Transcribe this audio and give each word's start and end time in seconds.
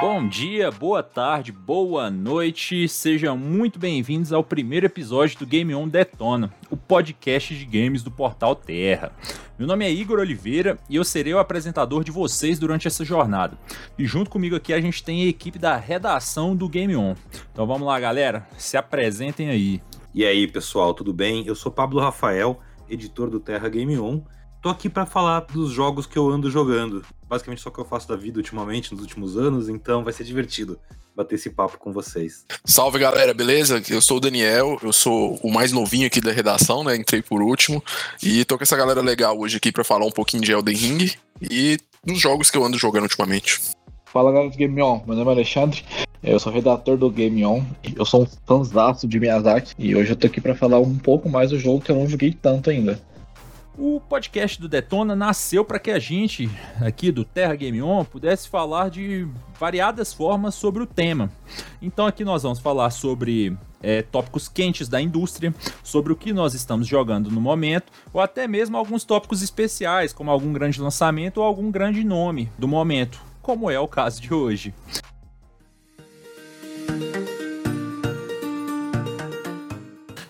Bom 0.00 0.26
dia, 0.26 0.70
boa 0.70 1.02
tarde, 1.02 1.52
boa 1.52 2.10
noite, 2.10 2.88
sejam 2.88 3.36
muito 3.36 3.78
bem-vindos 3.78 4.32
ao 4.32 4.42
primeiro 4.42 4.86
episódio 4.86 5.38
do 5.38 5.46
Game 5.46 5.74
On 5.74 5.86
Detona, 5.86 6.50
o 6.70 6.76
podcast 6.76 7.54
de 7.54 7.66
games 7.66 8.02
do 8.02 8.10
Portal 8.10 8.56
Terra. 8.56 9.12
Meu 9.58 9.68
nome 9.68 9.84
é 9.84 9.92
Igor 9.92 10.18
Oliveira 10.18 10.78
e 10.88 10.96
eu 10.96 11.04
serei 11.04 11.34
o 11.34 11.38
apresentador 11.38 12.02
de 12.02 12.10
vocês 12.10 12.58
durante 12.58 12.88
essa 12.88 13.04
jornada. 13.04 13.58
E 13.98 14.06
junto 14.06 14.30
comigo 14.30 14.56
aqui 14.56 14.72
a 14.72 14.80
gente 14.80 15.04
tem 15.04 15.24
a 15.24 15.28
equipe 15.28 15.58
da 15.58 15.76
redação 15.76 16.56
do 16.56 16.66
Game 16.66 16.96
On. 16.96 17.14
Então 17.52 17.66
vamos 17.66 17.86
lá, 17.86 18.00
galera, 18.00 18.48
se 18.56 18.78
apresentem 18.78 19.50
aí. 19.50 19.82
E 20.14 20.24
aí, 20.24 20.48
pessoal, 20.48 20.94
tudo 20.94 21.12
bem? 21.12 21.46
Eu 21.46 21.54
sou 21.54 21.70
Pablo 21.70 22.00
Rafael, 22.00 22.58
editor 22.88 23.28
do 23.28 23.38
Terra 23.38 23.68
Game 23.68 23.98
On. 23.98 24.22
Tô 24.62 24.68
aqui 24.68 24.90
para 24.90 25.06
falar 25.06 25.40
dos 25.40 25.70
jogos 25.70 26.04
que 26.04 26.18
eu 26.18 26.28
ando 26.28 26.50
jogando. 26.50 27.02
Basicamente 27.26 27.62
só 27.62 27.70
que 27.70 27.78
eu 27.78 27.84
faço 27.84 28.06
da 28.06 28.14
vida 28.14 28.38
ultimamente, 28.38 28.92
nos 28.92 29.00
últimos 29.00 29.38
anos, 29.38 29.70
então 29.70 30.04
vai 30.04 30.12
ser 30.12 30.22
divertido 30.24 30.78
bater 31.16 31.36
esse 31.36 31.48
papo 31.48 31.78
com 31.78 31.90
vocês. 31.94 32.44
Salve 32.62 32.98
galera, 32.98 33.32
beleza? 33.32 33.82
Eu 33.88 34.02
sou 34.02 34.18
o 34.18 34.20
Daniel, 34.20 34.78
eu 34.82 34.92
sou 34.92 35.40
o 35.42 35.50
mais 35.50 35.72
novinho 35.72 36.06
aqui 36.06 36.20
da 36.20 36.30
redação, 36.30 36.84
né? 36.84 36.94
Entrei 36.94 37.22
por 37.22 37.40
último 37.40 37.82
e 38.22 38.44
tô 38.44 38.58
com 38.58 38.62
essa 38.62 38.76
galera 38.76 39.00
legal 39.00 39.38
hoje 39.38 39.56
aqui 39.56 39.72
para 39.72 39.82
falar 39.82 40.04
um 40.04 40.12
pouquinho 40.12 40.42
de 40.42 40.52
Elden 40.52 40.76
Ring 40.76 41.10
e 41.40 41.78
dos 42.04 42.20
jogos 42.20 42.50
que 42.50 42.58
eu 42.58 42.64
ando 42.64 42.76
jogando 42.76 43.04
ultimamente. 43.04 43.62
Fala 44.12 44.30
galera 44.30 44.50
do 44.50 44.56
Game 44.58 44.82
On, 44.82 45.02
meu 45.06 45.16
nome 45.16 45.30
é 45.30 45.34
Alexandre, 45.34 45.82
eu 46.22 46.38
sou 46.38 46.52
redator 46.52 46.98
do 46.98 47.08
Game 47.08 47.42
On, 47.46 47.64
eu 47.96 48.04
sou 48.04 48.24
um 48.24 48.26
fãzaço 48.46 49.08
de 49.08 49.18
Miyazaki 49.18 49.74
e 49.78 49.96
hoje 49.96 50.12
eu 50.12 50.16
tô 50.16 50.26
aqui 50.26 50.40
para 50.40 50.54
falar 50.54 50.80
um 50.80 50.98
pouco 50.98 51.30
mais 51.30 51.48
do 51.48 51.58
jogo 51.58 51.80
que 51.80 51.90
eu 51.90 51.96
não 51.96 52.06
joguei 52.06 52.32
tanto 52.32 52.68
ainda. 52.68 53.00
O 53.82 53.98
podcast 53.98 54.60
do 54.60 54.68
Detona 54.68 55.16
nasceu 55.16 55.64
para 55.64 55.78
que 55.78 55.90
a 55.90 55.98
gente, 55.98 56.50
aqui 56.82 57.10
do 57.10 57.24
Terra 57.24 57.54
Game 57.54 57.80
On, 57.80 58.04
pudesse 58.04 58.46
falar 58.46 58.90
de 58.90 59.26
variadas 59.58 60.12
formas 60.12 60.54
sobre 60.54 60.82
o 60.82 60.86
tema. 60.86 61.32
Então 61.80 62.06
aqui 62.06 62.22
nós 62.22 62.42
vamos 62.42 62.58
falar 62.58 62.90
sobre 62.90 63.56
é, 63.82 64.02
tópicos 64.02 64.48
quentes 64.48 64.86
da 64.86 65.00
indústria, 65.00 65.54
sobre 65.82 66.12
o 66.12 66.16
que 66.16 66.30
nós 66.30 66.52
estamos 66.52 66.86
jogando 66.86 67.30
no 67.30 67.40
momento, 67.40 67.90
ou 68.12 68.20
até 68.20 68.46
mesmo 68.46 68.76
alguns 68.76 69.02
tópicos 69.02 69.40
especiais, 69.40 70.12
como 70.12 70.30
algum 70.30 70.52
grande 70.52 70.78
lançamento 70.78 71.38
ou 71.38 71.44
algum 71.44 71.70
grande 71.70 72.04
nome 72.04 72.52
do 72.58 72.68
momento, 72.68 73.18
como 73.40 73.70
é 73.70 73.80
o 73.80 73.88
caso 73.88 74.20
de 74.20 74.34
hoje. 74.34 74.74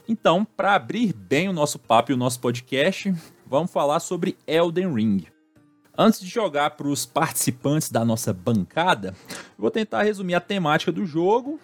Então, 0.08 0.44
para 0.44 0.74
abrir 0.74 1.12
bem 1.12 1.48
o 1.48 1.52
nosso 1.52 1.80
papo 1.80 2.12
e 2.12 2.14
o 2.14 2.16
nosso 2.16 2.38
podcast, 2.38 3.12
vamos 3.50 3.72
falar 3.72 3.98
sobre 3.98 4.38
Elden 4.46 4.94
Ring. 4.94 5.26
Antes 5.98 6.20
de 6.20 6.28
jogar 6.28 6.70
para 6.70 6.86
os 6.86 7.04
participantes 7.04 7.90
da 7.90 8.04
nossa 8.04 8.32
bancada, 8.32 9.12
vou 9.58 9.72
tentar 9.72 10.04
resumir 10.04 10.36
a 10.36 10.40
temática 10.40 10.92
do 10.92 11.04
jogo, 11.04 11.58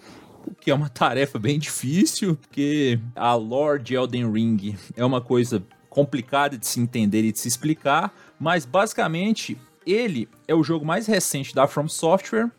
o 0.45 0.53
que 0.53 0.73
é 0.73 0.75
uma 0.75 0.89
tarefa 0.89 1.39
bem 1.39 1.61
difícil, 1.61 2.34
porque 2.34 2.98
a 3.15 3.34
lore 3.34 3.81
de 3.81 3.95
Elden 3.95 4.31
Ring 4.31 4.77
é 4.97 5.05
uma 5.05 5.20
coisa 5.20 5.62
complicada 5.89 6.59
de 6.59 6.67
se 6.67 6.81
entender 6.81 7.23
e 7.23 7.31
de 7.31 7.39
se 7.39 7.47
explicar, 7.47 8.12
mas 8.39 8.67
basicamente 8.67 9.56
ele 9.87 10.28
é 10.48 10.55
o 10.55 10.65
jogo 10.65 10.84
mais 10.84 11.06
recente 11.06 11.55
da 11.55 11.69
From 11.69 11.89
Software, 11.89 12.50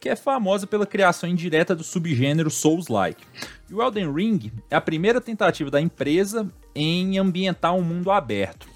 que 0.00 0.08
é 0.08 0.16
famosa 0.16 0.66
pela 0.66 0.86
criação 0.86 1.28
indireta 1.28 1.76
do 1.76 1.84
subgênero 1.84 2.50
Souls-like. 2.50 3.22
E 3.68 3.74
o 3.74 3.82
Elden 3.82 4.10
Ring 4.10 4.50
é 4.70 4.76
a 4.76 4.80
primeira 4.80 5.20
tentativa 5.20 5.70
da 5.70 5.80
empresa 5.80 6.50
em 6.74 7.18
ambientar 7.18 7.74
um 7.74 7.82
mundo 7.82 8.10
aberto. 8.10 8.69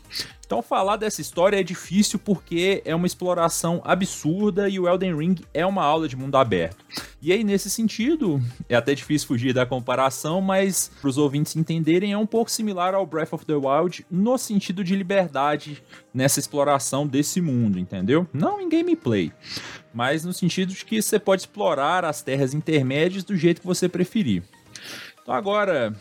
Então 0.47 0.63
falar 0.63 0.97
dessa 0.97 1.21
história 1.21 1.59
é 1.59 1.63
difícil 1.63 2.19
porque 2.19 2.83
é 2.85 2.95
uma 2.95 3.07
exploração 3.07 3.81
absurda 3.85 4.69
e 4.69 4.79
o 4.79 4.89
Elden 4.89 5.17
Ring 5.17 5.35
é 5.53 5.65
uma 5.65 5.83
aula 5.83 6.07
de 6.07 6.17
mundo 6.17 6.37
aberto. 6.37 6.85
E 7.21 7.33
aí 7.33 7.43
nesse 7.43 7.71
sentido, 7.71 8.41
é 8.69 8.77
até 8.77 8.95
difícil 8.95 9.27
fugir 9.27 9.55
da 9.55 9.65
comparação, 9.65 10.41
mas 10.41 10.91
para 11.01 11.09
os 11.09 11.19
ouvintes 11.19 11.57
entenderem 11.57 12.13
é 12.13 12.19
um 12.19 12.27
pouco 12.27 12.51
similar 12.51 12.95
ao 12.95 13.07
Breath 13.07 13.33
of 13.33 13.47
the 13.47 13.55
Wild 13.55 14.07
no 14.11 14.37
sentido 14.37 14.85
de 14.85 14.95
liberdade 14.95 15.83
nessa 16.13 16.39
exploração 16.39 17.07
desse 17.07 17.41
mundo, 17.41 17.79
entendeu? 17.79 18.27
Não 18.33 18.61
em 18.61 18.69
gameplay, 18.69 19.33
mas 19.93 20.25
no 20.25 20.33
sentido 20.33 20.75
de 20.75 20.85
que 20.85 21.01
você 21.01 21.19
pode 21.19 21.43
explorar 21.43 22.05
as 22.05 22.23
terras 22.23 22.53
intermédias 22.53 23.25
do 23.25 23.37
jeito 23.37 23.61
que 23.61 23.67
você 23.67 23.89
preferir. 23.89 24.43
Então 25.23 25.35
agora 25.35 25.95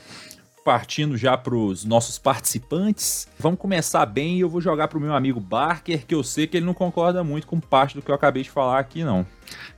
partindo 0.64 1.18
já 1.18 1.38
para 1.38 1.56
os 1.56 1.84
nossos 1.84 2.18
participantes. 2.18 3.28
Vamos 3.38 3.60
começar 3.60 4.06
bem 4.06 4.38
e 4.38 4.40
eu 4.42 4.50
vou 4.50 4.62
jogar 4.62 4.88
para 4.88 4.98
o 4.98 5.02
meu 5.02 5.14
amigo 5.14 5.40
Barker, 5.40 6.06
que 6.06 6.16
eu 6.16 6.24
sei 6.24 6.48
que 6.48 6.58
ele 6.58 6.66
não 6.66 6.74
concorda 6.74 7.24
muito 7.24 7.46
com 7.46 7.60
parte 7.60 7.96
do 7.96 8.02
que 8.02 8.10
eu 8.10 8.16
acabei 8.16 8.44
de 8.44 8.50
falar 8.50 8.80
aqui, 8.80 9.04
não. 9.04 9.26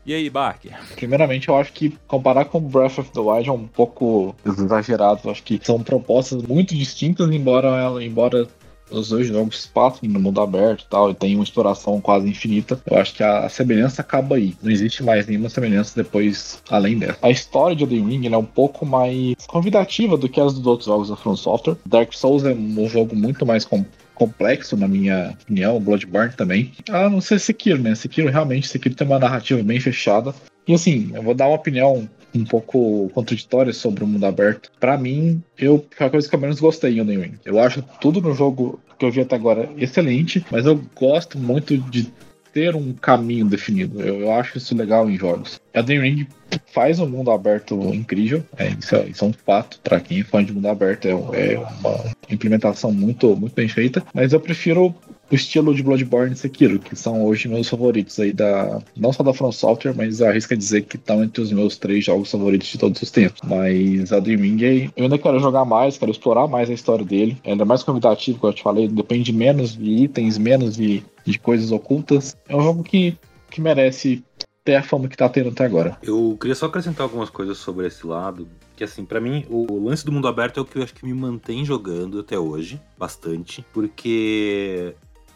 E 0.06 0.14
aí, 0.14 0.30
Barker? 0.30 0.78
Primeiramente, 0.96 1.50
eu 1.50 1.58
acho 1.58 1.74
que 1.74 1.98
comparar 2.08 2.46
com 2.46 2.62
Breath 2.62 3.00
of 3.00 3.12
the 3.12 3.20
Wild 3.20 3.50
é 3.50 3.52
um 3.52 3.68
pouco 3.68 4.36
exagerado. 4.46 5.22
Eu 5.24 5.32
acho 5.32 5.44
que 5.44 5.60
são 5.64 5.82
propostas 5.82 6.44
muito 6.44 6.76
distintas, 6.76 7.30
embora 7.32 7.68
ela, 7.70 8.04
embora 8.04 8.48
os 8.90 9.10
dois 9.10 9.28
jogos 9.28 9.66
passam 9.66 10.10
no 10.10 10.20
mundo 10.20 10.42
aberto 10.42 10.84
e 10.84 10.90
tal, 10.90 11.12
e 11.12 11.14
tem 11.14 11.36
uma 11.36 11.44
exploração 11.44 12.00
quase 12.00 12.30
infinita. 12.30 12.80
Eu 12.86 12.98
acho 12.98 13.14
que 13.14 13.24
a, 13.24 13.48
semelhança 13.50 14.02
acaba 14.02 14.36
aí. 14.36 14.56
Não 14.62 14.72
existe 14.72 15.04
mais 15.04 15.28
nenhuma 15.28 15.50
semelhança 15.50 15.94
depois, 15.96 16.62
além 16.70 16.98
dessa. 16.98 17.18
A 17.22 17.30
história 17.30 17.76
de 17.76 17.84
Elden 17.84 18.08
Ring 18.08 18.28
é 18.28 18.38
um 18.38 18.46
pouco 18.46 18.86
mais 18.86 19.36
convidativa 19.48 20.18
do 20.18 20.30
que 20.30 20.40
as 20.40 20.54
dos 20.54 20.66
outros 20.66 20.88
jogos 20.88 21.10
da 21.10 21.16
From 21.16 21.36
Software. 21.36 21.78
Dark 21.86 22.14
Souls 22.14 22.44
é 22.44 22.54
um 22.54 22.88
jogo 22.88 23.16
muito 23.16 23.46
mais 23.46 23.68
complexo, 24.14 24.78
na 24.78 24.88
minha 24.88 25.36
opinião, 25.42 25.80
Bloodborne 25.80 26.34
também. 26.34 26.72
Ah, 26.90 27.10
não 27.10 27.22
sei 27.22 27.40
Sekiro, 27.40 27.82
né? 27.82 27.94
Sekiro 27.96 28.30
realmente, 28.30 28.68
Sekiro 28.68 28.96
tem 28.96 29.06
uma 29.06 29.20
narrativa 29.20 29.62
bem 29.62 29.80
fechada. 29.80 30.34
E 30.68 30.74
assim, 30.74 31.12
eu 31.14 31.22
vou 31.22 31.34
dar 31.34 31.48
uma 31.48 31.56
opinião 31.56 32.10
um 32.34 32.44
pouco 32.44 33.10
contraditória 33.14 33.72
sobre 33.72 34.04
o 34.04 34.08
mundo 34.08 34.26
aberto. 34.26 34.72
Para 34.80 34.98
mim, 34.98 35.42
eu 35.58 35.86
a 36.00 36.10
coisa 36.10 36.28
que 36.28 36.36
eu 36.36 36.40
menos 36.40 36.60
gostei 36.60 36.96
em 36.96 37.00
Elden 37.00 37.20
Ring. 37.20 37.34
Eu 37.46 37.60
acho 37.60 37.82
tudo 38.02 38.22
no 38.22 38.34
jogo 38.34 38.80
que 39.00 39.06
eu 39.06 39.12
vi 39.12 39.22
até 39.22 39.36
agora 39.36 39.70
excelente, 39.78 40.46
mas 40.52 40.66
eu 40.66 40.82
gosto 40.96 41.38
muito 41.38 41.78
de 41.78 42.12
ter 42.54 42.74
um 42.74 42.94
caminho 42.94 43.46
definido. 43.46 44.02
Eu, 44.02 44.22
eu 44.22 44.32
acho 44.32 44.58
isso 44.58 44.76
legal 44.76 45.10
em 45.10 45.18
jogos. 45.18 45.60
Elden 45.74 46.00
Ring 46.00 46.28
faz 46.68 47.00
um 47.00 47.08
mundo 47.08 47.30
aberto 47.30 47.76
incrível, 47.94 48.44
é, 48.58 48.70
isso, 48.70 48.96
é, 48.96 49.08
isso, 49.08 49.26
é, 49.26 49.28
um 49.28 49.34
fato 49.34 49.80
para 49.84 50.00
quem 50.00 50.22
é 50.22 50.24
fã 50.24 50.44
de 50.44 50.54
mundo 50.54 50.68
aberto, 50.68 51.06
é, 51.06 51.54
é, 51.54 51.60
uma 51.60 52.06
implementação 52.30 52.94
muito, 52.94 53.36
muito 53.36 53.54
bem 53.54 53.68
feita, 53.68 54.02
mas 54.14 54.32
eu 54.32 54.40
prefiro 54.40 54.96
o 55.32 55.36
estilo 55.36 55.74
de 55.74 55.82
Bloodborne 55.82 56.34
e 56.34 56.38
Sekiro, 56.38 56.80
que 56.80 56.96
são 56.96 57.26
hoje 57.26 57.48
meus 57.48 57.68
favoritos 57.68 58.20
aí 58.20 58.32
da. 58.32 58.80
Não 58.96 59.12
só 59.12 59.24
da 59.24 59.34
From 59.34 59.52
Software, 59.52 59.94
mas 59.96 60.22
arrisca 60.22 60.56
dizer 60.56 60.84
que 60.84 60.98
estão 60.98 61.24
entre 61.24 61.42
os 61.42 61.52
meus 61.52 61.78
três 61.78 62.06
jogos 62.06 62.30
favoritos 62.30 62.68
de 62.68 62.78
todos 62.78 63.02
os 63.02 63.10
tempos. 63.10 63.42
Mas 63.44 64.12
a 64.12 64.20
Dream 64.20 64.42
Ring, 64.42 64.92
eu 64.96 65.04
ainda 65.04 65.18
quero 65.18 65.40
jogar 65.40 65.66
mais, 65.66 65.98
quero 65.98 66.12
explorar 66.12 66.48
mais 66.48 66.70
a 66.70 66.74
história 66.74 67.04
dele. 67.04 67.38
É 67.44 67.52
ainda 67.52 67.66
mais 67.66 67.84
convidativo, 67.84 68.40
como 68.40 68.52
eu 68.52 68.56
te 68.56 68.64
falei, 68.64 68.88
depende 68.88 69.34
menos 69.34 69.76
de 69.76 70.04
itens, 70.04 70.38
menos 70.38 70.76
de, 70.76 71.04
de 71.26 71.40
coisas 71.40 71.72
ocultas. 71.72 72.38
É 72.48 72.56
um 72.56 72.62
jogo 72.62 72.84
que, 72.84 73.18
que 73.50 73.60
merece 73.60 74.24
ter 74.64 74.76
a 74.76 74.84
fama 74.84 75.08
que 75.08 75.18
tá 75.18 75.30
tendo 75.30 75.50
até 75.50 75.66
agora. 75.66 75.98
Eu 76.02 76.38
queria 76.40 76.56
só 76.56 76.66
acrescentar 76.66 77.04
algumas 77.04 77.30
coisas 77.30 77.58
sobre 77.58 77.88
esse 77.88 78.06
lado. 78.06 78.48
Que 78.76 78.84
assim, 78.84 79.06
para 79.06 79.22
mim, 79.22 79.46
o 79.50 79.80
lance 79.86 80.04
do 80.04 80.12
mundo 80.12 80.28
aberto 80.28 80.60
é 80.60 80.62
o 80.62 80.66
que 80.66 80.78
eu 80.78 80.84
acho 80.84 80.94
que 80.94 81.06
me 81.06 81.14
mantém 81.14 81.64
jogando 81.64 82.20
até 82.20 82.38
hoje, 82.38 82.82
bastante. 82.98 83.64
Porque 83.72 84.94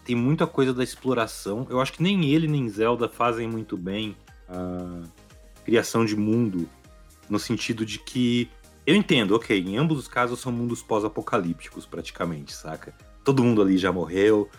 tem 0.09 0.15
muita 0.15 0.47
coisa 0.47 0.73
da 0.73 0.83
exploração. 0.83 1.67
Eu 1.69 1.79
acho 1.79 1.93
que 1.93 2.01
nem 2.01 2.25
ele 2.31 2.47
nem 2.47 2.67
Zelda 2.67 3.07
fazem 3.07 3.47
muito 3.47 3.77
bem 3.77 4.17
a 4.49 5.03
criação 5.63 6.03
de 6.03 6.15
mundo, 6.15 6.67
no 7.29 7.37
sentido 7.37 7.85
de 7.85 7.99
que. 7.99 8.49
Eu 8.87 8.95
entendo, 8.95 9.35
ok, 9.35 9.55
em 9.59 9.77
ambos 9.77 9.99
os 9.99 10.07
casos 10.07 10.39
são 10.39 10.51
mundos 10.51 10.81
pós-apocalípticos, 10.81 11.85
praticamente, 11.85 12.53
saca? 12.53 12.91
Todo 13.23 13.43
mundo 13.43 13.61
ali 13.61 13.77
já 13.77 13.91
morreu, 13.91 14.49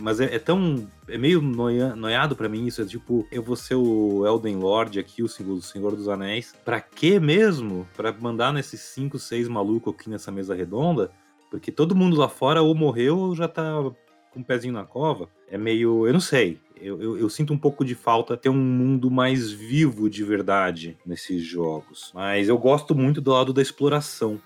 mas 0.00 0.20
é, 0.20 0.36
é, 0.36 0.38
tão. 0.38 0.88
É 1.06 1.18
meio 1.18 1.42
noia, 1.42 1.94
noiado 1.94 2.34
para 2.34 2.48
mim 2.48 2.64
isso. 2.64 2.80
É 2.80 2.86
tipo, 2.86 3.28
eu 3.30 3.42
vou 3.42 3.56
ser 3.56 3.74
o 3.74 4.26
Elden 4.26 4.56
Lord 4.56 4.98
aqui, 4.98 5.22
o 5.22 5.28
Senhor, 5.28 5.52
o 5.52 5.60
Senhor 5.60 5.94
dos 5.94 6.08
Anéis. 6.08 6.54
Pra 6.64 6.80
quê 6.80 7.20
mesmo? 7.20 7.86
Pra 7.94 8.10
mandar 8.10 8.54
nesses 8.54 8.80
5, 8.80 9.18
6 9.18 9.48
malucos 9.48 9.92
aqui 9.92 10.08
nessa 10.08 10.32
mesa 10.32 10.54
redonda? 10.54 11.12
Porque 11.50 11.70
todo 11.70 11.94
mundo 11.94 12.16
lá 12.16 12.30
fora 12.30 12.62
ou 12.62 12.74
morreu 12.74 13.18
ou 13.18 13.36
já 13.36 13.46
tá 13.46 13.92
com 14.34 14.40
um 14.40 14.42
pezinho 14.42 14.74
na 14.74 14.84
cova, 14.84 15.28
é 15.48 15.56
meio. 15.56 16.06
Eu 16.06 16.12
não 16.12 16.20
sei. 16.20 16.58
Eu, 16.76 17.00
eu, 17.00 17.16
eu, 17.16 17.30
sinto 17.30 17.54
um 17.54 17.56
pouco 17.56 17.84
de 17.84 17.94
falta 17.94 18.36
ter 18.36 18.48
um 18.48 18.56
mundo 18.56 19.10
mais 19.10 19.50
vivo 19.50 20.10
de 20.10 20.24
verdade 20.24 20.98
nesses 21.06 21.42
jogos. 21.42 22.10
Mas 22.12 22.48
eu 22.48 22.58
gosto 22.58 22.94
muito 22.94 23.20
do 23.20 23.30
lado 23.30 23.52
da 23.52 23.62
exploração. 23.62 24.40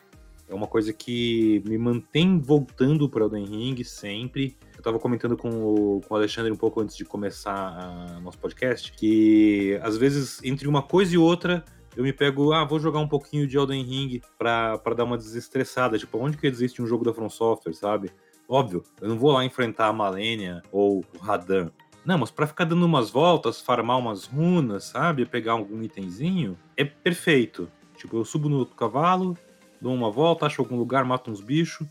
É 0.46 0.54
uma 0.54 0.66
coisa 0.66 0.92
que 0.92 1.62
me 1.66 1.76
mantém 1.76 2.38
voltando 2.38 3.08
para 3.08 3.24
Elden 3.24 3.46
Ring 3.46 3.82
sempre. 3.82 4.56
Eu 4.74 4.78
estava 4.78 4.98
comentando 4.98 5.36
com 5.36 5.48
o, 5.48 6.00
com 6.06 6.14
o 6.14 6.16
Alexandre 6.16 6.52
um 6.52 6.56
pouco 6.56 6.80
antes 6.80 6.96
de 6.96 7.04
começar 7.04 8.20
nosso 8.22 8.38
podcast 8.38 8.92
que 8.92 9.78
às 9.82 9.96
vezes 9.96 10.40
entre 10.44 10.68
uma 10.68 10.82
coisa 10.82 11.14
e 11.14 11.18
outra 11.18 11.64
eu 11.98 12.04
me 12.04 12.12
pego, 12.12 12.52
ah, 12.52 12.64
vou 12.64 12.78
jogar 12.78 13.00
um 13.00 13.08
pouquinho 13.08 13.44
de 13.44 13.56
Elden 13.56 13.82
Ring 13.82 14.22
pra 14.38 14.78
dar 14.96 15.02
uma 15.02 15.18
desestressada. 15.18 15.98
Tipo, 15.98 16.18
onde 16.18 16.36
que 16.36 16.46
existe 16.46 16.80
um 16.80 16.86
jogo 16.86 17.04
da 17.04 17.12
From 17.12 17.28
Software, 17.28 17.74
sabe? 17.74 18.12
Óbvio, 18.48 18.82
eu 19.00 19.08
não 19.08 19.18
vou 19.18 19.30
lá 19.30 19.44
enfrentar 19.44 19.88
a 19.88 19.92
Malenia 19.92 20.62
ou 20.72 21.04
o 21.14 21.18
Radan. 21.18 21.70
Não, 22.02 22.16
mas 22.16 22.30
pra 22.30 22.46
ficar 22.46 22.64
dando 22.64 22.86
umas 22.86 23.10
voltas, 23.10 23.60
farmar 23.60 23.98
umas 23.98 24.24
runas, 24.24 24.84
sabe? 24.84 25.26
Pegar 25.26 25.52
algum 25.52 25.82
itemzinho, 25.82 26.58
é 26.74 26.82
perfeito. 26.82 27.70
Tipo, 27.98 28.16
eu 28.16 28.24
subo 28.24 28.48
no 28.48 28.64
cavalo, 28.64 29.36
dou 29.78 29.92
uma 29.92 30.10
volta, 30.10 30.46
acho 30.46 30.62
algum 30.62 30.76
lugar, 30.76 31.04
mato 31.04 31.30
uns 31.30 31.42
bichos, 31.42 31.86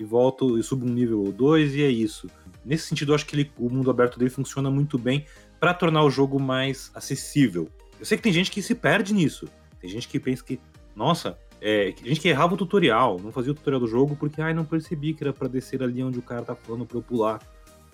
e 0.00 0.04
volto 0.04 0.58
e 0.58 0.62
subo 0.64 0.84
um 0.84 0.92
nível 0.92 1.22
ou 1.22 1.30
dois, 1.30 1.76
e 1.76 1.82
é 1.84 1.88
isso. 1.88 2.28
Nesse 2.64 2.88
sentido, 2.88 3.12
eu 3.12 3.14
acho 3.14 3.24
que 3.24 3.36
ele, 3.36 3.52
o 3.56 3.70
mundo 3.70 3.88
aberto 3.88 4.18
dele 4.18 4.30
funciona 4.30 4.68
muito 4.68 4.98
bem 4.98 5.24
para 5.60 5.72
tornar 5.72 6.02
o 6.02 6.10
jogo 6.10 6.40
mais 6.40 6.90
acessível. 6.96 7.68
Eu 8.00 8.04
sei 8.04 8.16
que 8.16 8.24
tem 8.24 8.32
gente 8.32 8.50
que 8.50 8.60
se 8.60 8.74
perde 8.74 9.14
nisso. 9.14 9.48
Tem 9.78 9.88
gente 9.88 10.08
que 10.08 10.18
pensa 10.18 10.42
que, 10.42 10.58
nossa, 10.96 11.38
é, 11.64 11.94
gente 12.02 12.20
que 12.20 12.28
errava 12.28 12.54
o 12.54 12.56
tutorial, 12.56 13.20
não 13.22 13.30
fazia 13.30 13.52
o 13.52 13.54
tutorial 13.54 13.78
do 13.78 13.86
jogo 13.86 14.16
porque, 14.16 14.42
ai, 14.42 14.52
não 14.52 14.64
percebi 14.64 15.14
que 15.14 15.22
era 15.22 15.32
pra 15.32 15.46
descer 15.46 15.80
ali 15.80 16.02
onde 16.02 16.18
o 16.18 16.22
cara 16.22 16.42
tá 16.42 16.56
falando 16.56 16.84
pra 16.84 16.98
eu 16.98 17.02
pular. 17.02 17.40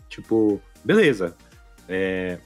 Tipo, 0.08 0.58
beleza. 0.82 1.36
É, 1.86 2.38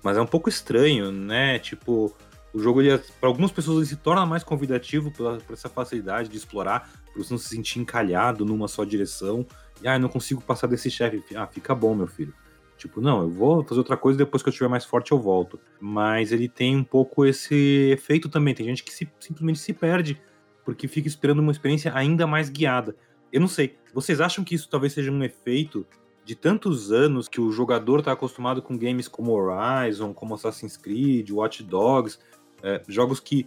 mas 0.00 0.16
é 0.16 0.20
um 0.20 0.26
pouco 0.26 0.48
estranho, 0.48 1.10
né? 1.10 1.58
Tipo, 1.58 2.14
o 2.54 2.60
jogo, 2.60 2.80
para 3.18 3.28
algumas 3.28 3.50
pessoas, 3.50 3.78
ele 3.78 3.86
se 3.86 3.96
torna 3.96 4.24
mais 4.24 4.44
convidativo 4.44 5.10
por, 5.10 5.42
por 5.42 5.54
essa 5.54 5.68
facilidade 5.68 6.28
de 6.28 6.36
explorar, 6.36 6.88
por 7.12 7.24
você 7.24 7.34
não 7.34 7.38
se 7.38 7.48
sentir 7.48 7.80
encalhado 7.80 8.44
numa 8.44 8.68
só 8.68 8.84
direção. 8.84 9.44
E, 9.82 9.88
eu 9.88 9.98
não 9.98 10.08
consigo 10.08 10.40
passar 10.40 10.68
desse 10.68 10.88
chefe. 10.88 11.20
Ah, 11.34 11.48
fica 11.48 11.74
bom, 11.74 11.96
meu 11.96 12.06
filho. 12.06 12.32
Tipo, 12.76 13.00
não, 13.00 13.22
eu 13.22 13.28
vou 13.28 13.64
fazer 13.64 13.80
outra 13.80 13.96
coisa 13.96 14.16
depois 14.16 14.40
que 14.40 14.48
eu 14.48 14.52
estiver 14.52 14.68
mais 14.68 14.84
forte 14.84 15.10
eu 15.10 15.18
volto. 15.18 15.58
Mas 15.80 16.30
ele 16.30 16.48
tem 16.48 16.76
um 16.76 16.84
pouco 16.84 17.26
esse 17.26 17.90
efeito 17.92 18.28
também. 18.28 18.54
Tem 18.54 18.66
gente 18.66 18.84
que 18.84 18.92
se, 18.92 19.10
simplesmente 19.18 19.58
se 19.58 19.72
perde 19.72 20.27
porque 20.68 20.86
fica 20.86 21.08
esperando 21.08 21.38
uma 21.38 21.50
experiência 21.50 21.90
ainda 21.94 22.26
mais 22.26 22.50
guiada. 22.50 22.94
Eu 23.32 23.40
não 23.40 23.48
sei. 23.48 23.78
Vocês 23.94 24.20
acham 24.20 24.44
que 24.44 24.54
isso 24.54 24.68
talvez 24.68 24.92
seja 24.92 25.10
um 25.10 25.24
efeito 25.24 25.86
de 26.26 26.34
tantos 26.34 26.92
anos 26.92 27.26
que 27.26 27.40
o 27.40 27.50
jogador 27.50 28.00
está 28.00 28.12
acostumado 28.12 28.60
com 28.60 28.76
games 28.76 29.08
como 29.08 29.32
Horizon, 29.32 30.12
como 30.12 30.34
Assassin's 30.34 30.76
Creed, 30.76 31.30
Watch 31.30 31.62
Dogs, 31.62 32.18
é, 32.62 32.82
jogos 32.86 33.18
que 33.18 33.46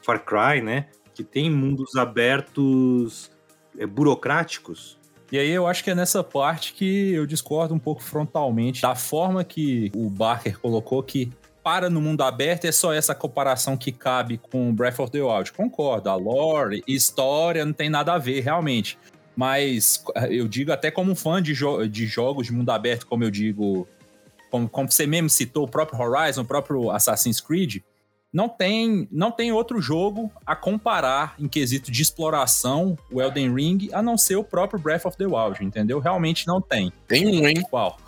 Far 0.00 0.24
Cry, 0.24 0.62
né, 0.62 0.88
que 1.12 1.22
tem 1.22 1.50
mundos 1.50 1.94
abertos 1.94 3.30
é, 3.76 3.84
burocráticos. 3.84 4.98
E 5.30 5.38
aí 5.38 5.50
eu 5.50 5.66
acho 5.66 5.84
que 5.84 5.90
é 5.90 5.94
nessa 5.94 6.24
parte 6.24 6.72
que 6.72 7.12
eu 7.12 7.26
discordo 7.26 7.74
um 7.74 7.78
pouco 7.78 8.02
frontalmente 8.02 8.80
da 8.80 8.94
forma 8.94 9.44
que 9.44 9.92
o 9.94 10.08
Barker 10.08 10.58
colocou 10.58 11.02
que 11.02 11.30
para 11.62 11.88
no 11.88 12.00
mundo 12.00 12.22
aberto 12.22 12.64
é 12.64 12.72
só 12.72 12.92
essa 12.92 13.14
comparação 13.14 13.76
que 13.76 13.92
cabe 13.92 14.38
com 14.38 14.74
Breath 14.74 14.98
of 14.98 15.12
the 15.12 15.22
Wild. 15.22 15.52
Concordo, 15.52 16.10
a 16.10 16.14
lore, 16.14 16.82
história 16.86 17.64
não 17.64 17.72
tem 17.72 17.88
nada 17.88 18.14
a 18.14 18.18
ver 18.18 18.40
realmente. 18.40 18.98
Mas 19.34 20.04
eu 20.28 20.46
digo 20.46 20.72
até 20.72 20.90
como 20.90 21.14
fã 21.14 21.40
de, 21.42 21.54
jo 21.54 21.86
de 21.86 22.06
jogos 22.06 22.46
de 22.46 22.52
mundo 22.52 22.70
aberto, 22.70 23.06
como 23.06 23.24
eu 23.24 23.30
digo, 23.30 23.88
como, 24.50 24.68
como 24.68 24.90
você 24.90 25.06
mesmo 25.06 25.30
citou, 25.30 25.64
o 25.64 25.68
próprio 25.68 26.00
Horizon, 26.00 26.42
o 26.42 26.44
próprio 26.44 26.90
Assassin's 26.90 27.40
Creed, 27.40 27.78
não 28.32 28.48
tem, 28.48 29.06
não 29.10 29.30
tem 29.30 29.52
outro 29.52 29.80
jogo 29.80 30.30
a 30.44 30.56
comparar 30.56 31.34
em 31.38 31.46
quesito 31.48 31.90
de 31.90 32.02
exploração 32.02 32.96
o 33.10 33.20
Elden 33.20 33.54
Ring, 33.54 33.88
a 33.92 34.02
não 34.02 34.16
ser 34.16 34.36
o 34.36 34.44
próprio 34.44 34.80
Breath 34.80 35.04
of 35.04 35.16
the 35.16 35.26
Wild, 35.26 35.62
entendeu? 35.62 35.98
Realmente 35.98 36.46
não 36.46 36.60
tem. 36.60 36.92
Tem 37.06 37.26
um, 37.26 37.46
hein? 37.46 37.62
Qual? 37.70 37.98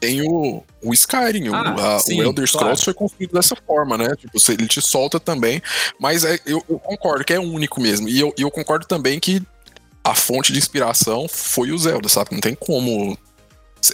Tem 0.00 0.22
o, 0.22 0.62
o 0.82 0.92
Skyrim. 0.92 1.48
Ah, 1.48 1.74
o, 1.74 1.80
a, 1.80 1.98
sim, 1.98 2.20
o 2.20 2.24
Elder 2.24 2.46
Scrolls 2.46 2.82
claro. 2.82 2.84
foi 2.84 2.94
construído 2.94 3.32
dessa 3.32 3.56
forma, 3.56 3.96
né? 3.96 4.14
Tipo, 4.16 4.38
ele 4.52 4.68
te 4.68 4.80
solta 4.80 5.18
também. 5.18 5.62
Mas 5.98 6.24
é, 6.24 6.38
eu, 6.46 6.62
eu, 6.68 6.78
concordo 6.78 7.24
que 7.24 7.32
é 7.32 7.40
único 7.40 7.80
mesmo. 7.80 8.08
E 8.08 8.20
eu, 8.20 8.32
eu 8.38 8.50
concordo 8.50 8.86
também 8.86 9.18
que 9.18 9.42
a 10.04 10.14
fonte 10.14 10.52
de 10.52 10.58
inspiração 10.58 11.26
foi 11.28 11.72
o 11.72 11.78
Zelda, 11.78 12.08
sabe? 12.08 12.30
Não 12.32 12.40
tem 12.40 12.54
como. 12.54 13.18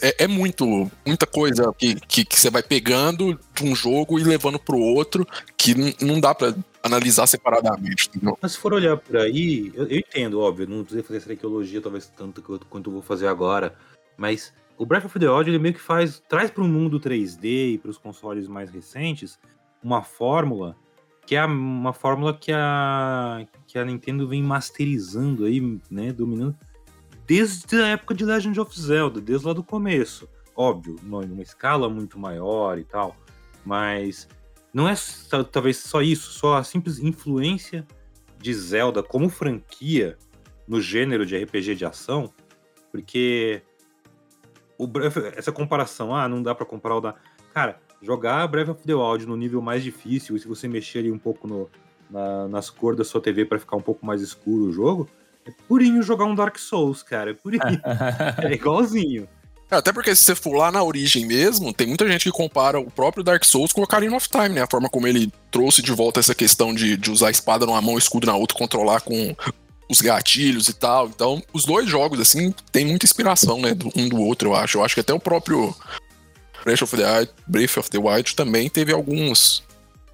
É, 0.00 0.24
é 0.24 0.26
muito, 0.26 0.90
muita 1.04 1.26
coisa 1.26 1.72
que, 1.76 1.96
que, 2.00 2.24
que, 2.24 2.40
você 2.40 2.48
vai 2.48 2.62
pegando 2.62 3.38
de 3.54 3.64
um 3.64 3.74
jogo 3.74 4.18
e 4.18 4.24
levando 4.24 4.58
pro 4.58 4.78
outro 4.78 5.26
que 5.56 5.74
não 6.02 6.18
dá 6.18 6.34
para 6.34 6.54
analisar 6.82 7.26
separadamente. 7.26 8.08
Entendeu? 8.08 8.38
Mas 8.40 8.52
se 8.52 8.58
for 8.58 8.72
olhar 8.72 8.96
por 8.96 9.16
aí, 9.18 9.70
eu, 9.74 9.86
eu 9.86 9.98
entendo, 9.98 10.40
óbvio, 10.40 10.66
não 10.66 10.82
precisa 10.82 11.02
fazer 11.02 11.18
essa 11.18 11.30
arqueologia 11.30 11.80
talvez 11.80 12.10
tanto 12.16 12.42
quanto 12.42 12.88
eu 12.88 12.94
vou 12.94 13.02
fazer 13.02 13.26
agora, 13.26 13.74
mas 14.16 14.52
o 14.82 14.86
Breath 14.86 15.04
of 15.04 15.16
the 15.16 15.30
Wild 15.30 15.48
ele 15.48 15.60
meio 15.60 15.74
que 15.74 15.80
faz 15.80 16.20
traz 16.28 16.50
para 16.50 16.64
o 16.64 16.66
mundo 16.66 16.98
3D 16.98 17.74
e 17.74 17.78
para 17.78 17.88
os 17.88 17.98
consoles 17.98 18.48
mais 18.48 18.68
recentes 18.68 19.38
uma 19.80 20.02
fórmula 20.02 20.76
que 21.24 21.36
é 21.36 21.44
uma 21.44 21.92
fórmula 21.92 22.36
que 22.36 22.50
a 22.50 23.46
que 23.64 23.78
a 23.78 23.84
Nintendo 23.84 24.26
vem 24.26 24.42
masterizando 24.42 25.44
aí, 25.44 25.60
né, 25.88 26.12
dominando 26.12 26.56
desde 27.24 27.80
a 27.80 27.86
época 27.90 28.12
de 28.12 28.24
Legend 28.24 28.58
of 28.58 28.78
Zelda, 28.78 29.20
desde 29.20 29.46
lá 29.46 29.52
do 29.52 29.62
começo. 29.62 30.28
Óbvio, 30.56 30.96
numa 31.04 31.42
escala 31.42 31.88
muito 31.88 32.18
maior 32.18 32.76
e 32.76 32.84
tal, 32.84 33.16
mas 33.64 34.28
não 34.74 34.88
é 34.88 34.94
talvez 35.52 35.76
só 35.76 36.02
isso, 36.02 36.32
só 36.32 36.56
a 36.56 36.64
simples 36.64 36.98
influência 36.98 37.86
de 38.36 38.52
Zelda 38.52 39.00
como 39.00 39.28
franquia 39.28 40.18
no 40.66 40.80
gênero 40.80 41.24
de 41.24 41.36
RPG 41.36 41.76
de 41.76 41.84
ação, 41.84 42.34
porque 42.90 43.62
o 44.78 44.86
Breath, 44.86 45.16
essa 45.36 45.52
comparação, 45.52 46.14
ah, 46.14 46.28
não 46.28 46.42
dá 46.42 46.54
para 46.54 46.66
comparar 46.66 46.96
o 46.96 47.00
da. 47.00 47.14
Cara, 47.54 47.78
jogar 48.00 48.46
Breath 48.48 48.68
of 48.68 48.82
the 48.82 48.94
Wild 48.94 49.26
no 49.26 49.36
nível 49.36 49.60
mais 49.60 49.82
difícil, 49.82 50.36
e 50.36 50.40
se 50.40 50.48
você 50.48 50.66
mexer 50.66 51.00
ali 51.00 51.10
um 51.10 51.18
pouco 51.18 51.46
no, 51.46 51.70
na, 52.10 52.48
nas 52.48 52.70
cores 52.70 52.98
da 52.98 53.04
sua 53.04 53.20
TV 53.20 53.44
para 53.44 53.58
ficar 53.58 53.76
um 53.76 53.82
pouco 53.82 54.04
mais 54.04 54.20
escuro 54.20 54.64
o 54.64 54.72
jogo, 54.72 55.08
é 55.46 55.50
purinho 55.68 56.02
jogar 56.02 56.24
um 56.24 56.34
Dark 56.34 56.58
Souls, 56.58 57.02
cara. 57.02 57.30
É 57.30 57.34
purinho. 57.34 57.62
é 58.42 58.52
igualzinho. 58.52 59.28
É, 59.70 59.76
até 59.76 59.90
porque 59.90 60.14
se 60.14 60.22
você 60.22 60.34
for 60.34 60.54
lá 60.54 60.70
na 60.70 60.82
origem 60.82 61.24
mesmo, 61.24 61.72
tem 61.72 61.86
muita 61.86 62.06
gente 62.06 62.24
que 62.24 62.30
compara 62.30 62.78
o 62.78 62.90
próprio 62.90 63.24
Dark 63.24 63.42
Souls 63.42 63.72
com 63.72 63.80
o 63.80 63.84
Ocarina 63.84 64.14
of 64.14 64.28
Time, 64.28 64.50
né? 64.50 64.62
A 64.62 64.66
forma 64.70 64.88
como 64.88 65.06
ele 65.06 65.32
trouxe 65.50 65.80
de 65.80 65.90
volta 65.92 66.20
essa 66.20 66.34
questão 66.34 66.74
de, 66.74 66.96
de 66.96 67.10
usar 67.10 67.28
a 67.28 67.30
espada 67.30 67.64
numa 67.64 67.80
mão, 67.80 67.96
escudo 67.96 68.26
na 68.26 68.36
outra, 68.36 68.56
controlar 68.56 69.00
com 69.00 69.34
os 69.92 70.00
gatilhos 70.00 70.68
e 70.68 70.72
tal. 70.72 71.06
Então, 71.06 71.42
os 71.52 71.64
dois 71.64 71.88
jogos, 71.88 72.18
assim, 72.18 72.52
tem 72.72 72.84
muita 72.86 73.04
inspiração, 73.04 73.60
né? 73.60 73.76
Um 73.94 74.08
do 74.08 74.16
outro, 74.16 74.48
eu 74.48 74.54
acho. 74.54 74.78
Eu 74.78 74.84
acho 74.84 74.94
que 74.94 75.00
até 75.00 75.12
o 75.12 75.20
próprio 75.20 75.74
Breath 76.64 76.82
of 76.82 76.96
the, 76.96 77.04
Wild, 77.04 77.32
Breath 77.46 77.76
of 77.76 77.90
the 77.90 77.98
Wild 77.98 78.34
também 78.34 78.68
teve 78.68 78.92
alguns, 78.92 79.62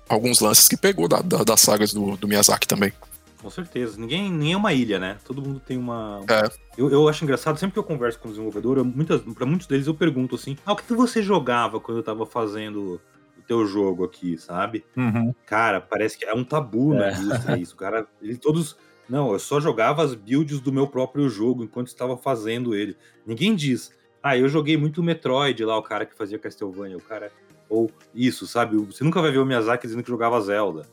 alguns 0.09 0.41
lances 0.41 0.69
que 0.69 0.77
pegou 0.77 1.07
da, 1.09 1.23
da, 1.23 1.45
das 1.45 1.61
sagas 1.61 1.93
do, 1.93 2.17
do 2.17 2.27
Miyazaki 2.27 2.67
também. 2.67 2.93
Com 3.41 3.49
certeza. 3.51 3.99
Ninguém 3.99 4.33
nem 4.33 4.53
é 4.53 4.57
uma 4.57 4.73
ilha, 4.73 4.99
né? 4.99 5.17
Todo 5.25 5.41
mundo 5.41 5.61
tem 5.61 5.79
uma. 5.79 6.23
É. 6.29 6.51
Eu, 6.77 6.91
eu 6.91 7.09
acho 7.09 7.23
engraçado, 7.23 7.57
sempre 7.57 7.75
que 7.75 7.79
eu 7.79 7.85
converso 7.85 8.19
com 8.19 8.29
o 8.29 8.33
desenvolvedor, 8.33 8.79
eu, 8.79 8.85
muitas, 8.85 9.21
pra 9.21 9.47
muitos 9.47 9.69
deles 9.69 9.87
eu 9.87 9.95
pergunto 9.95 10.35
assim: 10.35 10.57
ah, 10.67 10.73
o 10.73 10.77
que 10.77 10.93
você 10.93 11.23
jogava 11.23 11.79
quando 11.79 11.99
eu 11.99 12.03
tava 12.03 12.27
fazendo 12.27 13.01
o 13.39 13.43
teu 13.47 13.65
jogo 13.65 14.05
aqui, 14.05 14.37
sabe? 14.37 14.85
Uhum. 14.97 15.33
Cara, 15.47 15.81
parece 15.81 16.19
que 16.19 16.25
é 16.25 16.35
um 16.35 16.43
tabu 16.43 16.95
é. 16.95 16.99
na 16.99 17.13
indústria 17.13 17.57
isso. 17.57 17.75
O 17.75 17.79
cara, 17.79 18.09
eles 18.21 18.39
todos 18.39 18.77
não, 19.09 19.33
eu 19.33 19.39
só 19.39 19.59
jogava 19.59 20.03
as 20.03 20.15
builds 20.15 20.61
do 20.61 20.73
meu 20.73 20.87
próprio 20.87 21.29
jogo 21.29 21.65
enquanto 21.65 21.89
estava 21.89 22.17
fazendo 22.17 22.75
ele. 22.75 22.97
Ninguém 23.27 23.55
diz, 23.55 23.91
ah, 24.23 24.37
eu 24.37 24.49
joguei 24.49 24.77
muito 24.77 25.03
Metroid 25.03 25.65
lá, 25.65 25.79
o 25.79 25.83
cara 25.83 26.05
que 26.05 26.15
fazia 26.15 26.39
Castlevania, 26.39 26.97
o 26.97 27.03
cara. 27.03 27.33
Ou 27.71 27.91
isso, 28.15 28.47
sabe? 28.47 28.77
Você 28.77 29.05
nunca 29.05 29.21
vai 29.21 29.31
ver 29.31 29.39
o 29.39 29.47
Miyazaki 29.47 29.87
dizendo 29.87 30.03
que 30.03 30.11
jogava 30.11 30.41
Zelda. 30.41 30.87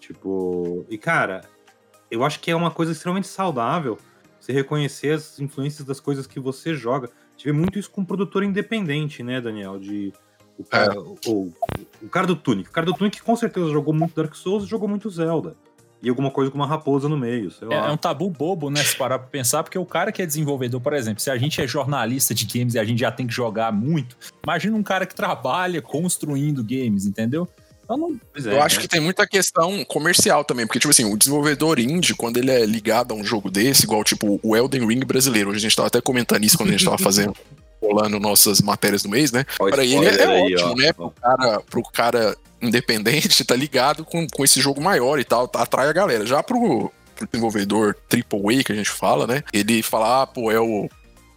Tipo. 0.00 0.84
E 0.88 0.98
cara, 0.98 1.42
eu 2.10 2.24
acho 2.24 2.40
que 2.40 2.50
é 2.50 2.56
uma 2.56 2.70
coisa 2.70 2.92
extremamente 2.92 3.28
saudável 3.28 3.98
você 4.40 4.52
reconhecer 4.52 5.10
as 5.10 5.38
influências 5.38 5.86
das 5.86 6.00
coisas 6.00 6.26
que 6.26 6.40
você 6.40 6.74
joga. 6.74 7.10
Tive 7.36 7.52
muito 7.52 7.78
isso 7.78 7.90
com 7.90 8.00
um 8.00 8.04
produtor 8.04 8.42
independente, 8.42 9.22
né, 9.22 9.40
Daniel? 9.40 9.78
De. 9.78 10.12
O 10.58 10.64
cara, 10.64 10.94
é. 10.94 10.98
ou, 10.98 11.52
o 12.00 12.08
cara 12.08 12.26
do 12.26 12.36
Tunic. 12.36 12.68
O 12.68 12.72
cara 12.72 12.86
do 12.86 12.94
Tunic 12.94 13.22
com 13.22 13.34
certeza 13.34 13.68
jogou 13.70 13.94
muito 13.94 14.14
Dark 14.14 14.34
Souls 14.34 14.64
e 14.64 14.68
jogou 14.68 14.88
muito 14.88 15.08
Zelda 15.10 15.56
e 16.02 16.08
alguma 16.08 16.30
coisa 16.30 16.50
com 16.50 16.58
uma 16.58 16.66
raposa 16.66 17.08
no 17.08 17.16
meio. 17.16 17.52
É, 17.70 17.74
é, 17.74 17.90
um 17.90 17.96
tabu 17.96 18.28
bobo, 18.28 18.68
né? 18.68 18.82
Se 18.82 18.96
parar 18.96 19.18
pra 19.18 19.28
pensar, 19.28 19.62
porque 19.62 19.78
o 19.78 19.86
cara 19.86 20.10
que 20.10 20.20
é 20.20 20.26
desenvolvedor, 20.26 20.80
por 20.80 20.92
exemplo, 20.92 21.22
se 21.22 21.30
a 21.30 21.38
gente 21.38 21.60
é 21.60 21.66
jornalista 21.66 22.34
de 22.34 22.44
games 22.44 22.74
e 22.74 22.78
a 22.78 22.84
gente 22.84 22.98
já 22.98 23.12
tem 23.12 23.26
que 23.26 23.32
jogar 23.32 23.72
muito, 23.72 24.16
imagina 24.42 24.76
um 24.76 24.82
cara 24.82 25.06
que 25.06 25.14
trabalha 25.14 25.80
construindo 25.80 26.62
games, 26.64 27.06
entendeu? 27.06 27.48
Então 27.84 27.96
não... 27.96 28.20
É, 28.34 28.54
eu 28.54 28.62
acho 28.62 28.76
né? 28.76 28.82
que 28.82 28.88
tem 28.88 29.00
muita 29.00 29.26
questão 29.26 29.84
comercial 29.84 30.44
também, 30.44 30.66
porque, 30.66 30.80
tipo 30.80 30.90
assim, 30.90 31.04
o 31.04 31.16
desenvolvedor 31.16 31.78
indie, 31.78 32.14
quando 32.14 32.36
ele 32.38 32.50
é 32.50 32.66
ligado 32.66 33.12
a 33.12 33.14
um 33.16 33.24
jogo 33.24 33.50
desse, 33.50 33.84
igual, 33.84 34.02
tipo, 34.02 34.40
o 34.42 34.56
Elden 34.56 34.86
Ring 34.86 35.04
brasileiro, 35.04 35.50
hoje 35.50 35.58
a 35.58 35.62
gente 35.62 35.76
tava 35.76 35.88
até 35.88 36.00
comentando 36.00 36.44
isso 36.44 36.56
quando 36.56 36.70
a 36.70 36.72
gente 36.72 36.84
tava 36.84 36.98
fazendo 37.02 37.34
rolando 37.82 38.20
nossas 38.20 38.60
matérias 38.60 39.02
do 39.02 39.08
mês, 39.08 39.32
né? 39.32 39.44
Para 39.58 39.84
ele 39.84 40.06
é, 40.06 40.24
aí, 40.24 40.54
ótimo, 40.54 40.70
ó. 40.70 40.74
né? 40.76 40.92
Pro 40.92 41.10
cara, 41.10 41.60
pro 41.60 41.82
cara 41.82 42.36
independente 42.60 43.44
tá 43.44 43.56
ligado 43.56 44.04
com, 44.04 44.26
com 44.28 44.44
esse 44.44 44.60
jogo 44.60 44.80
maior 44.80 45.18
e 45.18 45.24
tal, 45.24 45.48
tá, 45.48 45.62
atrai 45.62 45.88
a 45.88 45.92
galera. 45.92 46.24
Já 46.24 46.42
pro, 46.42 46.92
pro 47.16 47.26
desenvolvedor 47.26 47.96
AAA 48.08 48.64
que 48.64 48.72
a 48.72 48.76
gente 48.76 48.90
fala, 48.90 49.26
né? 49.26 49.42
Ele 49.52 49.82
fala, 49.82 50.22
ah, 50.22 50.26
pô, 50.26 50.50
é 50.50 50.60
o 50.60 50.88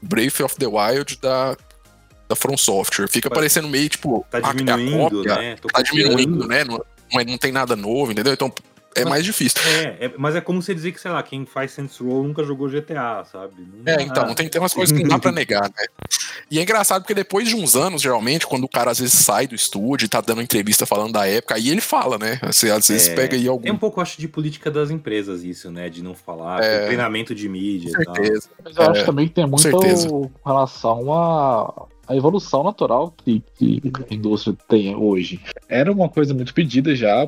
Breath 0.01 0.41
of 0.41 0.55
the 0.57 0.67
Wild 0.67 1.17
da, 1.19 1.57
da 2.29 2.35
From 2.35 2.57
Software. 2.57 3.07
Fica 3.07 3.29
parecendo 3.29 3.67
meio 3.67 3.89
tipo. 3.89 4.25
Tá 4.29 4.39
diminuindo, 4.39 4.71
a, 4.71 5.05
a 5.05 5.09
cópia, 5.09 5.35
né? 5.35 5.55
Tá 5.73 5.81
diminuindo, 5.81 6.47
né? 6.47 6.63
Não, 6.63 6.83
não 7.27 7.37
tem 7.37 7.51
nada 7.51 7.75
novo, 7.75 8.11
entendeu? 8.11 8.33
Então 8.33 8.53
é 8.95 9.01
mas, 9.03 9.09
mais 9.09 9.25
difícil. 9.25 9.61
É, 9.67 10.05
é, 10.05 10.11
mas 10.17 10.35
é 10.35 10.41
como 10.41 10.61
você 10.61 10.73
dizer 10.73 10.91
que, 10.91 10.99
sei 10.99 11.11
lá, 11.11 11.21
quem 11.21 11.45
faz 11.45 11.71
Saints 11.71 11.97
Row 11.97 12.23
nunca 12.23 12.43
jogou 12.43 12.69
GTA, 12.69 13.23
sabe? 13.31 13.53
Não 13.85 13.93
é, 13.93 14.01
então, 14.01 14.33
tem, 14.33 14.47
tem 14.49 14.61
umas 14.61 14.73
coisas 14.73 14.95
que 14.95 15.03
não 15.03 15.09
dá 15.09 15.19
pra 15.19 15.31
negar, 15.31 15.63
né? 15.63 15.85
E 16.49 16.59
é 16.59 16.61
engraçado 16.61 17.01
porque 17.01 17.13
depois 17.13 17.47
de 17.47 17.55
uns 17.55 17.75
anos, 17.75 18.01
geralmente, 18.01 18.47
quando 18.47 18.63
o 18.63 18.69
cara 18.69 18.91
às 18.91 18.99
vezes 18.99 19.13
sai 19.13 19.47
do 19.47 19.55
estúdio 19.55 20.05
e 20.05 20.09
tá 20.09 20.21
dando 20.21 20.41
entrevista 20.41 20.85
falando 20.85 21.13
da 21.13 21.27
época, 21.27 21.55
aí 21.55 21.69
ele 21.69 21.81
fala, 21.81 22.17
né? 22.17 22.39
Você 22.43 22.71
às 22.71 22.87
vezes 22.87 23.09
É, 23.09 23.15
pega 23.15 23.35
aí 23.35 23.47
algum. 23.47 23.67
É 23.67 23.71
um 23.71 23.77
pouco, 23.77 23.99
acho, 24.01 24.19
de 24.19 24.27
política 24.27 24.71
das 24.71 24.89
empresas 24.89 25.43
isso, 25.43 25.69
né? 25.69 25.89
De 25.89 26.01
não 26.03 26.13
falar, 26.15 26.63
É. 26.63 26.85
treinamento 26.85 27.35
de 27.35 27.49
mídia 27.49 27.93
Com 27.95 28.01
e 28.01 28.05
tal. 28.05 28.15
certeza. 28.15 28.49
Mas 28.63 28.75
eu 28.77 28.83
É, 28.83 28.89
acho 28.89 29.05
também 29.05 29.27
que 29.27 29.33
tem 29.33 29.45
muito 29.45 29.61
certeza. 29.61 30.09
com 30.09 30.29
relação 30.45 31.11
à, 31.13 31.87
à 32.07 32.15
evolução 32.15 32.63
natural 32.63 33.13
que, 33.23 33.41
que 33.57 33.81
a 34.09 34.13
indústria 34.13 34.55
tem 34.67 34.95
hoje. 34.95 35.41
Era 35.67 35.91
uma 35.91 36.07
coisa 36.07 36.33
muito 36.33 36.53
pedida 36.53 36.95
já. 36.95 37.27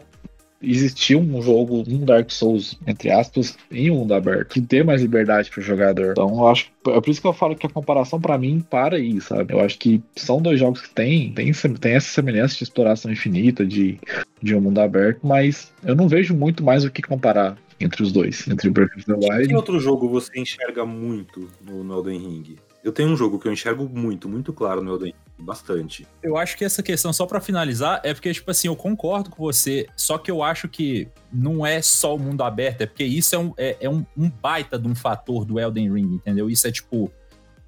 Existia 0.62 1.18
um 1.18 1.42
jogo, 1.42 1.84
um 1.88 2.04
Dark 2.04 2.32
Souls, 2.32 2.80
entre 2.88 3.12
aspas, 3.12 3.58
em 3.72 3.92
um 3.92 3.98
mundo 3.98 4.14
aberto, 4.14 4.54
que 4.54 4.60
dê 4.60 4.84
mais 4.84 5.02
liberdade 5.02 5.52
pro 5.52 5.62
jogador. 5.62 6.12
Então, 6.12 6.30
eu 6.30 6.48
acho. 6.48 6.72
É 6.88 7.00
por 7.00 7.10
isso 7.10 7.22
que 7.22 7.28
eu 7.28 7.34
falo 7.34 7.56
que 7.56 7.68
a 7.68 7.70
comparação 7.70 8.20
pra 8.20 8.38
mim 8.38 8.60
para 8.68 8.96
aí, 8.96 9.22
sabe? 9.22 9.54
Eu 9.54 9.60
acho 9.60 9.78
que 9.78 10.02
são 10.16 10.42
dois 10.42 10.60
jogos 10.60 10.82
que 10.82 10.90
tem, 10.90 11.32
tem, 11.34 11.52
tem 11.52 11.94
essa 11.94 12.10
semelhança 12.10 12.56
de 12.56 12.64
exploração 12.64 13.12
infinita, 13.12 13.66
de, 13.66 14.00
de 14.42 14.56
um 14.56 14.62
mundo 14.62 14.80
aberto, 14.80 15.20
mas 15.24 15.72
eu 15.84 15.96
não 15.96 16.08
vejo 16.08 16.36
muito 16.36 16.64
mais 16.64 16.84
o 16.84 16.90
que 16.90 17.02
comparar 17.02 17.58
entre 17.80 18.02
os 18.02 18.12
dois, 18.12 18.48
entre 18.48 18.70
Breath 18.70 18.98
of 18.98 19.06
the 19.06 19.14
Wild 19.14 19.48
Que 19.48 19.56
outro 19.56 19.80
jogo 19.80 20.10
você 20.10 20.40
enxerga 20.40 20.86
muito 20.86 21.48
no, 21.62 21.84
no 21.84 21.98
Elden 21.98 22.20
Ring? 22.20 22.56
Eu 22.84 22.92
tenho 22.92 23.10
um 23.10 23.18
jogo 23.18 23.38
que 23.38 23.48
eu 23.48 23.54
enxergo 23.54 23.88
muito, 23.88 24.28
muito 24.28 24.52
claro 24.52 24.82
no 24.82 24.94
Elden 24.94 25.12
Ring. 25.12 25.27
Bastante. 25.40 26.08
Eu 26.24 26.36
acho 26.36 26.58
que 26.58 26.66
essa 26.66 26.82
questão, 26.82 27.14
só 27.14 27.26
pra 27.26 27.40
finalizar, 27.40 28.02
é 28.04 28.14
porque, 28.14 28.34
tipo 28.34 28.50
assim, 28.50 28.68
eu 28.68 28.76
concordo 28.76 29.30
com 29.30 29.44
você, 29.44 29.88
só 29.96 30.18
que 30.18 30.32
eu 30.32 30.42
acho 30.42 30.68
que 30.68 31.08
não 31.32 31.66
é 31.66 31.82
só 31.82 32.16
o 32.16 32.20
mundo 32.20 32.44
aberto, 32.44 32.82
é 32.82 32.86
porque 32.88 33.04
isso 33.04 33.36
é 33.36 33.38
um, 33.38 33.54
é, 33.56 33.78
é 33.82 33.90
um, 33.90 34.04
um 34.18 34.30
baita 34.30 34.80
de 34.80 34.88
um 34.88 34.96
fator 34.96 35.46
do 35.46 35.60
Elden 35.60 35.94
Ring, 35.94 36.16
entendeu? 36.16 36.50
Isso 36.50 36.68
é, 36.68 36.72
tipo, 36.72 37.12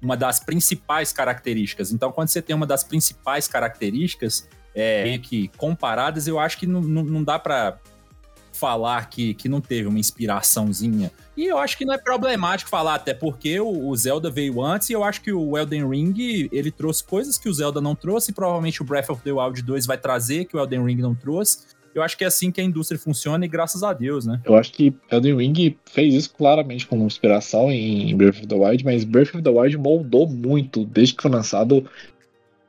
uma 0.02 0.16
das 0.16 0.40
principais 0.40 1.12
características. 1.12 1.92
Então, 1.92 2.10
quando 2.10 2.28
você 2.28 2.42
tem 2.42 2.56
uma 2.56 2.66
das 2.66 2.82
principais 2.82 3.46
características, 3.46 4.48
é, 4.74 5.04
meio 5.04 5.20
que 5.20 5.48
comparadas, 5.56 6.26
eu 6.26 6.38
acho 6.38 6.58
que 6.58 6.66
não, 6.66 6.80
não, 6.80 7.04
não 7.04 7.24
dá 7.24 7.38
pra 7.38 7.78
falar 8.60 9.08
que, 9.08 9.32
que 9.34 9.48
não 9.48 9.60
teve 9.60 9.88
uma 9.88 9.98
inspiraçãozinha. 9.98 11.10
E 11.36 11.46
eu 11.46 11.56
acho 11.56 11.78
que 11.78 11.86
não 11.86 11.94
é 11.94 11.98
problemático 11.98 12.68
falar, 12.68 12.96
até 12.96 13.14
porque 13.14 13.58
o, 13.58 13.88
o 13.88 13.96
Zelda 13.96 14.30
veio 14.30 14.62
antes 14.62 14.90
e 14.90 14.92
eu 14.92 15.02
acho 15.02 15.22
que 15.22 15.32
o 15.32 15.56
Elden 15.56 15.88
Ring, 15.88 16.14
ele 16.52 16.70
trouxe 16.70 17.02
coisas 17.02 17.38
que 17.38 17.48
o 17.48 17.54
Zelda 17.54 17.80
não 17.80 17.94
trouxe 17.94 18.30
e 18.30 18.34
provavelmente 18.34 18.82
o 18.82 18.84
Breath 18.84 19.08
of 19.08 19.22
the 19.22 19.32
Wild 19.32 19.62
2 19.62 19.86
vai 19.86 19.96
trazer 19.96 20.44
que 20.44 20.56
o 20.56 20.60
Elden 20.60 20.84
Ring 20.84 20.96
não 20.96 21.14
trouxe. 21.14 21.80
Eu 21.94 22.02
acho 22.02 22.16
que 22.16 22.22
é 22.22 22.26
assim 22.26 22.52
que 22.52 22.60
a 22.60 22.64
indústria 22.64 22.98
funciona 22.98 23.44
e 23.44 23.48
graças 23.48 23.82
a 23.82 23.92
Deus, 23.92 24.24
né? 24.24 24.40
Eu 24.44 24.54
acho 24.54 24.72
que 24.72 24.94
Elden 25.10 25.36
Ring 25.36 25.76
fez 25.86 26.14
isso 26.14 26.32
claramente 26.32 26.86
como 26.86 27.04
inspiração 27.04 27.70
em 27.70 28.16
Breath 28.16 28.36
of 28.36 28.46
the 28.46 28.54
Wild, 28.54 28.84
mas 28.84 29.02
Breath 29.02 29.34
of 29.34 29.42
the 29.42 29.50
Wild 29.50 29.76
moldou 29.76 30.28
muito 30.28 30.84
desde 30.84 31.14
que 31.14 31.22
foi 31.22 31.30
lançado. 31.30 31.84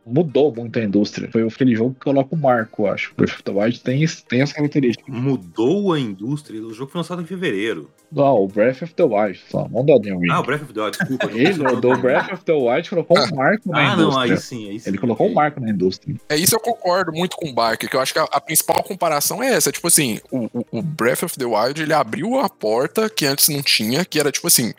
Mudou 0.05 0.53
muito 0.53 0.79
a 0.79 0.83
indústria. 0.83 1.29
Foi 1.31 1.43
aquele 1.47 1.75
jogo 1.75 1.93
que 1.93 1.99
coloca 2.01 2.33
o 2.33 2.37
marco, 2.37 2.83
eu 2.83 2.91
acho. 2.91 3.13
Breath 3.15 3.33
of 3.35 3.43
the 3.43 3.51
Wild 3.51 3.79
tem, 3.81 4.03
tem 4.27 4.41
essa 4.41 4.53
característica. 4.55 5.03
Mudou 5.11 5.93
a 5.93 5.99
indústria. 5.99 6.59
O 6.61 6.73
jogo 6.73 6.91
foi 6.91 6.99
lançado 6.99 7.21
em 7.21 7.25
fevereiro. 7.25 7.89
Não, 8.11 8.43
o 8.43 8.47
Breath 8.47 8.81
of 8.81 8.93
the 8.95 9.03
Wild, 9.03 9.39
só, 9.49 9.67
não 9.69 9.85
do 9.85 9.91
Elden 9.93 10.19
Ring. 10.19 10.31
Ah, 10.31 10.39
o 10.39 10.43
Breath 10.43 10.63
of 10.63 10.73
the 10.73 10.81
Wild, 10.81 10.97
desculpa. 10.97 11.29
Ele, 11.37 11.67
o 11.67 11.79
do 11.79 11.97
Breath 11.97 12.33
of 12.33 12.43
the 12.43 12.51
Wild, 12.53 12.89
colocou 12.89 13.17
um 13.19 13.35
marco 13.35 13.69
na 13.69 13.91
Ah, 13.91 13.95
não, 13.95 14.03
indústria. 14.09 14.33
aí 14.33 14.37
sim, 14.41 14.69
aí 14.69 14.79
sim. 14.79 14.89
Ele 14.89 14.97
colocou 14.97 15.27
um 15.29 15.33
marco 15.33 15.59
na 15.61 15.69
indústria. 15.69 16.15
É 16.27 16.35
isso 16.35 16.55
eu 16.55 16.59
concordo 16.59 17.11
muito 17.13 17.37
com 17.37 17.49
o 17.49 17.53
Barker, 17.53 17.89
que 17.89 17.95
eu 17.95 18.01
acho 18.01 18.11
que 18.11 18.19
a, 18.19 18.23
a 18.23 18.41
principal 18.41 18.83
comparação 18.83 19.41
é 19.43 19.53
essa. 19.53 19.71
Tipo 19.71 19.87
assim, 19.87 20.19
o, 20.31 20.45
o- 20.59 20.65
o 20.71 20.81
Breath 20.81 21.23
of 21.23 21.37
the 21.37 21.45
Wild, 21.45 21.81
ele 21.81 21.93
abriu 21.93 22.39
a 22.39 22.49
porta 22.49 23.09
que 23.09 23.25
antes 23.25 23.47
não 23.49 23.61
tinha, 23.61 24.03
que 24.03 24.19
era 24.19 24.31
tipo 24.31 24.47
assim, 24.47 24.73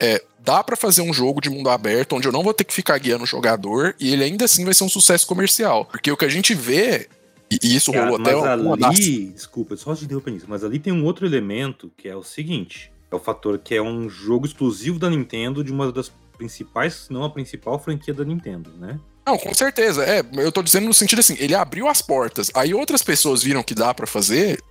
é, 0.00 0.22
dá 0.48 0.64
pra 0.64 0.76
fazer 0.76 1.02
um 1.02 1.12
jogo 1.12 1.42
de 1.42 1.50
mundo 1.50 1.68
aberto 1.68 2.16
onde 2.16 2.26
eu 2.26 2.32
não 2.32 2.42
vou 2.42 2.54
ter 2.54 2.64
que 2.64 2.72
ficar 2.72 2.96
guiando 2.96 3.24
o 3.24 3.26
jogador 3.26 3.94
e 4.00 4.14
ele 4.14 4.24
ainda 4.24 4.46
assim 4.46 4.64
vai 4.64 4.72
ser 4.72 4.82
um 4.82 4.88
sucesso 4.88 5.26
comercial. 5.26 5.84
Porque 5.84 6.10
o 6.10 6.16
que 6.16 6.24
a 6.24 6.28
gente 6.28 6.54
vê, 6.54 7.06
e, 7.50 7.76
isso 7.76 7.92
rolou 7.92 8.16
até 8.16 8.34
mas 8.34 8.60
uma 8.60 8.88
ali, 8.88 9.26
desculpa, 9.26 9.76
só 9.76 9.94
te 9.94 10.06
interromper 10.06 10.30
nisso, 10.30 10.46
mas 10.48 10.64
ali 10.64 10.78
tem 10.78 10.90
um 10.90 11.04
outro 11.04 11.26
elemento 11.26 11.92
que 11.98 12.08
é 12.08 12.16
o 12.16 12.22
seguinte: 12.22 12.90
é 13.10 13.14
o 13.14 13.18
fator 13.18 13.58
que 13.58 13.74
é 13.74 13.82
um 13.82 14.08
jogo 14.08 14.46
exclusivo 14.46 14.98
da 14.98 15.10
Nintendo 15.10 15.62
de 15.62 15.70
uma 15.70 15.92
das 15.92 16.10
principais, 16.38 16.94
se 16.94 17.12
não 17.12 17.24
a 17.24 17.30
principal 17.30 17.78
franquia 17.78 18.14
da 18.14 18.24
Nintendo, 18.24 18.70
né? 18.78 18.98
Não, 19.26 19.36
com 19.36 19.52
certeza. 19.52 20.02
É, 20.04 20.22
eu 20.38 20.50
tô 20.50 20.62
dizendo 20.62 20.86
no 20.86 20.94
sentido 20.94 21.18
assim, 21.18 21.36
ele 21.38 21.54
abriu 21.54 21.88
as 21.88 22.00
portas, 22.00 22.50
aí 22.54 22.72
outras 22.72 23.02
pessoas 23.02 23.42
viram 23.42 23.62
que 23.62 23.74
dá 23.74 23.92
pra 23.92 24.06
fazer, 24.06 24.62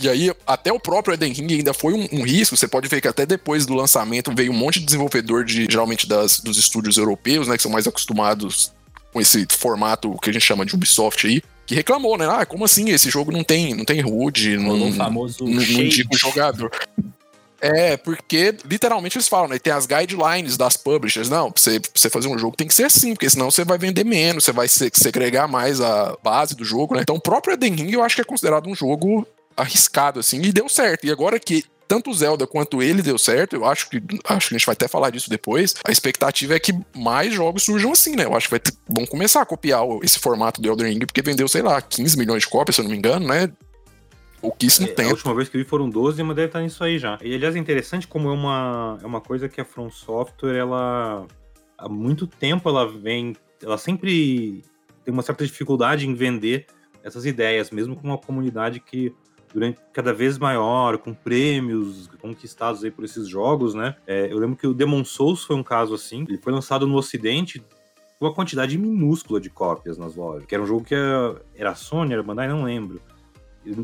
e 0.00 0.08
aí 0.08 0.32
até 0.46 0.72
o 0.72 0.80
próprio 0.80 1.14
Eden 1.14 1.32
Ring 1.32 1.54
ainda 1.54 1.72
foi 1.74 1.94
um, 1.94 2.08
um 2.12 2.22
risco. 2.22 2.56
Você 2.56 2.68
pode 2.68 2.88
ver 2.88 3.00
que 3.00 3.08
até 3.08 3.24
depois 3.24 3.66
do 3.66 3.74
lançamento 3.74 4.32
veio 4.34 4.52
um 4.52 4.56
monte 4.56 4.78
de 4.80 4.86
desenvolvedor 4.86 5.44
de 5.44 5.66
geralmente 5.70 6.06
das, 6.06 6.40
dos 6.40 6.58
estúdios 6.58 6.96
europeus, 6.96 7.48
né, 7.48 7.56
que 7.56 7.62
são 7.62 7.70
mais 7.70 7.86
acostumados 7.86 8.72
com 9.12 9.20
esse 9.20 9.46
formato 9.50 10.14
que 10.20 10.30
a 10.30 10.32
gente 10.32 10.44
chama 10.44 10.66
de 10.66 10.74
Ubisoft 10.74 11.26
aí, 11.26 11.42
que 11.64 11.74
reclamou, 11.74 12.18
né? 12.18 12.28
Ah, 12.30 12.44
como 12.44 12.64
assim? 12.64 12.90
Esse 12.90 13.08
jogo 13.10 13.32
não 13.32 13.42
tem, 13.42 13.74
não 13.74 13.84
tem 13.84 14.04
HUD, 14.04 14.56
não, 14.58 14.88
o 14.88 14.92
famoso 14.92 15.44
não, 15.44 15.52
não 15.52 15.62
indica 15.62 16.14
o 16.14 16.18
jogador. 16.18 16.70
É, 17.60 17.96
porque 17.96 18.54
literalmente 18.68 19.16
eles 19.16 19.28
falam, 19.28 19.48
né? 19.48 19.58
Tem 19.58 19.72
as 19.72 19.86
guidelines 19.86 20.56
das 20.56 20.76
publishers. 20.76 21.30
Não, 21.30 21.50
pra 21.50 21.60
você, 21.60 21.80
pra 21.80 21.90
você 21.94 22.10
fazer 22.10 22.28
um 22.28 22.38
jogo 22.38 22.56
tem 22.56 22.66
que 22.66 22.74
ser 22.74 22.84
assim, 22.84 23.14
porque 23.14 23.30
senão 23.30 23.50
você 23.50 23.64
vai 23.64 23.78
vender 23.78 24.04
menos, 24.04 24.44
você 24.44 24.52
vai 24.52 24.68
se- 24.68 24.90
segregar 24.92 25.48
mais 25.48 25.80
a 25.80 26.16
base 26.22 26.54
do 26.54 26.64
jogo, 26.64 26.94
né? 26.94 27.00
Então 27.00 27.16
o 27.16 27.20
próprio 27.20 27.54
Eden 27.54 27.74
Ring 27.74 27.92
eu 27.92 28.02
acho 28.02 28.14
que 28.14 28.20
é 28.20 28.24
considerado 28.24 28.68
um 28.68 28.74
jogo 28.74 29.26
arriscado, 29.56 30.20
assim, 30.20 30.40
e 30.42 30.52
deu 30.52 30.68
certo. 30.68 31.06
E 31.06 31.10
agora 31.10 31.38
que 31.40 31.64
tanto 31.88 32.10
o 32.10 32.14
Zelda 32.14 32.46
quanto 32.48 32.82
ele 32.82 33.00
deu 33.00 33.16
certo, 33.16 33.54
eu 33.54 33.64
acho 33.64 33.88
que 33.88 34.02
acho 34.24 34.48
que 34.48 34.54
a 34.54 34.58
gente 34.58 34.66
vai 34.66 34.72
até 34.72 34.88
falar 34.88 35.10
disso 35.10 35.30
depois. 35.30 35.74
A 35.86 35.92
expectativa 35.92 36.54
é 36.54 36.58
que 36.58 36.72
mais 36.96 37.32
jogos 37.32 37.62
surjam 37.62 37.92
assim, 37.92 38.16
né? 38.16 38.24
Eu 38.24 38.34
acho 38.34 38.48
que 38.48 38.50
vai 38.50 38.60
ter- 38.60 38.72
vão 38.88 39.06
começar 39.06 39.40
a 39.40 39.46
copiar 39.46 39.82
esse 40.02 40.18
formato 40.18 40.60
do 40.60 40.68
Elden 40.68 40.88
Ring, 40.94 40.98
porque 41.06 41.22
vendeu, 41.22 41.46
sei 41.46 41.62
lá, 41.62 41.80
15 41.80 42.18
milhões 42.18 42.42
de 42.42 42.48
cópias, 42.48 42.74
se 42.74 42.80
eu 42.80 42.84
não 42.84 42.90
me 42.90 42.98
engano, 42.98 43.28
né? 43.28 43.50
Pouquíssimo 44.40 44.88
É, 44.88 44.90
a 44.90 44.94
tempo. 44.94 45.10
última 45.10 45.34
vez 45.34 45.48
que 45.48 45.56
eu 45.56 45.62
vi 45.62 45.68
foram 45.68 45.88
12, 45.88 46.22
mas 46.22 46.36
deve 46.36 46.48
estar 46.48 46.60
nisso 46.60 46.82
aí 46.84 46.98
já. 46.98 47.18
E 47.22 47.34
aliás 47.34 47.54
é 47.56 47.58
interessante 47.58 48.06
como 48.06 48.28
é 48.28 48.32
uma, 48.32 48.98
é 49.02 49.06
uma 49.06 49.20
coisa 49.20 49.48
que 49.48 49.60
a 49.60 49.64
From 49.64 49.90
Software, 49.90 50.56
ela 50.56 51.26
há 51.78 51.88
muito 51.88 52.26
tempo 52.26 52.68
ela 52.68 52.86
vem, 52.86 53.34
ela 53.62 53.78
sempre 53.78 54.62
tem 55.04 55.12
uma 55.14 55.22
certa 55.22 55.44
dificuldade 55.46 56.06
em 56.06 56.14
vender 56.14 56.66
essas 57.02 57.24
ideias, 57.24 57.70
mesmo 57.70 57.94
com 57.96 58.06
uma 58.08 58.18
comunidade 58.18 58.80
que 58.80 59.12
durante 59.52 59.78
cada 59.92 60.12
vez 60.12 60.38
maior, 60.38 60.98
com 60.98 61.14
prêmios 61.14 62.08
conquistados 62.20 62.84
aí 62.84 62.90
por 62.90 63.04
esses 63.04 63.28
jogos, 63.28 63.74
né? 63.74 63.96
É, 64.06 64.30
eu 64.30 64.38
lembro 64.38 64.56
que 64.56 64.66
o 64.66 64.74
Demon 64.74 65.04
Souls 65.04 65.44
foi 65.44 65.56
um 65.56 65.62
caso 65.62 65.94
assim. 65.94 66.24
Ele 66.28 66.38
foi 66.38 66.52
lançado 66.52 66.86
no 66.86 66.96
Ocidente 66.96 67.60
com 68.18 68.26
uma 68.26 68.34
quantidade 68.34 68.76
minúscula 68.78 69.40
de 69.40 69.50
cópias 69.50 69.98
nas 69.98 70.16
lojas. 70.16 70.46
Que 70.46 70.54
era 70.54 70.62
um 70.62 70.66
jogo 70.66 70.84
que 70.84 70.94
era, 70.94 71.42
era 71.54 71.74
Sony, 71.74 72.12
era 72.12 72.22
Bandai, 72.22 72.48
não 72.48 72.64
lembro 72.64 73.00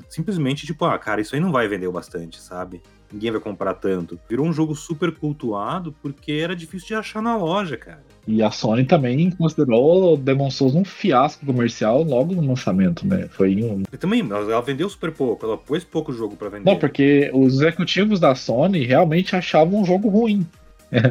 simplesmente 0.08 0.66
tipo, 0.66 0.84
ah, 0.84 0.98
cara, 0.98 1.20
isso 1.20 1.34
aí 1.34 1.40
não 1.40 1.52
vai 1.52 1.66
vender 1.66 1.90
bastante, 1.90 2.40
sabe? 2.40 2.82
Ninguém 3.12 3.30
vai 3.30 3.40
comprar 3.40 3.74
tanto. 3.74 4.18
Virou 4.28 4.46
um 4.46 4.52
jogo 4.52 4.74
super 4.74 5.12
cultuado 5.14 5.94
porque 6.00 6.32
era 6.32 6.56
difícil 6.56 6.88
de 6.88 6.94
achar 6.94 7.22
na 7.22 7.36
loja, 7.36 7.76
cara. 7.76 8.04
E 8.26 8.40
a 8.42 8.50
Sony 8.50 8.84
também 8.84 9.30
considerou 9.32 10.14
o 10.14 10.16
Demon 10.16 10.50
Souls 10.50 10.74
um 10.74 10.84
fiasco 10.84 11.44
comercial 11.44 12.04
logo 12.04 12.34
no 12.34 12.46
lançamento, 12.46 13.04
né? 13.06 13.26
Foi 13.28 13.56
um. 13.64 13.82
E 13.92 13.96
também, 13.96 14.20
ela 14.20 14.62
vendeu 14.62 14.88
super 14.88 15.10
pouco, 15.10 15.44
ela 15.44 15.58
pôs 15.58 15.82
pouco 15.82 16.12
jogo 16.12 16.36
pra 16.36 16.48
vender. 16.48 16.64
Não, 16.64 16.78
porque 16.78 17.30
os 17.34 17.54
executivos 17.54 18.20
da 18.20 18.34
Sony 18.34 18.84
realmente 18.84 19.34
achavam 19.34 19.80
um 19.80 19.84
jogo 19.84 20.08
ruim. 20.08 20.46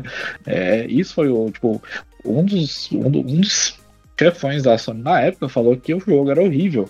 É, 0.45 0.85
isso 0.85 1.15
foi 1.15 1.27
o, 1.27 1.49
tipo, 1.49 1.81
um 2.23 2.45
dos, 2.45 2.91
um, 2.91 3.07
um 3.07 3.41
dos 3.41 3.79
chefões 4.17 4.61
da 4.61 4.77
Sony 4.77 5.01
na 5.01 5.19
época 5.21 5.49
falou 5.49 5.75
que 5.75 5.93
o 5.93 5.99
jogo 5.99 6.29
era 6.29 6.41
horrível. 6.41 6.87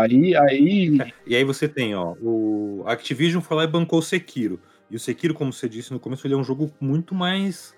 Aí, 0.00 0.34
aí 0.34 0.98
E 1.26 1.36
aí 1.36 1.44
você 1.44 1.68
tem, 1.68 1.94
ó, 1.94 2.14
o 2.20 2.82
Activision 2.86 3.40
foi 3.40 3.56
lá 3.56 3.64
e 3.64 3.68
bancou 3.68 4.00
o 4.00 4.02
Sekiro. 4.02 4.58
E 4.90 4.96
o 4.96 5.00
Sekiro, 5.00 5.32
como 5.32 5.52
você 5.52 5.68
disse 5.68 5.92
no 5.92 6.00
começo, 6.00 6.26
ele 6.26 6.34
é 6.34 6.36
um 6.36 6.44
jogo 6.44 6.70
muito 6.80 7.14
mais 7.14 7.72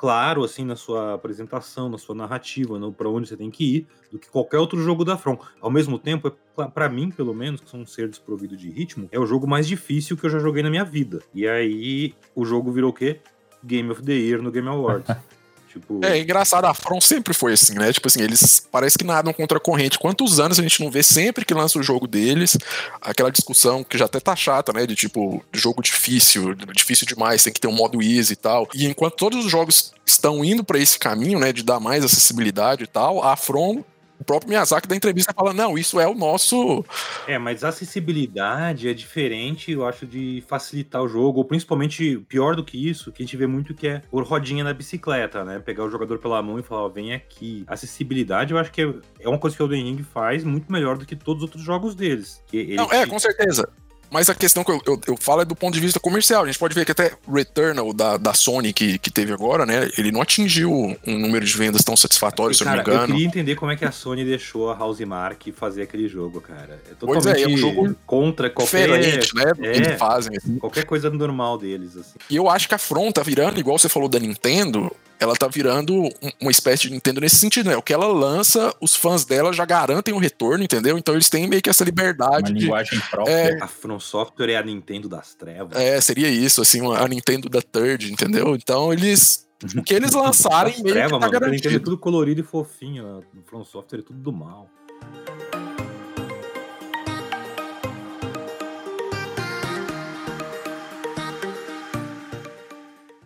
claro, 0.00 0.42
assim, 0.42 0.64
na 0.64 0.76
sua 0.76 1.12
apresentação, 1.12 1.90
na 1.90 1.98
sua 1.98 2.14
narrativa, 2.14 2.78
no, 2.78 2.90
pra 2.90 3.06
onde 3.06 3.28
você 3.28 3.36
tem 3.36 3.50
que 3.50 3.76
ir, 3.76 3.86
do 4.10 4.18
que 4.18 4.30
qualquer 4.30 4.56
outro 4.56 4.82
jogo 4.82 5.04
da 5.04 5.14
From. 5.14 5.36
Ao 5.60 5.70
mesmo 5.70 5.98
tempo, 5.98 6.34
é, 6.56 6.64
pra 6.64 6.88
mim, 6.88 7.10
pelo 7.10 7.34
menos, 7.34 7.60
que 7.60 7.68
sou 7.68 7.80
um 7.80 7.84
ser 7.84 8.08
desprovido 8.08 8.56
de 8.56 8.70
ritmo, 8.70 9.10
é 9.12 9.18
o 9.18 9.26
jogo 9.26 9.46
mais 9.46 9.68
difícil 9.68 10.16
que 10.16 10.24
eu 10.24 10.30
já 10.30 10.38
joguei 10.38 10.62
na 10.62 10.70
minha 10.70 10.86
vida. 10.86 11.20
E 11.34 11.46
aí, 11.46 12.14
o 12.34 12.46
jogo 12.46 12.72
virou 12.72 12.88
o 12.88 12.94
quê? 12.94 13.20
Game 13.62 13.90
of 13.90 14.02
the 14.02 14.14
Year 14.14 14.40
no 14.40 14.50
Game 14.50 14.68
Awards. 14.68 15.14
tipo... 15.70 16.00
É 16.04 16.18
engraçado, 16.18 16.64
a 16.64 16.74
From 16.74 17.00
sempre 17.00 17.32
foi 17.32 17.52
assim, 17.52 17.74
né? 17.74 17.92
Tipo 17.92 18.08
assim, 18.08 18.22
eles 18.22 18.66
parece 18.70 18.98
que 18.98 19.04
nadam 19.04 19.32
contra 19.32 19.58
a 19.58 19.60
corrente. 19.60 19.98
Quantos 19.98 20.40
anos 20.40 20.58
a 20.58 20.62
gente 20.62 20.82
não 20.82 20.90
vê 20.90 21.02
sempre 21.02 21.44
que 21.44 21.54
lança 21.54 21.78
o 21.78 21.82
jogo 21.82 22.06
deles? 22.06 22.56
Aquela 23.00 23.30
discussão 23.30 23.84
que 23.84 23.96
já 23.96 24.04
até 24.06 24.20
tá 24.20 24.34
chata, 24.34 24.72
né? 24.72 24.86
De 24.86 24.94
tipo, 24.94 25.44
jogo 25.52 25.82
difícil, 25.82 26.54
difícil 26.54 27.06
demais, 27.06 27.42
tem 27.42 27.52
que 27.52 27.60
ter 27.60 27.68
um 27.68 27.72
modo 27.72 28.02
easy 28.02 28.32
e 28.32 28.36
tal. 28.36 28.68
E 28.74 28.86
enquanto 28.86 29.16
todos 29.16 29.44
os 29.44 29.50
jogos 29.50 29.92
estão 30.04 30.44
indo 30.44 30.64
pra 30.64 30.78
esse 30.78 30.98
caminho, 30.98 31.38
né? 31.38 31.52
De 31.52 31.62
dar 31.62 31.80
mais 31.80 32.04
acessibilidade 32.04 32.84
e 32.84 32.86
tal, 32.86 33.22
a 33.24 33.36
From 33.36 33.84
o 34.20 34.24
próprio 34.24 34.50
Miyazaki 34.50 34.86
da 34.86 34.94
entrevista 34.94 35.32
fala: 35.32 35.52
não, 35.54 35.78
isso 35.78 35.98
é 35.98 36.06
o 36.06 36.14
nosso. 36.14 36.84
É, 37.26 37.38
mas 37.38 37.64
acessibilidade 37.64 38.88
é 38.88 38.94
diferente, 38.94 39.72
eu 39.72 39.86
acho, 39.86 40.06
de 40.06 40.44
facilitar 40.46 41.02
o 41.02 41.08
jogo, 41.08 41.38
ou 41.38 41.44
principalmente 41.44 42.18
pior 42.28 42.54
do 42.54 42.62
que 42.62 42.88
isso, 42.88 43.10
que 43.10 43.22
a 43.22 43.26
gente 43.26 43.36
vê 43.36 43.46
muito 43.46 43.74
que 43.74 43.88
é 43.88 44.02
por 44.10 44.22
rodinha 44.24 44.62
na 44.62 44.74
bicicleta, 44.74 45.44
né? 45.44 45.58
Pegar 45.58 45.84
o 45.84 45.90
jogador 45.90 46.18
pela 46.18 46.42
mão 46.42 46.58
e 46.58 46.62
falar, 46.62 46.82
ó, 46.82 46.88
vem 46.88 47.14
aqui. 47.14 47.64
Acessibilidade, 47.66 48.52
eu 48.52 48.58
acho 48.58 48.70
que 48.70 48.82
é, 48.82 48.94
é 49.20 49.28
uma 49.28 49.38
coisa 49.38 49.56
que 49.56 49.62
o 49.62 49.66
Elden 49.66 49.84
Ring 49.84 50.02
faz 50.02 50.44
muito 50.44 50.70
melhor 50.70 50.98
do 50.98 51.06
que 51.06 51.16
todos 51.16 51.42
os 51.42 51.48
outros 51.48 51.62
jogos 51.62 51.94
deles. 51.94 52.42
Não, 52.76 52.92
é, 52.92 53.06
com 53.06 53.18
certeza. 53.18 53.68
Mas 54.10 54.28
a 54.28 54.34
questão 54.34 54.64
que 54.64 54.70
eu, 54.72 54.80
eu, 54.86 55.00
eu, 55.06 55.16
falo 55.16 55.42
é 55.42 55.44
do 55.44 55.54
ponto 55.54 55.74
de 55.74 55.80
vista 55.80 56.00
comercial. 56.00 56.42
A 56.42 56.46
gente 56.46 56.58
pode 56.58 56.74
ver 56.74 56.84
que 56.84 56.92
até 56.92 57.12
Returnal 57.32 57.92
da, 57.92 58.16
da 58.16 58.34
Sony 58.34 58.72
que, 58.72 58.98
que 58.98 59.10
teve 59.10 59.32
agora, 59.32 59.64
né? 59.64 59.88
Ele 59.96 60.10
não 60.10 60.20
atingiu 60.20 60.72
um 61.06 61.18
número 61.18 61.44
de 61.44 61.56
vendas 61.56 61.84
tão 61.84 61.96
satisfatório, 61.96 62.54
se 62.54 62.62
eu 62.62 62.66
não 62.66 62.74
me 62.74 62.80
engano. 62.80 63.02
Eu 63.02 63.06
queria 63.06 63.26
entender 63.26 63.54
como 63.54 63.70
é 63.70 63.76
que 63.76 63.84
a 63.84 63.92
Sony 63.92 64.24
deixou 64.24 64.70
a 64.70 64.78
Housemark 64.78 65.52
fazer 65.52 65.82
aquele 65.82 66.08
jogo, 66.08 66.40
cara. 66.40 66.80
É 66.90 66.94
totalmente 66.94 67.22
pois 67.22 67.36
é, 67.36 67.42
é 67.42 67.46
um 67.46 67.56
jogo 67.56 67.96
contra 68.04 68.50
qualquer. 68.50 68.88
Diferente, 68.88 69.34
né? 69.34 69.52
É, 69.60 69.72
que 69.72 69.78
eles 69.78 69.98
fazem. 69.98 70.36
Assim. 70.36 70.58
Qualquer 70.58 70.84
coisa 70.84 71.08
normal 71.10 71.56
deles, 71.56 71.96
assim. 71.96 72.18
E 72.28 72.36
eu 72.36 72.48
acho 72.48 72.68
que 72.68 72.74
a 72.74 72.78
Front 72.78 73.12
tá 73.12 73.22
virando, 73.22 73.60
igual 73.60 73.78
você 73.78 73.88
falou 73.88 74.08
da 74.08 74.18
Nintendo, 74.18 74.90
ela 75.20 75.36
tá 75.36 75.46
virando 75.46 76.08
uma 76.40 76.50
espécie 76.50 76.84
de 76.84 76.90
Nintendo 76.90 77.20
nesse 77.20 77.36
sentido, 77.36 77.68
né? 77.68 77.76
O 77.76 77.82
que 77.82 77.92
ela 77.92 78.06
lança, 78.06 78.74
os 78.80 78.96
fãs 78.96 79.26
dela 79.26 79.52
já 79.52 79.66
garantem 79.66 80.14
o 80.14 80.18
retorno, 80.18 80.64
entendeu? 80.64 80.96
Então 80.96 81.14
eles 81.14 81.28
têm 81.28 81.46
meio 81.46 81.60
que 81.60 81.68
essa 81.68 81.84
liberdade. 81.84 82.50
Uma 82.50 82.58
de, 82.58 82.64
linguagem 82.64 83.00
própria. 83.10 83.32
É, 83.32 83.62
a 83.62 83.68
From 84.00 84.24
Software 84.24 84.50
é 84.50 84.56
a 84.56 84.62
Nintendo 84.62 85.08
das 85.08 85.34
trevas. 85.34 85.78
É, 85.78 86.00
seria 86.00 86.28
isso, 86.28 86.62
assim, 86.62 86.80
a 86.94 87.06
Nintendo 87.06 87.48
da 87.48 87.60
Third, 87.60 88.10
entendeu? 88.10 88.56
Então 88.56 88.92
eles. 88.92 89.46
O 89.76 89.82
que 89.82 89.92
eles 89.92 90.12
lançarem 90.12 90.82
meio 90.82 90.94
treva, 90.94 91.08
que 91.08 91.12
tá 91.12 91.18
mano, 91.18 91.32
garantido. 91.32 91.46
A 91.46 91.50
Nintendo 91.50 91.76
é 91.76 91.78
tudo 91.84 91.98
colorido 91.98 92.40
e 92.40 92.42
fofinho, 92.42 93.02
né? 93.02 93.26
o 93.36 93.42
From 93.48 93.62
Software 93.62 94.00
é 94.00 94.02
tudo 94.02 94.18
do 94.18 94.32
mal. 94.32 94.70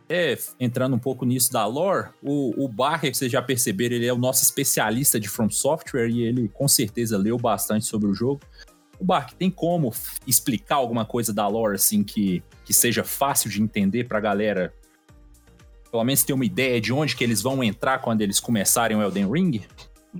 É, 0.08 0.36
entrando 0.60 0.94
um 0.94 0.98
pouco 0.98 1.24
nisso 1.24 1.52
da 1.52 1.64
lore, 1.66 2.08
o, 2.22 2.64
o 2.64 2.68
Barker, 2.68 3.14
vocês 3.14 3.30
já 3.30 3.40
perceberam, 3.40 3.96
ele 3.96 4.06
é 4.06 4.12
o 4.12 4.18
nosso 4.18 4.42
especialista 4.42 5.18
de 5.18 5.28
From 5.28 5.50
Software 5.50 6.08
e 6.08 6.22
ele 6.22 6.48
com 6.48 6.68
certeza 6.68 7.16
leu 7.16 7.38
bastante 7.38 7.86
sobre 7.86 8.08
o 8.08 8.14
jogo. 8.14 8.40
O 9.04 9.06
Barker, 9.06 9.36
tem 9.36 9.50
como 9.50 9.92
explicar 10.26 10.76
alguma 10.76 11.04
coisa 11.04 11.30
da 11.30 11.46
lore 11.46 11.74
assim 11.74 12.02
que, 12.02 12.42
que 12.64 12.72
seja 12.72 13.04
fácil 13.04 13.50
de 13.50 13.60
entender 13.62 14.04
pra 14.04 14.18
galera? 14.18 14.72
Pelo 15.90 16.02
menos 16.04 16.24
ter 16.24 16.32
uma 16.32 16.46
ideia 16.46 16.80
de 16.80 16.90
onde 16.90 17.14
que 17.14 17.22
eles 17.22 17.42
vão 17.42 17.62
entrar 17.62 17.98
quando 17.98 18.22
eles 18.22 18.40
começarem 18.40 18.96
o 18.96 19.02
Elden 19.02 19.30
Ring? 19.30 19.60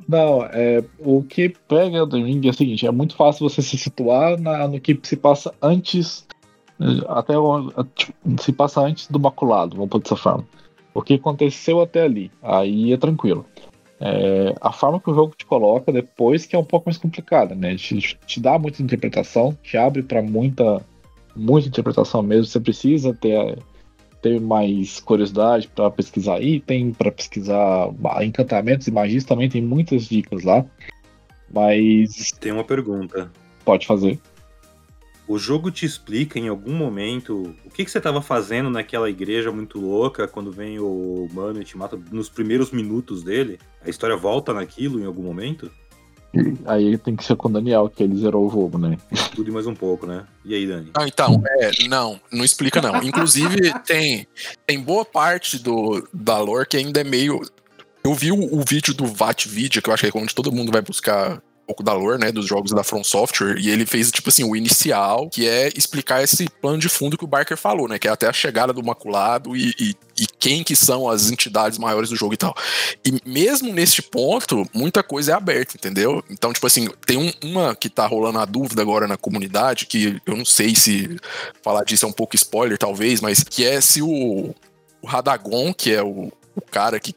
Não, 0.06 0.44
é, 0.44 0.84
o 0.98 1.22
que 1.22 1.48
pega 1.66 1.96
Elden 1.96 2.26
Ring 2.26 2.46
é 2.46 2.50
o 2.50 2.52
seguinte, 2.52 2.86
é 2.86 2.90
muito 2.90 3.16
fácil 3.16 3.48
você 3.48 3.62
se 3.62 3.78
situar 3.78 4.38
na, 4.38 4.68
no 4.68 4.78
que 4.78 5.00
se 5.02 5.16
passa 5.16 5.54
antes 5.62 6.26
até 7.08 7.32
tipo, 7.94 8.42
se 8.42 8.52
passa 8.52 8.82
antes 8.82 9.08
do 9.08 9.18
maculado, 9.18 9.76
vamos 9.76 9.88
por 9.88 10.02
dessa 10.02 10.16
forma. 10.16 10.44
O 10.92 11.00
que 11.00 11.14
aconteceu 11.14 11.80
até 11.80 12.02
ali, 12.02 12.30
aí 12.42 12.92
é 12.92 12.98
tranquilo. 12.98 13.46
É, 14.00 14.54
a 14.60 14.72
forma 14.72 15.00
que 15.00 15.10
o 15.10 15.14
jogo 15.14 15.34
te 15.36 15.46
coloca 15.46 15.92
depois 15.92 16.44
que 16.46 16.56
é 16.56 16.58
um 16.58 16.64
pouco 16.64 16.88
mais 16.88 16.98
complicada, 16.98 17.54
né? 17.54 17.76
Te, 17.76 18.18
te 18.26 18.40
dá 18.40 18.58
muita 18.58 18.82
interpretação, 18.82 19.56
te 19.62 19.76
abre 19.76 20.02
para 20.02 20.22
muita, 20.22 20.84
muita 21.34 21.68
interpretação 21.68 22.22
mesmo. 22.22 22.46
Você 22.46 22.60
precisa 22.60 23.14
ter, 23.14 23.58
ter 24.20 24.40
mais 24.40 25.00
curiosidade 25.00 25.68
para 25.68 25.90
pesquisar 25.90 26.42
item, 26.42 26.92
para 26.92 27.12
pesquisar 27.12 27.90
encantamentos 28.22 28.86
e 28.88 28.90
magias. 28.90 29.24
Também 29.24 29.48
tem 29.48 29.62
muitas 29.62 30.04
dicas 30.04 30.42
lá. 30.42 30.64
Mas. 31.52 32.32
Tem 32.40 32.52
uma 32.52 32.64
pergunta. 32.64 33.30
Pode 33.64 33.86
fazer. 33.86 34.18
O 35.26 35.38
jogo 35.38 35.70
te 35.70 35.86
explica 35.86 36.38
em 36.38 36.48
algum 36.48 36.74
momento 36.74 37.54
o 37.64 37.70
que, 37.70 37.84
que 37.84 37.90
você 37.90 37.98
estava 37.98 38.20
fazendo 38.20 38.68
naquela 38.68 39.08
igreja 39.08 39.50
muito 39.50 39.80
louca 39.80 40.28
quando 40.28 40.52
vem 40.52 40.78
o 40.78 41.26
mano 41.32 41.62
e 41.62 41.64
te 41.64 41.78
mata 41.78 41.98
nos 42.12 42.28
primeiros 42.28 42.70
minutos 42.70 43.22
dele? 43.22 43.58
A 43.82 43.88
história 43.88 44.16
volta 44.16 44.52
naquilo 44.52 45.00
em 45.00 45.06
algum 45.06 45.22
momento? 45.22 45.70
Aí 46.66 46.98
tem 46.98 47.16
que 47.16 47.24
ser 47.24 47.36
com 47.36 47.48
o 47.48 47.52
Daniel, 47.52 47.88
que 47.88 48.02
ele 48.02 48.16
zerou 48.16 48.46
o 48.46 48.50
jogo, 48.50 48.76
né? 48.76 48.98
Tudo 49.34 49.48
e 49.48 49.52
mais 49.52 49.66
um 49.66 49.74
pouco, 49.74 50.06
né? 50.06 50.26
E 50.44 50.54
aí, 50.54 50.66
Dani? 50.66 50.90
Ah, 50.94 51.06
então, 51.06 51.42
é, 51.46 51.88
não, 51.88 52.20
não 52.30 52.44
explica 52.44 52.82
não. 52.82 53.02
Inclusive, 53.02 53.72
tem, 53.86 54.26
tem 54.66 54.80
boa 54.80 55.04
parte 55.04 55.58
do, 55.58 56.06
da 56.12 56.38
lore 56.38 56.66
que 56.68 56.76
ainda 56.76 57.00
é 57.00 57.04
meio. 57.04 57.40
Eu 58.02 58.14
vi 58.14 58.32
o, 58.32 58.54
o 58.54 58.62
vídeo 58.68 58.92
do 58.92 59.06
VAT 59.06 59.46
Video, 59.46 59.80
que 59.80 59.88
eu 59.88 59.94
acho 59.94 60.10
que 60.10 60.16
é 60.16 60.20
onde 60.20 60.34
todo 60.34 60.52
mundo 60.52 60.72
vai 60.72 60.82
buscar 60.82 61.40
pouco 61.66 61.82
da 61.82 61.92
lore, 61.92 62.18
né, 62.18 62.30
dos 62.30 62.46
jogos 62.46 62.72
da 62.72 62.84
From 62.84 63.02
Software, 63.02 63.58
e 63.58 63.70
ele 63.70 63.86
fez, 63.86 64.10
tipo 64.10 64.28
assim, 64.28 64.44
o 64.44 64.54
inicial, 64.54 65.28
que 65.28 65.48
é 65.48 65.68
explicar 65.76 66.22
esse 66.22 66.48
plano 66.60 66.78
de 66.78 66.88
fundo 66.88 67.16
que 67.16 67.24
o 67.24 67.28
Barker 67.28 67.56
falou, 67.56 67.88
né, 67.88 67.98
que 67.98 68.08
é 68.08 68.10
até 68.10 68.26
a 68.26 68.32
chegada 68.32 68.72
do 68.72 68.82
Maculado 68.82 69.56
e, 69.56 69.74
e, 69.78 69.94
e 70.20 70.26
quem 70.38 70.62
que 70.62 70.76
são 70.76 71.08
as 71.08 71.30
entidades 71.30 71.78
maiores 71.78 72.10
do 72.10 72.16
jogo 72.16 72.34
e 72.34 72.36
tal. 72.36 72.54
E 73.04 73.20
mesmo 73.24 73.72
neste 73.72 74.02
ponto, 74.02 74.66
muita 74.72 75.02
coisa 75.02 75.32
é 75.32 75.34
aberta, 75.34 75.76
entendeu? 75.76 76.22
Então, 76.30 76.52
tipo 76.52 76.66
assim, 76.66 76.88
tem 77.06 77.16
um, 77.16 77.32
uma 77.42 77.74
que 77.74 77.88
tá 77.88 78.06
rolando 78.06 78.38
a 78.38 78.44
dúvida 78.44 78.82
agora 78.82 79.08
na 79.08 79.16
comunidade, 79.16 79.86
que 79.86 80.20
eu 80.26 80.36
não 80.36 80.44
sei 80.44 80.74
se 80.74 81.16
falar 81.62 81.84
disso 81.84 82.04
é 82.04 82.08
um 82.08 82.12
pouco 82.12 82.36
spoiler, 82.36 82.78
talvez, 82.78 83.20
mas 83.20 83.42
que 83.42 83.64
é 83.64 83.80
se 83.80 84.02
o, 84.02 84.54
o 85.02 85.06
Radagon, 85.06 85.72
que 85.72 85.92
é 85.92 86.02
o, 86.02 86.30
o 86.54 86.60
cara 86.60 87.00
que 87.00 87.14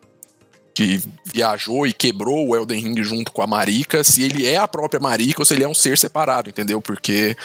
que 0.78 1.02
viajou 1.26 1.88
e 1.88 1.94
quebrou 1.94 2.48
o 2.48 2.56
Elden 2.56 2.80
Ring 2.80 3.04
junto 3.04 3.32
com 3.32 3.42
a 3.42 3.48
Marika, 3.48 4.04
se 4.04 4.22
ele 4.22 4.46
é 4.46 4.58
a 4.58 4.68
própria 4.68 5.00
Marika 5.00 5.42
ou 5.42 5.46
se 5.46 5.56
ele 5.56 5.64
é 5.64 5.68
um 5.68 5.74
ser 5.74 5.98
separado, 5.98 6.52
entendeu? 6.52 6.80
Porque 6.80 7.36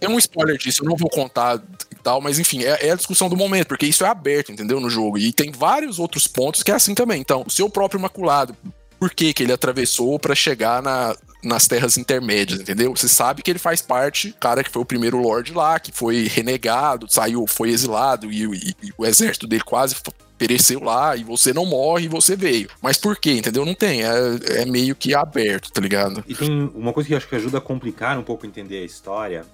tem 0.00 0.08
um 0.08 0.16
spoiler 0.18 0.56
disso, 0.56 0.82
eu 0.82 0.88
não 0.88 0.96
vou 0.96 1.10
contar 1.10 1.62
e 1.90 1.94
tal, 1.96 2.22
mas 2.22 2.38
enfim, 2.38 2.64
é, 2.64 2.86
é, 2.86 2.90
a 2.92 2.94
discussão 2.94 3.28
do 3.28 3.36
momento, 3.36 3.68
porque 3.68 3.84
isso 3.84 4.02
é 4.02 4.08
aberto, 4.08 4.50
entendeu? 4.50 4.80
No 4.80 4.88
jogo. 4.88 5.18
E 5.18 5.30
tem 5.30 5.52
vários 5.52 5.98
outros 5.98 6.26
pontos 6.26 6.62
que 6.62 6.70
é 6.70 6.74
assim 6.74 6.94
também. 6.94 7.20
Então, 7.20 7.44
o 7.46 7.50
seu 7.50 7.68
próprio 7.68 7.98
Imaculado, 7.98 8.56
por 8.98 9.10
que, 9.10 9.34
que 9.34 9.42
ele 9.42 9.52
atravessou 9.52 10.18
para 10.18 10.34
chegar 10.34 10.82
na, 10.82 11.14
nas 11.44 11.68
terras 11.68 11.98
intermédias, 11.98 12.60
entendeu? 12.60 12.96
Você 12.96 13.08
sabe 13.08 13.42
que 13.42 13.50
ele 13.50 13.58
faz 13.58 13.82
parte, 13.82 14.34
cara 14.40 14.64
que 14.64 14.70
foi 14.70 14.80
o 14.80 14.86
primeiro 14.86 15.18
Lorde 15.18 15.52
lá, 15.52 15.78
que 15.78 15.92
foi 15.92 16.28
renegado, 16.28 17.12
saiu, 17.12 17.46
foi 17.46 17.68
exilado 17.68 18.32
e, 18.32 18.44
e, 18.44 18.74
e 18.84 18.92
o 18.96 19.04
exército 19.04 19.46
dele 19.46 19.64
quase 19.64 19.94
pereceu 20.38 20.80
lá 20.82 21.16
e 21.16 21.24
você 21.24 21.52
não 21.52 21.66
morre 21.66 22.04
e 22.04 22.08
você 22.08 22.36
veio. 22.36 22.68
Mas 22.80 22.96
por 22.96 23.18
quê, 23.18 23.32
entendeu? 23.32 23.66
Não 23.66 23.74
tem. 23.74 24.04
É, 24.04 24.62
é 24.62 24.64
meio 24.64 24.94
que 24.94 25.14
aberto, 25.14 25.70
tá 25.72 25.80
ligado? 25.80 26.24
E 26.26 26.34
tem 26.34 26.70
uma 26.74 26.92
coisa 26.92 27.08
que 27.08 27.14
acho 27.14 27.28
que 27.28 27.34
ajuda 27.34 27.58
a 27.58 27.60
complicar 27.60 28.18
um 28.18 28.22
pouco 28.22 28.46
entender 28.46 28.78
a 28.78 28.84
história. 28.84 29.44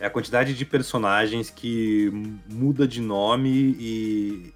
É 0.00 0.06
a 0.06 0.10
quantidade 0.10 0.54
de 0.54 0.64
personagens 0.64 1.50
que 1.50 2.10
muda 2.48 2.86
de 2.86 3.00
nome 3.00 3.76
e 3.80 4.52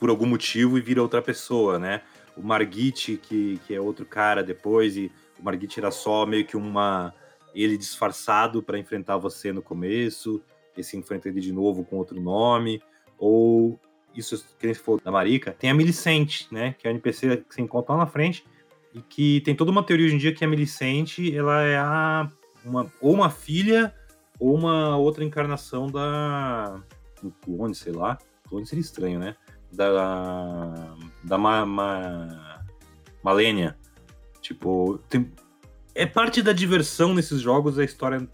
por 0.00 0.08
algum 0.08 0.26
motivo 0.26 0.78
e 0.78 0.80
vira 0.80 1.02
outra 1.02 1.20
pessoa, 1.20 1.78
né? 1.78 2.02
O 2.36 2.42
Margit, 2.42 3.16
que, 3.16 3.60
que 3.66 3.74
é 3.74 3.80
outro 3.80 4.06
cara 4.06 4.42
depois, 4.42 4.96
e 4.96 5.10
o 5.38 5.44
Margit 5.44 5.78
era 5.78 5.90
só 5.90 6.24
meio 6.24 6.46
que 6.46 6.56
uma. 6.56 7.12
ele 7.54 7.76
disfarçado 7.76 8.62
para 8.62 8.78
enfrentar 8.78 9.18
você 9.18 9.52
no 9.52 9.60
começo, 9.60 10.40
e 10.76 10.82
se 10.82 10.96
enfrenta 10.96 11.28
ele 11.28 11.40
de 11.40 11.52
novo 11.52 11.84
com 11.84 11.96
outro 11.96 12.20
nome. 12.20 12.80
Ou 13.18 13.78
isso 14.20 14.44
que 14.58 14.66
nem 14.66 14.74
se 14.74 14.80
for 14.80 15.00
da 15.00 15.10
Marica, 15.10 15.52
tem 15.52 15.70
a 15.70 15.74
Milicente, 15.74 16.48
né? 16.50 16.74
Que 16.78 16.86
é 16.86 16.90
a 16.90 16.92
NPC 16.92 17.38
que 17.38 17.54
você 17.54 17.62
encontra 17.62 17.94
lá 17.94 18.00
na 18.00 18.06
frente 18.06 18.44
e 18.94 19.00
que 19.00 19.40
tem 19.42 19.54
toda 19.54 19.70
uma 19.70 19.82
teoria 19.82 20.06
hoje 20.06 20.14
em 20.14 20.18
dia 20.18 20.34
que 20.34 20.44
a 20.44 20.48
Milicente, 20.48 21.34
ela 21.36 21.62
é 21.62 21.76
a, 21.76 22.28
uma, 22.64 22.90
ou 23.00 23.12
uma 23.12 23.30
filha 23.30 23.94
ou 24.38 24.54
uma 24.54 24.96
outra 24.96 25.24
encarnação 25.24 25.86
da 25.86 26.80
do 27.22 27.30
clone, 27.44 27.74
sei 27.74 27.92
lá. 27.92 28.18
Clone 28.48 28.66
seria 28.66 28.82
estranho, 28.82 29.18
né? 29.18 29.36
Da 29.72 30.96
da 31.24 31.38
Ma, 31.38 31.66
Ma, 31.66 32.64
Malenia. 33.22 33.76
Tipo, 34.40 34.98
tem, 35.08 35.30
é 35.94 36.06
parte 36.06 36.40
da 36.42 36.52
diversão 36.52 37.12
nesses 37.12 37.40
jogos 37.40 37.78
a 37.78 37.84
história 37.84 38.26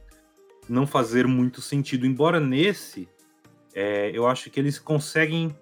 não 0.69 0.87
fazer 0.87 1.27
muito 1.27 1.61
sentido. 1.61 2.07
Embora 2.07 2.39
nesse, 2.39 3.09
é, 3.75 4.11
eu 4.15 4.27
acho 4.27 4.51
que 4.51 4.61
eles 4.61 4.79
conseguem 4.79 5.57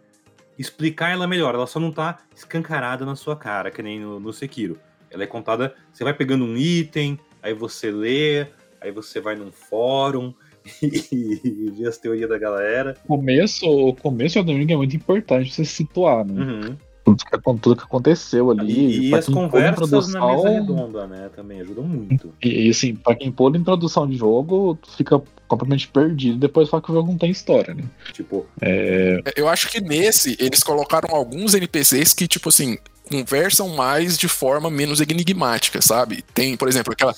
explicar 0.59 1.11
ela 1.11 1.27
melhor. 1.27 1.55
Ela 1.55 1.67
só 1.67 1.81
não 1.81 1.93
tá 1.93 2.19
escancarada 2.35 3.05
na 3.05 3.17
sua 3.17 3.37
cara, 3.37 3.71
que 3.71 3.83
nem 3.83 4.01
no, 4.01 4.21
no 4.21 4.33
Sekiro. 4.33 4.79
Ela 5.11 5.25
é 5.25 5.27
contada, 5.27 5.75
você 5.93 6.05
vai 6.05 6.15
pegando 6.15 6.45
um 6.45 6.57
item, 6.57 7.19
aí 7.43 7.53
você 7.53 7.91
lê, 7.91 8.47
aí 8.81 8.91
você 8.91 9.21
vai 9.21 9.35
num 9.35 9.53
fórum 9.53 10.33
e, 10.83 11.73
vê 11.77 11.87
as 11.87 11.99
teorias 11.99 12.29
da 12.29 12.39
galera. 12.39 12.97
O 13.05 13.17
começo, 13.17 13.67
o 13.67 13.95
começo 13.95 14.43
do 14.43 14.53
Ring 14.53 14.73
é 14.73 14.77
muito 14.77 14.97
importante 14.97 15.53
você 15.53 15.65
situar, 15.65 16.25
né? 16.25 16.43
Uhum. 16.43 16.77
Tudo, 17.17 17.25
que, 17.25 17.61
tudo 17.61 17.77
que 17.77 17.85
aconteceu 17.85 18.51
ali. 18.51 18.73
E, 18.73 19.11
e 19.11 19.15
as 19.15 19.27
conversas 19.27 20.09
na 20.09 20.27
mesa 20.27 20.49
redonda, 20.49 21.07
né? 21.07 21.31
Também 21.35 21.61
ajudam 21.61 21.85
muito. 21.85 22.33
E, 22.43 22.67
e 22.67 22.71
assim, 22.71 22.95
pra 22.95 23.15
quem 23.15 23.31
pôr 23.31 23.55
em 23.57 23.65
produção 23.65 24.07
de 24.07 24.17
jogo, 24.17 24.79
fica 24.97 25.21
completamente 25.53 25.89
perdido 25.89 26.39
depois 26.39 26.71
fala 26.71 26.83
que 26.83 26.91
o 26.91 26.95
jogo 26.95 27.11
não 27.11 27.19
tem 27.19 27.31
história, 27.31 27.75
né? 27.75 27.85
Tipo. 28.13 28.47
É... 28.61 29.21
Eu 29.37 29.49
acho 29.49 29.69
que 29.69 29.81
nesse 29.81 30.37
eles 30.41 30.63
colocaram 30.63 31.15
alguns 31.15 31.55
NPCs 31.55 32.15
que, 32.15 32.27
tipo 32.27 32.49
assim, 32.49 32.79
conversam 33.13 33.69
mais 33.69 34.17
de 34.17 34.29
forma 34.29 34.71
menos 34.71 35.01
enigmática, 35.01 35.83
sabe? 35.83 36.25
Tem, 36.33 36.57
por 36.57 36.69
exemplo, 36.69 36.95
aquela, 36.95 37.15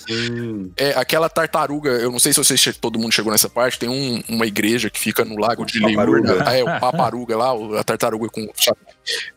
é, 0.77 0.91
aquela 0.91 1.29
tartaruga, 1.29 1.91
eu 1.91 2.11
não 2.11 2.19
sei 2.19 2.33
se 2.33 2.39
vocês, 2.43 2.77
todo 2.81 2.99
mundo 2.99 3.13
chegou 3.13 3.31
nessa 3.31 3.49
parte, 3.49 3.79
tem 3.79 3.89
um, 3.89 4.21
uma 4.29 4.47
igreja 4.47 4.91
que 4.91 4.99
fica 4.99 5.25
no 5.25 5.39
lago 5.39 5.65
de 5.65 5.79
Lemur, 5.79 6.23
ah, 6.45 6.57
é, 6.57 6.63
o 6.65 6.81
paparuga 6.81 7.37
lá, 7.37 7.53
a 7.79 7.85
tartaruga 7.85 8.29
com 8.29 8.49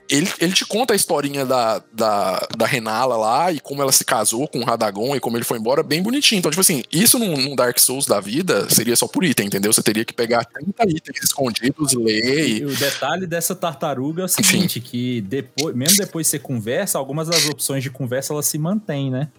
ele, 0.10 0.32
ele 0.40 0.54
te 0.54 0.66
conta 0.66 0.94
a 0.94 0.96
historinha 0.96 1.46
da, 1.46 1.82
da, 1.92 2.48
da 2.58 2.66
Renala 2.66 3.18
lá 3.18 3.52
e 3.52 3.60
como 3.60 3.82
ela 3.82 3.92
se 3.92 4.06
casou 4.06 4.48
com 4.48 4.60
o 4.60 4.64
Radagon 4.64 5.16
e 5.16 5.20
como 5.20 5.38
ele 5.38 5.44
foi 5.44 5.58
embora, 5.58 5.84
bem 5.84 6.02
bonitinho. 6.02 6.40
Então, 6.40 6.52
tipo 6.52 6.62
assim, 6.62 6.84
isso 6.92 7.20
num, 7.20 7.36
num 7.38 7.56
Dark 7.56 7.78
Souls 7.80 8.06
da 8.06 8.20
vida 8.20 8.70
seria 8.70 8.96
só 8.96 9.08
por 9.08 9.24
item, 9.24 9.48
entendeu? 9.48 9.72
Você 9.72 9.84
teria 9.84 10.06
que 10.06 10.14
pegar 10.14 10.46
30 10.46 10.84
itens 10.90 11.24
escondidos, 11.24 11.94
ler. 11.94 12.48
E... 12.48 12.60
e 12.60 12.66
o 12.66 12.76
detalhe 12.76 13.28
dessa 13.28 13.56
tartaruga 13.56 14.24
é 14.24 14.26
o 14.26 14.28
seguinte: 14.28 14.80
Enfim. 14.80 14.90
que 14.90 15.22
depois, 15.22 15.76
mesmo 15.76 15.98
depois 15.98 16.28
que 16.28 16.32
você 16.32 16.40
conversa, 16.40 16.98
algumas 16.98 17.28
das 17.28 17.48
opções 17.48 17.84
de 17.84 17.90
conversa 17.90 18.34
elas 18.34 18.46
se 18.46 18.58
mantêm, 18.58 19.12
né? 19.12 19.30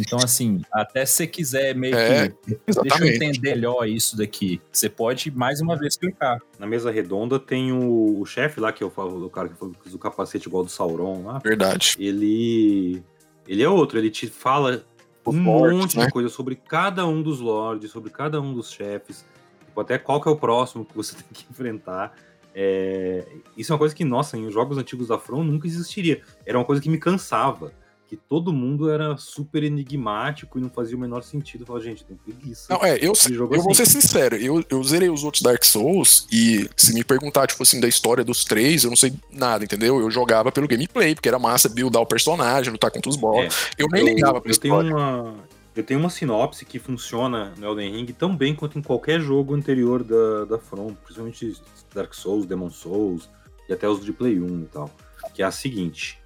Então, 0.00 0.18
assim, 0.18 0.60
até 0.72 1.04
se 1.04 1.14
você 1.14 1.26
quiser 1.26 1.74
meio 1.74 1.94
é, 1.94 2.28
que. 2.28 2.58
Deixa 2.82 3.04
eu 3.04 3.06
entender 3.06 3.40
melhor 3.40 3.86
isso 3.86 4.16
daqui. 4.16 4.60
Você 4.72 4.88
pode 4.88 5.30
mais 5.30 5.60
uma 5.60 5.76
vez 5.76 5.96
clicar. 5.96 6.40
Na 6.58 6.66
mesa 6.66 6.90
redonda 6.90 7.38
tem 7.38 7.72
o, 7.72 8.20
o 8.20 8.24
chefe 8.24 8.60
lá, 8.60 8.72
que 8.72 8.82
eu 8.82 8.90
falo, 8.90 9.20
do 9.20 9.30
cara 9.30 9.48
que 9.48 9.54
fez 9.82 9.94
o 9.94 9.98
capacete 9.98 10.48
igual 10.48 10.64
do 10.64 10.70
Sauron 10.70 11.24
lá. 11.24 11.38
Verdade. 11.38 11.96
Ele. 11.98 13.02
Ele 13.46 13.62
é 13.62 13.68
outro, 13.68 13.98
ele 13.98 14.10
te 14.10 14.28
fala 14.28 14.84
um 15.26 15.32
monte 15.32 15.98
né? 15.98 16.06
de 16.06 16.12
coisa 16.12 16.28
sobre 16.28 16.54
cada 16.54 17.06
um 17.06 17.20
dos 17.20 17.40
lords, 17.40 17.90
sobre 17.90 18.10
cada 18.10 18.40
um 18.40 18.54
dos 18.54 18.70
chefes. 18.70 19.24
Tipo, 19.66 19.80
até 19.80 19.98
qual 19.98 20.20
que 20.20 20.28
é 20.28 20.30
o 20.30 20.36
próximo 20.36 20.84
que 20.84 20.96
você 20.96 21.14
tem 21.16 21.24
que 21.32 21.46
enfrentar. 21.50 22.14
É... 22.54 23.26
Isso 23.56 23.72
é 23.72 23.74
uma 23.74 23.78
coisa 23.78 23.94
que, 23.94 24.04
nossa, 24.04 24.36
em 24.36 24.50
jogos 24.50 24.78
antigos 24.78 25.08
da 25.08 25.18
From 25.18 25.44
nunca 25.44 25.66
existiria. 25.66 26.22
Era 26.46 26.58
uma 26.58 26.64
coisa 26.64 26.80
que 26.80 26.88
me 26.88 26.98
cansava 26.98 27.72
que 28.10 28.16
todo 28.16 28.52
mundo 28.52 28.90
era 28.90 29.16
super 29.16 29.62
enigmático 29.62 30.58
e 30.58 30.60
não 30.60 30.68
fazia 30.68 30.96
o 30.96 31.00
menor 31.00 31.22
sentido. 31.22 31.60
Eu 31.62 31.66
falava, 31.68 31.84
gente, 31.84 32.04
tem 32.04 32.16
preguiça. 32.16 32.66
Não, 32.74 32.84
é, 32.84 32.96
eu, 32.96 33.04
eu 33.04 33.12
assim. 33.12 33.36
vou 33.36 33.72
ser 33.72 33.86
sincero, 33.86 34.34
eu, 34.34 34.64
eu 34.68 34.82
zerei 34.82 35.08
os 35.08 35.22
outros 35.22 35.44
Dark 35.44 35.62
Souls 35.62 36.26
e 36.28 36.68
se 36.76 36.92
me 36.92 37.04
perguntar, 37.04 37.46
tipo 37.46 37.62
assim, 37.62 37.78
da 37.78 37.86
história 37.86 38.24
dos 38.24 38.44
três, 38.44 38.82
eu 38.82 38.90
não 38.90 38.96
sei 38.96 39.12
nada, 39.30 39.62
entendeu? 39.62 40.00
Eu 40.00 40.10
jogava 40.10 40.50
pelo 40.50 40.66
gameplay, 40.66 41.14
porque 41.14 41.28
era 41.28 41.38
massa 41.38 41.68
buildar 41.68 42.02
o 42.02 42.06
personagem, 42.06 42.72
lutar 42.72 42.90
contra 42.90 43.08
os 43.08 43.14
boss. 43.14 43.44
É, 43.78 43.84
eu 43.84 43.86
nem 43.88 44.00
eu, 44.00 44.08
ligava 44.08 44.40
pra 44.40 44.50
eu 44.50 44.58
tenho 44.58 44.74
uma 44.74 45.36
Eu 45.76 45.84
tenho 45.84 46.00
uma 46.00 46.10
sinopse 46.10 46.64
que 46.64 46.80
funciona 46.80 47.52
no 47.56 47.64
Elden 47.64 47.92
Ring 47.92 48.06
tão 48.06 48.36
bem 48.36 48.56
quanto 48.56 48.76
em 48.76 48.82
qualquer 48.82 49.20
jogo 49.20 49.54
anterior 49.54 50.02
da, 50.02 50.46
da 50.46 50.58
From, 50.58 50.94
principalmente 50.94 51.62
Dark 51.94 52.12
Souls, 52.12 52.44
Demon 52.44 52.70
Souls 52.70 53.30
e 53.68 53.72
até 53.72 53.88
os 53.88 54.04
de 54.04 54.12
Play 54.12 54.40
1 54.40 54.62
e 54.62 54.66
tal. 54.66 54.90
Que 55.32 55.44
é 55.44 55.46
a 55.46 55.52
seguinte: 55.52 56.19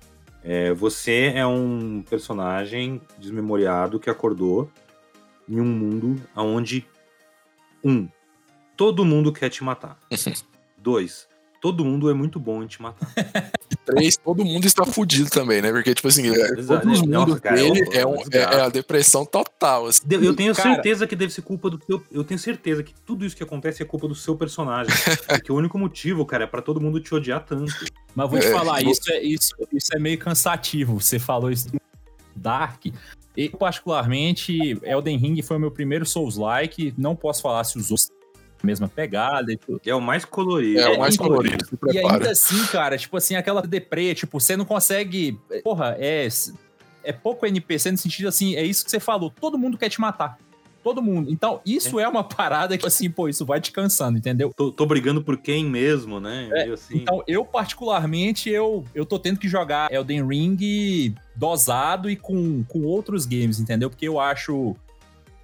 é, 0.45 0.75
você 0.75 1.33
é 1.35 1.47
um 1.47 2.03
personagem 2.03 3.01
desmemoriado 3.19 3.99
que 3.99 4.11
acordou 4.11 4.71
em 5.49 5.59
um 5.59 5.65
mundo 5.65 6.21
onde, 6.37 6.87
um, 7.83 8.07
todo 8.77 9.07
mundo 9.07 9.33
quer 9.33 9.49
te 9.49 9.65
matar. 9.65 9.99
Dois, 10.77 11.27
todo 11.65 11.83
mundo 11.83 12.11
é 12.11 12.13
muito 12.13 12.39
bom 12.39 12.63
em 12.63 12.67
te 12.67 12.83
matar. 12.83 13.09
três, 13.87 14.19
todo 14.19 14.45
mundo 14.45 14.67
está 14.67 14.85
fudido 14.85 15.31
também, 15.31 15.63
né? 15.63 15.73
Porque, 15.73 15.95
tipo 15.95 16.07
assim, 16.09 16.29
é, 16.29 16.57
todo 16.57 16.87
mundo 16.87 17.41
cara, 17.41 17.57
dele 17.57 17.89
é, 17.91 18.01
é, 18.01 18.07
um, 18.07 18.17
é, 18.17 18.37
é, 18.37 18.61
a 18.61 18.69
depressão 18.69 19.25
total. 19.25 19.87
Assim. 19.87 20.03
Eu 20.11 20.37
tenho 20.37 20.55
cara, 20.55 20.75
certeza 20.75 21.07
que 21.07 21.17
deve 21.17 21.33
ser 21.33 21.41
culpa 21.41 21.71
do 21.71 21.79
teu. 21.79 22.05
Eu 22.13 22.23
tenho 22.23 22.39
certeza 22.39 22.83
que 22.83 22.93
tudo 23.07 23.25
isso 23.25 23.35
que 23.35 23.43
acontece 23.43 23.83
é 23.83 23.87
culpa 23.87 24.07
do 24.07 24.15
seu 24.15 24.37
personagem. 24.37 24.93
porque 25.27 25.51
o 25.51 25.57
único 25.57 25.79
motivo, 25.79 26.27
cara, 26.27 26.45
é 26.45 26.47
pra 26.47 26.61
todo 26.61 26.83
mundo 26.83 27.01
te 27.01 27.15
odiar 27.15 27.43
tanto. 27.43 27.73
Mas 28.15 28.31
vou 28.31 28.39
te 28.39 28.47
é, 28.47 28.51
falar, 28.51 28.83
isso, 28.83 29.11
é, 29.11 29.23
isso, 29.23 29.55
isso 29.73 29.97
é 29.97 29.99
meio 29.99 30.19
cansativo. 30.19 31.01
Você 31.01 31.19
falou 31.19 31.51
isso 31.51 31.69
Dark. 32.37 32.85
Eu, 33.35 33.51
particularmente, 33.53 34.79
Elden 34.83 35.17
Ring 35.17 35.41
foi 35.41 35.57
o 35.57 35.61
meu 35.61 35.71
primeiro 35.71 36.05
Souls-like. 36.05 36.93
Não 36.99 37.17
posso 37.17 37.41
falar 37.41 37.65
se 37.65 37.79
os 37.79 37.91
outros 37.91 38.14
mesma 38.65 38.89
pegada 38.89 39.53
e 39.53 39.57
tudo. 39.57 39.81
É 39.85 39.95
o 39.95 40.01
mais 40.01 40.25
colorido. 40.25 40.81
É, 40.81 40.91
o 40.91 40.99
mais 40.99 41.17
colorido. 41.17 41.65
E 41.93 41.99
ainda 41.99 42.31
assim, 42.31 42.65
cara, 42.67 42.97
tipo 42.97 43.17
assim, 43.17 43.37
aquela 43.37 43.63
deprê, 43.63 44.15
tipo, 44.15 44.41
você 44.41 44.57
não 44.57 44.65
consegue. 44.65 45.39
Porra, 45.63 45.97
é. 45.99 46.29
É 47.07 47.13
pouco 47.13 47.45
NPC 47.45 47.93
no 47.93 47.99
sentido 47.99 48.29
assim, 48.29 48.57
é 48.57 48.63
isso 48.63 48.83
que 48.83 48.91
você 48.91 48.99
falou. 48.99 49.31
Todo 49.31 49.59
mundo 49.59 49.77
quer 49.77 49.91
te 49.91 50.01
matar. 50.01 50.39
Todo 50.85 51.03
mundo. 51.03 51.31
Então, 51.31 51.63
isso 51.65 51.99
é, 51.99 52.03
é 52.03 52.09
uma 52.09 52.23
parada 52.23 52.77
que, 52.77 52.87
assim, 52.87 53.11
pô, 53.11 53.27
isso 53.27 53.47
vai 53.47 53.59
te 53.59 53.73
cansando, 53.73 54.19
entendeu? 54.19 54.53
Tô, 54.55 54.71
tô 54.71 54.85
brigando 54.85 55.23
por 55.23 55.39
quem 55.39 55.65
mesmo, 55.65 56.21
né? 56.21 56.51
É, 56.53 56.69
assim... 56.69 56.99
Então, 56.99 57.23
eu, 57.27 57.43
particularmente, 57.43 58.51
eu, 58.51 58.85
eu 58.95 59.07
tô 59.07 59.19
tendo 59.19 59.39
que 59.39 59.49
jogar 59.49 59.91
Elden 59.91 60.27
Ring 60.27 61.15
dosado 61.35 62.11
e 62.11 62.17
com, 62.17 62.63
com 62.65 62.83
outros 62.83 63.25
games, 63.25 63.59
entendeu? 63.59 63.89
Porque 63.89 64.07
eu 64.07 64.21
acho 64.21 64.77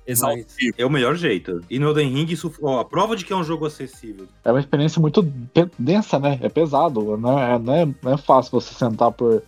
exaustivo. 0.06 0.74
É 0.76 0.84
o 0.84 0.90
melhor 0.90 1.16
jeito. 1.16 1.60
E 1.70 1.78
no 1.78 1.88
Elden 1.88 2.12
Ring, 2.12 2.32
isso, 2.32 2.52
ó, 2.62 2.80
a 2.80 2.84
prova 2.84 3.16
de 3.16 3.24
que 3.24 3.32
é 3.32 3.36
um 3.36 3.44
jogo 3.44 3.66
acessível. 3.66 4.26
É 4.44 4.50
uma 4.50 4.60
experiência 4.60 5.00
muito 5.00 5.22
densa, 5.78 6.18
né? 6.18 6.38
É 6.42 6.48
pesado. 6.48 7.16
Não 7.16 7.38
é, 7.38 7.58
não 7.58 7.74
é, 7.74 7.88
não 8.02 8.12
é 8.12 8.16
fácil 8.16 8.52
você 8.52 8.74
sentar 8.74 9.12
por. 9.12 9.42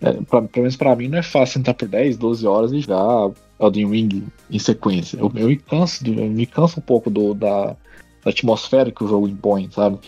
É, 0.00 0.12
pra, 0.12 0.42
pelo 0.42 0.64
menos 0.64 0.76
pra 0.76 0.94
mim, 0.94 1.08
não 1.08 1.18
é 1.18 1.22
fácil 1.22 1.54
sentar 1.54 1.74
por 1.74 1.88
10, 1.88 2.18
12 2.18 2.46
horas 2.46 2.72
e 2.72 2.80
jogar 2.80 3.32
Elden 3.58 3.90
Ring 3.90 4.22
em 4.50 4.58
sequência. 4.58 5.18
Eu, 5.18 5.32
eu 5.34 5.48
me 5.48 5.56
canso, 5.56 6.06
eu 6.06 6.30
me 6.30 6.46
canso 6.46 6.80
um 6.80 6.82
pouco 6.82 7.08
do, 7.08 7.32
da, 7.32 7.76
da 8.24 8.30
atmosfera 8.30 8.90
que 8.90 9.02
o 9.02 9.08
jogo 9.08 9.28
impõe, 9.28 9.70
sabe? 9.70 9.98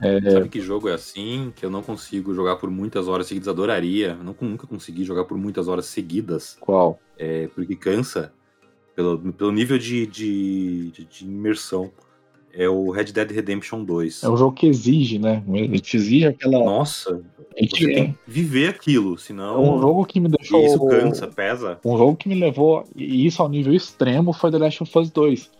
É... 0.00 0.30
Sabe 0.30 0.48
que 0.48 0.60
jogo 0.60 0.88
é 0.88 0.94
assim, 0.94 1.52
que 1.56 1.66
eu 1.66 1.70
não 1.70 1.82
consigo 1.82 2.32
jogar 2.32 2.56
por 2.56 2.70
muitas 2.70 3.08
horas 3.08 3.26
seguidas? 3.26 3.48
Adoraria. 3.48 4.16
Eu 4.18 4.34
nunca 4.48 4.66
consegui 4.66 5.04
jogar 5.04 5.24
por 5.24 5.36
muitas 5.36 5.66
horas 5.66 5.86
seguidas. 5.86 6.56
Qual? 6.60 7.00
É, 7.18 7.48
porque 7.48 7.74
cansa 7.74 8.32
pelo, 8.98 9.16
pelo 9.32 9.52
nível 9.52 9.78
de, 9.78 10.08
de, 10.08 10.90
de, 10.90 11.04
de 11.04 11.24
imersão, 11.24 11.88
é 12.52 12.68
o 12.68 12.90
Red 12.90 13.04
Dead 13.04 13.30
Redemption 13.30 13.84
2. 13.84 14.24
É 14.24 14.28
um 14.28 14.36
jogo 14.36 14.56
que 14.56 14.66
exige, 14.66 15.20
né? 15.20 15.40
Ele 15.46 15.78
te 15.78 15.96
exige 15.96 16.26
aquela. 16.26 16.58
Nossa, 16.58 17.22
você 17.56 17.92
é. 17.92 17.94
tem 17.94 18.12
que 18.12 18.14
viver 18.26 18.70
aquilo, 18.70 19.16
senão. 19.16 19.54
É 19.54 19.70
um 19.70 19.80
jogo 19.80 20.04
que 20.04 20.18
me 20.18 20.28
deixou. 20.28 20.66
Isso 20.66 20.84
cansa, 20.88 21.28
pesa. 21.28 21.78
Um 21.84 21.96
jogo 21.96 22.16
que 22.16 22.28
me 22.28 22.34
levou, 22.34 22.82
e 22.96 23.24
isso 23.24 23.40
ao 23.40 23.48
nível 23.48 23.72
extremo, 23.72 24.32
foi 24.32 24.50
The 24.50 24.58
Last 24.58 24.82
of 24.82 24.98
Us 24.98 25.10
2. 25.12 25.50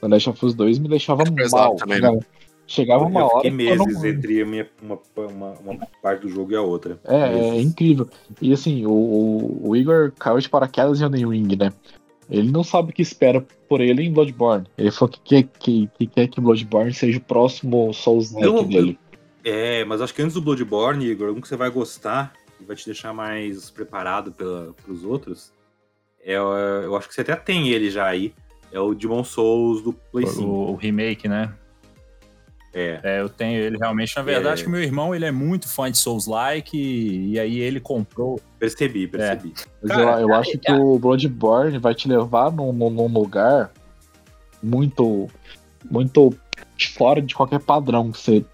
The 0.00 0.08
Last 0.08 0.30
of 0.30 0.46
Us 0.46 0.54
2 0.54 0.78
me 0.78 0.88
deixava 0.88 1.22
é 1.24 1.48
mal. 1.50 1.76
Também, 1.76 2.00
né? 2.00 2.18
Chegava 2.66 3.04
uma 3.04 3.20
eu 3.20 3.26
hora. 3.26 3.50
meses 3.50 3.94
não... 3.94 4.06
entre 4.06 4.40
a 4.40 4.46
minha, 4.46 4.66
uma, 4.82 4.98
uma, 5.16 5.52
uma, 5.60 5.88
parte 6.02 6.22
do 6.22 6.30
jogo 6.30 6.50
e 6.50 6.56
a 6.56 6.62
outra. 6.62 6.98
É, 7.04 7.58
é 7.58 7.60
incrível. 7.60 8.08
E 8.40 8.54
assim, 8.54 8.86
o, 8.86 9.60
o, 9.62 9.76
Igor 9.76 10.12
caiu 10.18 10.38
de 10.38 10.48
paraquedas 10.48 11.00
em 11.00 11.04
Elden 11.04 11.28
Ring, 11.28 11.56
né? 11.56 11.70
Ele 12.28 12.50
não 12.50 12.64
sabe 12.64 12.90
o 12.90 12.92
que 12.92 13.02
espera 13.02 13.44
por 13.68 13.80
ele 13.80 14.02
em 14.02 14.12
Bloodborne. 14.12 14.66
Ele 14.76 14.90
falou 14.90 15.12
que 15.12 15.20
quer 15.20 15.42
que, 15.58 15.88
que, 15.96 16.06
quer 16.06 16.28
que 16.28 16.40
Bloodborne 16.40 16.92
seja 16.92 17.18
o 17.18 17.22
próximo 17.22 17.92
Souls-like 17.92 18.64
dele. 18.64 18.98
É, 19.44 19.84
mas 19.84 20.00
acho 20.00 20.12
que 20.12 20.22
antes 20.22 20.34
do 20.34 20.42
Bloodborne, 20.42 21.06
Igor, 21.06 21.30
um 21.30 21.40
que 21.40 21.46
você 21.46 21.56
vai 21.56 21.70
gostar 21.70 22.32
e 22.60 22.64
vai 22.64 22.74
te 22.74 22.84
deixar 22.84 23.12
mais 23.12 23.70
preparado 23.70 24.32
para 24.32 24.92
os 24.92 25.04
outros, 25.04 25.52
é, 26.24 26.34
eu 26.34 26.96
acho 26.96 27.08
que 27.08 27.14
você 27.14 27.20
até 27.20 27.36
tem 27.36 27.68
ele 27.68 27.88
já 27.88 28.06
aí, 28.06 28.34
é 28.72 28.80
o 28.80 28.92
Demon 28.92 29.22
Souls 29.22 29.82
do 29.82 29.92
Play 29.92 30.26
5. 30.26 30.42
O, 30.42 30.72
o 30.72 30.74
remake, 30.74 31.28
né? 31.28 31.54
É. 32.76 33.00
é. 33.02 33.20
eu 33.22 33.28
tenho 33.30 33.58
ele 33.58 33.78
realmente. 33.78 34.14
Na 34.14 34.22
verdade, 34.22 34.60
é. 34.60 34.64
que 34.64 34.70
meu 34.70 34.82
irmão 34.82 35.14
ele 35.14 35.24
é 35.24 35.32
muito 35.32 35.66
fã 35.66 35.90
de 35.90 35.96
Souls-like 35.96 36.76
e, 36.76 37.32
e, 37.32 37.40
aí 37.40 37.58
ele 37.58 37.80
comprou. 37.80 38.38
Percebi, 38.58 39.06
percebi. 39.06 39.54
É. 39.82 39.88
Cara, 39.88 40.20
eu, 40.20 40.28
eu 40.28 40.34
acho 40.34 40.58
que 40.58 40.70
o 40.70 40.98
Bloodborne 40.98 41.78
vai 41.78 41.94
te 41.94 42.06
levar 42.06 42.52
num, 42.52 42.72
num 42.72 43.08
lugar 43.08 43.72
muito, 44.62 45.26
muito 45.90 46.36
fora 46.94 47.22
de 47.22 47.34
qualquer 47.34 47.60
padrão 47.60 48.12
que 48.12 48.18
você 48.18 48.44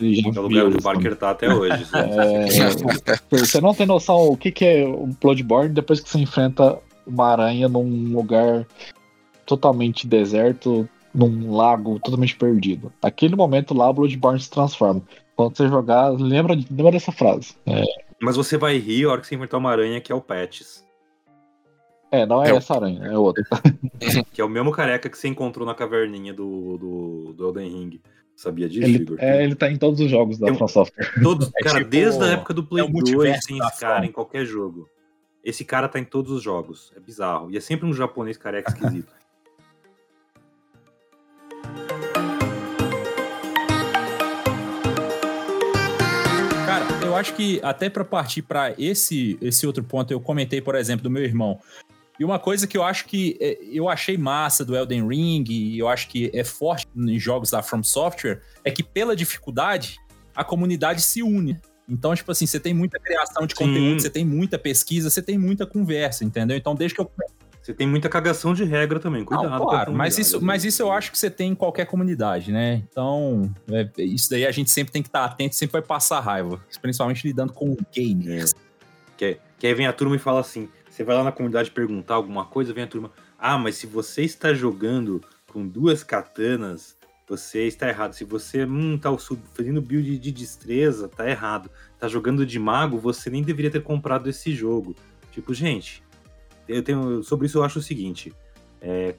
já 0.00 0.30
é 0.30 0.38
o 0.38 0.42
lugar 0.42 0.64
onde 0.64 0.78
o 0.78 0.80
Barker 0.80 1.14
tá 1.14 1.30
até 1.30 1.52
hoje. 1.52 1.86
É, 1.92 3.18
você 3.30 3.60
não 3.60 3.74
tem 3.74 3.86
noção 3.86 4.28
o 4.28 4.36
que, 4.36 4.50
que 4.50 4.64
é 4.64 4.86
o 4.86 5.08
Bloodborne 5.20 5.68
depois 5.68 6.00
que 6.00 6.08
você 6.08 6.18
enfrenta 6.18 6.78
uma 7.06 7.30
aranha 7.32 7.68
num 7.68 8.14
lugar 8.14 8.66
totalmente 9.44 10.06
deserto, 10.06 10.88
num 11.14 11.54
lago 11.54 11.98
totalmente 12.00 12.36
perdido. 12.36 12.92
Aquele 13.02 13.36
momento 13.36 13.74
lá, 13.74 13.92
Bloodborne 13.92 14.40
se 14.40 14.50
transforma. 14.50 15.02
Quando 15.36 15.56
você 15.56 15.68
jogar, 15.68 16.08
lembra, 16.10 16.54
lembra 16.54 16.92
dessa 16.92 17.12
frase. 17.12 17.54
É. 17.66 17.82
Mas 18.20 18.36
você 18.36 18.56
vai 18.56 18.78
rir 18.78 19.04
a 19.04 19.12
hora 19.12 19.20
que 19.20 19.26
você 19.26 19.34
enfrentar 19.34 19.58
uma 19.58 19.70
aranha 19.70 20.00
que 20.00 20.12
é 20.12 20.14
o 20.14 20.20
Patches. 20.20 20.84
É, 22.12 22.26
não 22.26 22.42
é, 22.42 22.50
é 22.50 22.56
essa 22.56 22.74
aranha, 22.74 23.06
é 23.06 23.16
outra. 23.16 23.44
que 24.32 24.40
é 24.40 24.44
o 24.44 24.48
mesmo 24.48 24.72
careca 24.72 25.08
que 25.08 25.16
você 25.16 25.28
encontrou 25.28 25.66
na 25.66 25.74
caverninha 25.74 26.34
do, 26.34 26.76
do, 26.76 27.32
do 27.32 27.48
Elden 27.48 27.68
Ring. 27.70 28.00
Sabia 28.34 28.68
disso, 28.68 28.86
ele, 28.86 29.02
Igor? 29.02 29.16
É, 29.20 29.44
ele 29.44 29.54
tá 29.54 29.70
em 29.70 29.76
todos 29.76 30.00
os 30.00 30.10
jogos 30.10 30.38
da 30.38 30.52
From 30.54 30.66
Software. 30.66 31.12
Todos, 31.22 31.50
é 31.56 31.62
cara, 31.62 31.78
tipo, 31.78 31.90
desde 31.90 32.22
a 32.24 32.28
época 32.28 32.54
do 32.54 32.64
Play 32.64 32.84
é 32.84 32.88
2 32.88 33.40
tem 33.44 33.58
esse 33.58 33.80
cara 33.80 34.04
em 34.04 34.10
qualquer 34.10 34.44
jogo. 34.44 34.88
Esse 35.44 35.64
cara 35.64 35.88
tá 35.88 35.98
em 35.98 36.04
todos 36.04 36.32
os 36.32 36.42
jogos. 36.42 36.92
É 36.96 37.00
bizarro. 37.00 37.50
E 37.50 37.56
é 37.56 37.60
sempre 37.60 37.86
um 37.86 37.92
japonês 37.92 38.36
careca 38.36 38.70
esquisito. 38.70 39.12
Acho 47.20 47.34
que 47.34 47.60
até 47.62 47.88
para 47.88 48.04
partir 48.04 48.42
para 48.42 48.74
esse, 48.78 49.38
esse 49.40 49.66
outro 49.66 49.84
ponto, 49.84 50.12
eu 50.12 50.20
comentei, 50.20 50.60
por 50.60 50.74
exemplo, 50.74 51.04
do 51.04 51.10
meu 51.10 51.22
irmão. 51.22 51.60
E 52.18 52.24
uma 52.24 52.38
coisa 52.38 52.66
que 52.66 52.76
eu 52.76 52.82
acho 52.82 53.06
que 53.06 53.38
é, 53.40 53.58
eu 53.62 53.88
achei 53.88 54.18
massa 54.18 54.64
do 54.64 54.76
Elden 54.76 55.08
Ring, 55.08 55.44
e 55.48 55.78
eu 55.78 55.88
acho 55.88 56.08
que 56.08 56.30
é 56.34 56.44
forte 56.44 56.86
em 56.94 57.18
jogos 57.18 57.50
da 57.50 57.62
From 57.62 57.82
Software, 57.82 58.42
é 58.64 58.70
que 58.70 58.82
pela 58.82 59.16
dificuldade, 59.16 59.96
a 60.34 60.44
comunidade 60.44 61.00
se 61.00 61.22
une. 61.22 61.58
Então, 61.88 62.14
tipo 62.14 62.30
assim, 62.30 62.46
você 62.46 62.60
tem 62.60 62.74
muita 62.74 62.98
criação 63.00 63.46
de 63.46 63.54
Sim. 63.56 63.64
conteúdo, 63.64 64.02
você 64.02 64.10
tem 64.10 64.24
muita 64.24 64.58
pesquisa, 64.58 65.10
você 65.10 65.22
tem 65.22 65.38
muita 65.38 65.66
conversa, 65.66 66.24
entendeu? 66.24 66.56
Então, 66.56 66.74
desde 66.74 66.94
que 66.94 67.00
eu 67.00 67.10
Você 67.70 67.74
tem 67.74 67.86
muita 67.86 68.08
cagação 68.08 68.52
de 68.52 68.64
regra 68.64 68.98
também, 68.98 69.24
cuidado. 69.24 69.48
não, 69.48 69.64
claro, 69.64 69.92
mas 69.92 70.18
isso, 70.18 70.42
mas 70.44 70.64
isso 70.64 70.82
eu 70.82 70.90
acho 70.90 71.12
que 71.12 71.18
você 71.18 71.30
tem 71.30 71.52
em 71.52 71.54
qualquer 71.54 71.86
comunidade, 71.86 72.50
né? 72.50 72.82
Então, 72.90 73.48
é, 73.70 73.88
isso 73.98 74.28
daí 74.28 74.44
a 74.44 74.50
gente 74.50 74.70
sempre 74.70 74.92
tem 74.92 75.02
que 75.02 75.08
estar 75.08 75.24
atento, 75.24 75.54
sempre 75.54 75.74
vai 75.74 75.82
passar 75.82 76.18
raiva, 76.18 76.60
principalmente 76.82 77.24
lidando 77.26 77.52
com 77.52 77.76
gamers. 77.94 78.52
Que, 79.16 79.38
que 79.56 79.66
aí 79.68 79.74
vem 79.74 79.86
a 79.86 79.92
turma 79.92 80.16
e 80.16 80.18
fala 80.18 80.40
assim: 80.40 80.68
você 80.88 81.04
vai 81.04 81.14
lá 81.14 81.22
na 81.22 81.30
comunidade 81.30 81.70
perguntar 81.70 82.14
alguma 82.14 82.44
coisa, 82.44 82.72
vem 82.72 82.84
a 82.84 82.88
turma, 82.88 83.12
ah, 83.38 83.56
mas 83.56 83.76
se 83.76 83.86
você 83.86 84.22
está 84.22 84.52
jogando 84.52 85.22
com 85.46 85.64
duas 85.64 86.02
katanas, 86.02 86.96
você 87.28 87.68
está 87.68 87.88
errado. 87.88 88.14
Se 88.14 88.24
você 88.24 88.64
hum, 88.64 88.98
tá 88.98 89.16
fazendo 89.54 89.80
build 89.80 90.18
de 90.18 90.32
destreza, 90.32 91.08
tá 91.08 91.28
errado. 91.30 91.70
Tá 92.00 92.08
jogando 92.08 92.44
de 92.44 92.58
mago, 92.58 92.98
você 92.98 93.30
nem 93.30 93.44
deveria 93.44 93.70
ter 93.70 93.82
comprado 93.82 94.28
esse 94.28 94.52
jogo. 94.52 94.96
Tipo, 95.30 95.54
gente, 95.54 96.02
eu 96.76 96.82
tenho. 96.82 97.22
Sobre 97.22 97.46
isso 97.46 97.58
eu 97.58 97.64
acho 97.64 97.78
o 97.78 97.82
seguinte: 97.82 98.32
é, 98.80 99.14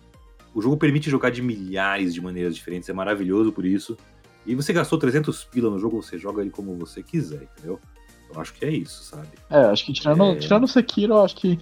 o 0.53 0.61
jogo 0.61 0.77
permite 0.77 1.09
jogar 1.09 1.29
de 1.31 1.41
milhares 1.41 2.13
de 2.13 2.21
maneiras 2.21 2.55
diferentes, 2.55 2.89
é 2.89 2.93
maravilhoso 2.93 3.51
por 3.51 3.65
isso. 3.65 3.97
E 4.45 4.55
você 4.55 4.73
gastou 4.73 4.97
300 4.97 5.43
pila 5.45 5.69
no 5.69 5.77
jogo, 5.79 6.01
você 6.01 6.17
joga 6.17 6.41
ele 6.41 6.49
como 6.49 6.75
você 6.75 7.03
quiser, 7.03 7.43
entendeu? 7.53 7.79
Eu 8.33 8.41
acho 8.41 8.53
que 8.53 8.65
é 8.65 8.71
isso, 8.71 9.03
sabe? 9.03 9.27
É, 9.49 9.57
acho 9.65 9.85
que 9.85 9.93
tirando, 9.93 10.23
É. 10.23 10.35
tirando 10.35 10.63
o 10.63 10.67
Sekiro, 10.67 11.13
eu 11.13 11.23
acho 11.23 11.35
que. 11.35 11.59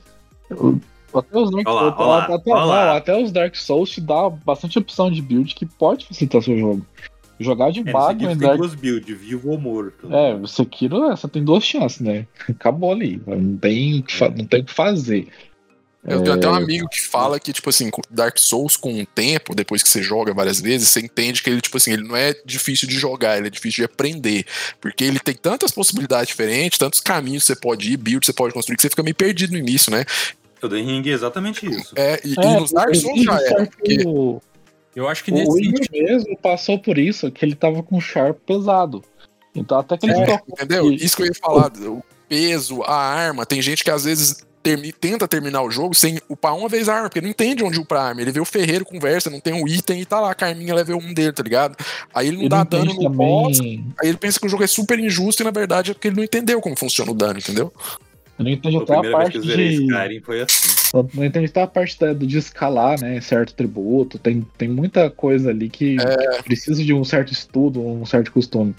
eu- 0.49 0.79
até, 1.13 1.37
os 1.39 1.49
Dark, 1.51 1.67
Olha 1.67 1.73
lá, 1.81 1.87
até, 1.89 2.01
olha 2.03 2.07
lá, 2.07 2.23
até- 2.35 2.51
olha 2.51 2.63
lá. 2.65 2.85
não, 2.85 2.93
até 2.93 3.23
os 3.23 3.31
Dark 3.31 3.55
Souls 3.55 3.89
te 3.89 3.99
dá 3.99 4.29
bastante 4.29 4.77
opção 4.77 5.09
de 5.11 5.21
build 5.21 5.55
que 5.55 5.65
pode 5.65 6.05
facilitar 6.07 6.41
seu 6.43 6.57
jogo. 6.57 6.85
Jogar 7.39 7.71
de 7.71 7.79
É, 7.79 7.81
em 7.81 7.91
você 7.91 8.15
tem 8.15 8.37
Dark. 8.37 8.57
duas 8.57 8.75
builds, 8.75 9.17
vivo 9.19 9.49
ou 9.49 9.57
morto. 9.59 10.13
É, 10.13 10.35
o 10.35 10.45
Sekiro 10.45 11.05
é, 11.09 11.15
só 11.15 11.27
tem 11.27 11.43
duas 11.43 11.63
chances, 11.63 11.99
né? 12.01 12.27
Acabou 12.49 12.91
ali. 12.91 13.19
Não 13.25 13.57
tem, 13.57 14.03
não 14.37 14.45
tem 14.45 14.61
o 14.61 14.65
que 14.65 14.73
fazer. 14.73 15.27
Eu 16.01 16.21
tenho 16.23 16.33
até 16.35 16.47
um 16.49 16.55
É. 16.55 16.57
amigo 16.57 16.87
que 16.87 17.01
fala 17.01 17.39
que, 17.39 17.51
tipo 17.51 17.69
assim, 17.69 17.91
Dark 18.09 18.37
Souls, 18.37 18.77
com 18.77 18.93
o 19.01 19.05
tempo, 19.05 19.53
depois 19.53 19.83
que 19.83 19.89
você 19.89 20.01
joga 20.01 20.33
várias 20.33 20.61
vezes, 20.61 20.87
você 20.89 21.01
entende 21.01 21.43
que 21.43 21.49
ele, 21.49 21.59
tipo 21.59 21.75
assim, 21.75 21.91
ele 21.91 22.07
não 22.07 22.15
é 22.15 22.33
difícil 22.45 22.87
de 22.87 22.97
jogar, 22.97 23.37
ele 23.37 23.47
é 23.47 23.49
difícil 23.49 23.85
de 23.85 23.91
aprender. 23.91 24.45
Porque 24.79 25.03
ele 25.03 25.19
tem 25.19 25.35
tantas 25.35 25.71
possibilidades 25.71 26.29
diferentes, 26.29 26.77
tantos 26.79 27.01
caminhos 27.01 27.43
que 27.43 27.47
você 27.53 27.55
pode 27.59 27.91
ir, 27.91 27.97
build 27.97 28.21
que 28.21 28.25
você 28.27 28.33
pode 28.33 28.53
construir, 28.53 28.77
que 28.77 28.81
você 28.81 28.89
fica 28.89 29.03
meio 29.03 29.15
perdido 29.15 29.51
no 29.51 29.57
início, 29.59 29.91
né? 29.91 30.05
O 30.63 30.69
The 30.69 30.75
Ring 30.77 31.03
é 31.05 31.11
exatamente 31.11 31.65
isso. 31.69 31.93
É, 31.95 32.19
e, 32.23 32.29
e 32.33 32.45
É, 32.45 32.59
nos 32.59 32.71
Dark 32.71 32.91
o- 32.91 32.95
Souls 32.95 33.23
já 33.23 33.33
o- 33.35 33.39
era. 33.41 33.65
Porque, 33.65 34.03
O, 34.07 34.41
Eu 34.95 35.07
acho 35.07 35.23
que 35.23 35.31
o 35.31 35.33
nesse 35.35 35.51
Wii 35.51 35.65
sentido. 35.65 35.87
mesmo 35.91 36.37
passou 36.37 36.79
por 36.79 36.97
isso, 36.97 37.29
que 37.31 37.45
ele 37.45 37.55
tava 37.55 37.83
com 37.83 37.97
o 37.97 38.01
Sharp 38.01 38.37
pesado. 38.45 39.03
Então 39.55 39.77
até 39.79 39.97
que 39.97 40.05
ele 40.05 40.13
É, 40.19 40.25
trocou. 40.25 40.55
entendeu? 40.57 40.91
E- 40.91 40.95
Isso 40.95 41.15
que 41.15 41.23
eu 41.23 41.27
ia 41.27 41.33
falar, 41.35 41.71
o 41.77 42.03
peso, 42.27 42.81
a 42.83 42.95
arma, 42.95 43.45
tem 43.45 43.61
gente 43.61 43.83
que 43.83 43.91
às 43.91 44.03
vezes 44.05 44.45
termi- 44.61 44.91
tenta 44.93 45.27
terminar 45.27 45.61
o 45.63 45.71
jogo 45.71 45.93
sem 45.93 46.19
upar 46.29 46.55
uma 46.55 46.67
vez 46.69 46.87
a 46.89 46.95
arma, 46.95 47.09
porque 47.09 47.21
não 47.21 47.29
entende 47.29 47.63
onde 47.63 47.79
upar 47.79 47.99
a 48.01 48.07
arma. 48.09 48.21
Ele 48.21 48.31
vê 48.31 48.39
o 48.39 48.45
ferreiro, 48.45 48.85
conversa, 48.85 49.29
não 49.29 49.39
tem 49.39 49.53
um 49.53 49.67
item 49.67 50.01
e 50.01 50.05
tá 50.05 50.19
lá, 50.19 50.31
a 50.31 50.35
Carminha 50.35 50.73
level 50.75 50.97
1 50.97 51.13
dele, 51.13 51.31
tá 51.33 51.43
ligado? 51.43 51.75
Aí 52.13 52.27
ele 52.27 52.35
não 52.37 52.43
ele 52.43 52.49
dá 52.49 52.63
dano 52.63 52.93
no 52.93 53.09
boss, 53.09 53.57
também. 53.57 53.85
Aí 54.01 54.09
ele 54.09 54.17
pensa 54.17 54.39
que 54.39 54.45
o 54.45 54.49
jogo 54.49 54.63
é 54.63 54.67
super 54.67 54.99
injusto 54.99 55.41
e 55.41 55.45
na 55.45 55.51
verdade 55.51 55.91
é 55.91 55.93
porque 55.93 56.07
ele 56.07 56.17
não 56.17 56.23
entendeu 56.23 56.59
como 56.61 56.75
funciona 56.75 57.11
o 57.11 57.15
dano, 57.15 57.39
entendeu? 57.39 57.71
Ele 58.39 58.51
entende 58.51 58.77
A 58.77 58.81
até 58.83 58.95
a 58.95 59.11
parte 59.11 59.35
eu 59.35 59.41
de. 59.41 59.73
Skyrim 59.73 60.21
foi 60.21 60.41
assim. 60.41 60.69
Não 61.13 61.25
entende 61.25 61.47
até 61.47 61.61
a 61.61 61.67
parte 61.67 61.97
de 62.15 62.37
escalar, 62.37 62.97
né? 62.99 63.19
Certo 63.19 63.53
tributo. 63.53 64.17
Tem, 64.17 64.47
tem 64.57 64.69
muita 64.69 65.09
coisa 65.09 65.49
ali 65.49 65.69
que, 65.69 65.97
É. 65.99 66.41
precisa 66.41 66.81
de 66.81 66.93
um 66.93 67.03
certo 67.03 67.33
estudo, 67.33 67.85
um 67.85 68.05
certo 68.05 68.31
costume. 68.31 68.73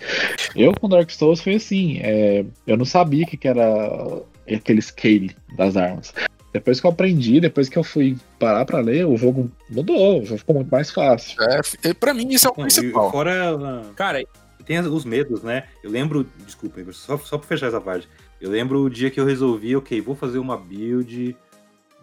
Eu 0.56 0.72
com 0.72 0.88
Dark 0.88 1.10
Souls 1.10 1.42
foi 1.42 1.56
assim. 1.56 1.98
é, 2.02 2.42
eu 2.66 2.76
não 2.78 2.86
sabia 2.86 3.24
o 3.24 3.26
que, 3.28 3.36
que 3.36 3.46
era 3.46 4.22
aquele 4.56 4.82
scale 4.82 5.36
das 5.56 5.76
armas. 5.76 6.12
Depois 6.52 6.80
que 6.80 6.86
eu 6.86 6.90
aprendi, 6.90 7.40
depois 7.40 7.68
que 7.68 7.78
eu 7.78 7.84
fui 7.84 8.16
parar 8.38 8.64
pra 8.64 8.80
ler, 8.80 9.06
o 9.06 9.16
jogo 9.16 9.50
mudou, 9.68 10.20
o 10.20 10.24
jogo 10.24 10.38
ficou 10.38 10.56
muito 10.56 10.70
mais 10.70 10.90
fácil. 10.90 11.36
É, 11.84 11.94
pra 11.94 12.12
mim 12.12 12.28
isso 12.28 12.48
é 12.48 12.50
o 12.50 12.54
e 12.54 12.62
principal. 12.62 13.10
fora 13.10 13.56
ah, 13.56 13.92
Cara, 13.94 14.24
tem 14.64 14.80
os 14.80 15.04
medos, 15.04 15.42
né? 15.42 15.68
Eu 15.82 15.90
lembro, 15.90 16.26
desculpa, 16.44 16.80
só, 16.92 17.16
só 17.18 17.38
pra 17.38 17.46
fechar 17.46 17.68
essa 17.68 17.80
parte. 17.80 18.08
Eu 18.40 18.50
lembro 18.50 18.80
o 18.80 18.90
dia 18.90 19.10
que 19.10 19.20
eu 19.20 19.24
resolvi, 19.24 19.76
ok, 19.76 20.00
vou 20.00 20.16
fazer 20.16 20.38
uma 20.38 20.56
build 20.56 21.36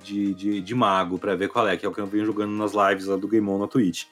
de, 0.03 0.33
de, 0.33 0.61
de 0.61 0.75
mago 0.75 1.17
pra 1.17 1.35
ver 1.35 1.49
qual 1.49 1.67
é, 1.67 1.75
que 1.75 1.85
é 1.85 1.89
o 1.89 1.93
que 1.93 1.99
eu 1.99 2.07
venho 2.07 2.25
jogando 2.25 2.51
nas 2.51 2.71
lives 2.73 3.07
lá 3.07 3.17
do 3.17 3.27
Game 3.27 3.47
On 3.49 3.57
na 3.57 3.67
Twitch. 3.67 4.05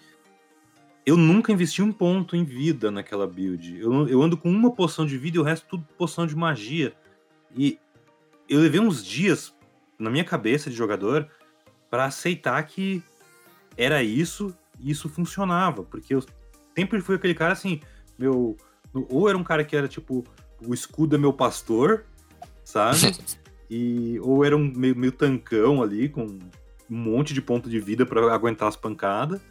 Eu 1.05 1.15
nunca 1.15 1.51
investi 1.51 1.81
um 1.81 1.91
ponto 1.91 2.35
em 2.35 2.43
vida 2.43 2.89
naquela 2.89 3.27
build. 3.27 3.79
Eu, 3.79 4.07
eu 4.07 4.21
ando 4.21 4.35
com 4.35 4.49
uma 4.49 4.71
poção 4.71 5.05
de 5.05 5.17
vida 5.17 5.37
e 5.37 5.39
o 5.39 5.43
resto 5.43 5.67
tudo 5.69 5.87
poção 5.97 6.25
de 6.25 6.35
magia. 6.35 6.93
E 7.55 7.77
eu 8.49 8.59
levei 8.59 8.79
uns 8.79 9.03
dias 9.03 9.53
na 9.97 10.09
minha 10.09 10.23
cabeça 10.23 10.69
de 10.69 10.75
jogador 10.75 11.27
pra 11.89 12.05
aceitar 12.05 12.61
que 12.63 13.01
era 13.77 14.03
isso 14.03 14.55
e 14.79 14.91
isso 14.91 15.09
funcionava. 15.09 15.83
Porque 15.83 16.13
eu 16.13 16.23
sempre 16.75 17.01
fui 17.01 17.15
aquele 17.15 17.33
cara 17.33 17.53
assim, 17.53 17.79
meu. 18.17 18.55
Ou 18.93 19.27
era 19.27 19.37
um 19.37 19.43
cara 19.43 19.63
que 19.63 19.75
era 19.75 19.87
tipo, 19.87 20.23
o 20.65 20.73
escudo 20.73 21.15
é 21.15 21.19
meu 21.19 21.33
pastor, 21.33 22.05
sabe? 22.63 22.97
e, 23.69 24.19
ou 24.21 24.45
era 24.45 24.55
um 24.55 24.71
meio, 24.73 24.95
meio 24.95 25.11
tancão 25.11 25.83
ali, 25.83 26.07
com 26.07 26.23
um 26.23 26.39
monte 26.89 27.33
de 27.33 27.41
ponto 27.41 27.69
de 27.69 27.79
vida 27.79 28.05
pra 28.05 28.33
aguentar 28.33 28.67
as 28.67 28.75
pancadas. 28.75 29.41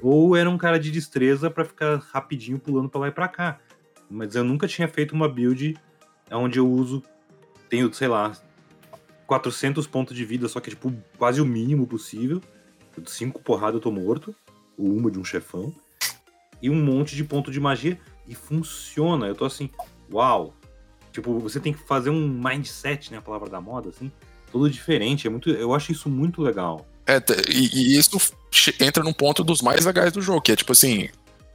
Ou 0.00 0.36
era 0.36 0.48
um 0.48 0.58
cara 0.58 0.78
de 0.78 0.90
destreza 0.90 1.50
pra 1.50 1.64
ficar 1.64 1.96
rapidinho 2.12 2.58
pulando 2.58 2.88
pra 2.88 3.00
lá 3.00 3.08
e 3.08 3.12
pra 3.12 3.26
cá. 3.26 3.58
Mas 4.08 4.34
eu 4.34 4.44
nunca 4.44 4.68
tinha 4.68 4.86
feito 4.86 5.12
uma 5.12 5.28
build 5.28 5.76
onde 6.30 6.58
eu 6.58 6.70
uso, 6.70 7.02
tenho, 7.68 7.92
sei 7.92 8.08
lá, 8.08 8.32
400 9.26 9.86
pontos 9.86 10.16
de 10.16 10.24
vida, 10.24 10.48
só 10.48 10.60
que 10.60 10.70
é 10.70 10.72
tipo 10.72 10.92
quase 11.18 11.40
o 11.40 11.44
mínimo 11.44 11.86
possível. 11.86 12.40
Cinco 13.06 13.42
porradas 13.42 13.74
eu 13.74 13.80
tô 13.80 13.90
morto, 13.90 14.34
ou 14.78 14.86
uma 14.86 15.10
de 15.10 15.18
um 15.18 15.24
chefão. 15.24 15.74
E 16.62 16.70
um 16.70 16.82
monte 16.82 17.16
de 17.16 17.24
ponto 17.24 17.50
de 17.50 17.60
magia. 17.60 17.98
E 18.26 18.34
funciona. 18.34 19.26
Eu 19.26 19.34
tô 19.34 19.44
assim, 19.44 19.68
uau. 20.12 20.54
Tipo, 21.12 21.38
você 21.38 21.60
tem 21.60 21.72
que 21.72 21.86
fazer 21.86 22.10
um 22.10 22.28
mindset, 22.28 23.12
né? 23.12 23.18
A 23.18 23.22
palavra 23.22 23.48
da 23.48 23.60
moda, 23.60 23.90
assim. 23.90 24.10
Todo 24.50 24.70
diferente. 24.70 25.26
É 25.26 25.30
muito, 25.30 25.50
eu 25.50 25.74
acho 25.74 25.92
isso 25.92 26.08
muito 26.08 26.40
legal. 26.40 26.86
É, 27.06 27.22
e, 27.50 27.94
e 27.94 27.98
isso 27.98 28.18
entra 28.80 29.02
num 29.02 29.12
ponto 29.12 29.44
dos 29.44 29.60
mais 29.60 29.84
legais 29.84 30.12
do 30.12 30.22
jogo, 30.22 30.40
que 30.40 30.52
é 30.52 30.56
tipo 30.56 30.72
assim, 30.72 31.08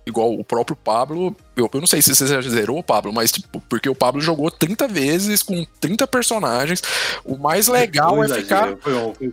igual 0.10 0.34
o 0.34 0.44
próprio 0.44 0.76
Pablo. 0.76 1.36
Eu, 1.56 1.70
eu 1.74 1.80
não 1.80 1.88
sei 1.88 2.02
se 2.02 2.14
você 2.14 2.28
já 2.28 2.42
zerou, 2.42 2.84
Pablo, 2.84 3.14
mas 3.14 3.32
tipo, 3.32 3.62
porque 3.70 3.90
o 3.90 3.96
Pablo 3.96 4.22
jogou 4.22 4.52
30 4.52 4.88
vezes 4.88 5.42
com 5.42 5.66
30 5.80 6.08
personagens. 6.08 6.82
O 7.24 7.38
mais 7.38 7.68
legal 7.68 8.16
Foi 8.16 8.22
é 8.22 8.26
exagero, 8.26 8.44
ficar 8.44 8.78
Foi, 8.78 9.32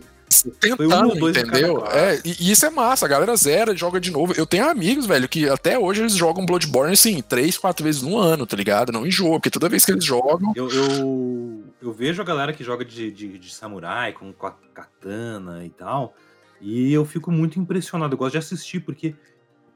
tentando, 0.59 1.25
um 1.25 1.29
entendeu? 1.29 1.85
É, 1.87 2.19
e, 2.23 2.35
e 2.39 2.51
isso 2.51 2.65
é 2.65 2.69
massa, 2.69 3.05
a 3.05 3.09
galera 3.09 3.35
zera, 3.35 3.75
joga 3.75 3.99
de 3.99 4.11
novo. 4.11 4.33
Eu 4.35 4.45
tenho 4.45 4.69
amigos, 4.69 5.05
velho, 5.05 5.27
que 5.27 5.47
até 5.49 5.79
hoje 5.79 6.01
eles 6.01 6.13
jogam 6.13 6.45
Bloodborne 6.45 6.93
assim, 6.93 7.21
três, 7.21 7.57
quatro 7.57 7.83
vezes 7.83 8.01
no 8.01 8.17
ano, 8.17 8.45
tá 8.45 8.55
ligado? 8.55 8.91
Não 8.91 9.05
enjoa, 9.05 9.39
porque 9.39 9.49
toda 9.49 9.69
vez 9.69 9.85
que 9.85 9.91
eles 9.91 10.03
jogam. 10.03 10.51
Eu, 10.55 10.69
eu, 10.69 11.63
eu 11.81 11.93
vejo 11.93 12.21
a 12.21 12.25
galera 12.25 12.53
que 12.53 12.63
joga 12.63 12.83
de, 12.83 13.11
de, 13.11 13.37
de 13.37 13.53
samurai, 13.53 14.13
com, 14.13 14.31
com 14.33 14.47
a 14.47 14.51
katana 14.73 15.65
e 15.65 15.69
tal, 15.69 16.13
e 16.59 16.91
eu 16.91 17.05
fico 17.05 17.31
muito 17.31 17.59
impressionado. 17.59 18.13
Eu 18.13 18.17
gosto 18.17 18.33
de 18.33 18.39
assistir, 18.39 18.81
porque 18.81 19.15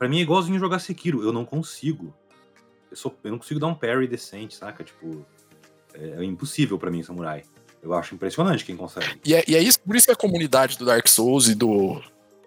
pra 0.01 0.09
mim 0.09 0.17
é 0.17 0.21
igualzinho 0.21 0.57
jogar 0.57 0.79
Sekiro. 0.79 1.23
Eu 1.23 1.31
não 1.31 1.45
consigo. 1.45 2.11
Eu, 2.89 2.97
sou, 2.97 3.15
eu 3.23 3.29
não 3.29 3.37
consigo 3.37 3.59
dar 3.59 3.67
um 3.67 3.75
parry 3.75 4.07
decente, 4.07 4.55
saca? 4.55 4.83
Tipo, 4.83 5.23
é, 5.93 6.23
é 6.23 6.23
impossível 6.23 6.79
pra 6.79 6.89
mim, 6.89 7.03
samurai. 7.03 7.43
Eu 7.83 7.93
acho 7.93 8.15
impressionante 8.15 8.65
quem 8.65 8.75
consegue. 8.75 9.21
E 9.23 9.35
é, 9.35 9.43
e 9.47 9.55
é 9.55 9.61
isso, 9.61 9.79
por 9.79 9.95
isso 9.95 10.07
que 10.07 10.11
a 10.11 10.15
comunidade 10.15 10.75
do 10.75 10.85
Dark 10.85 11.07
Souls 11.07 11.47
e 11.47 11.53
do 11.53 12.01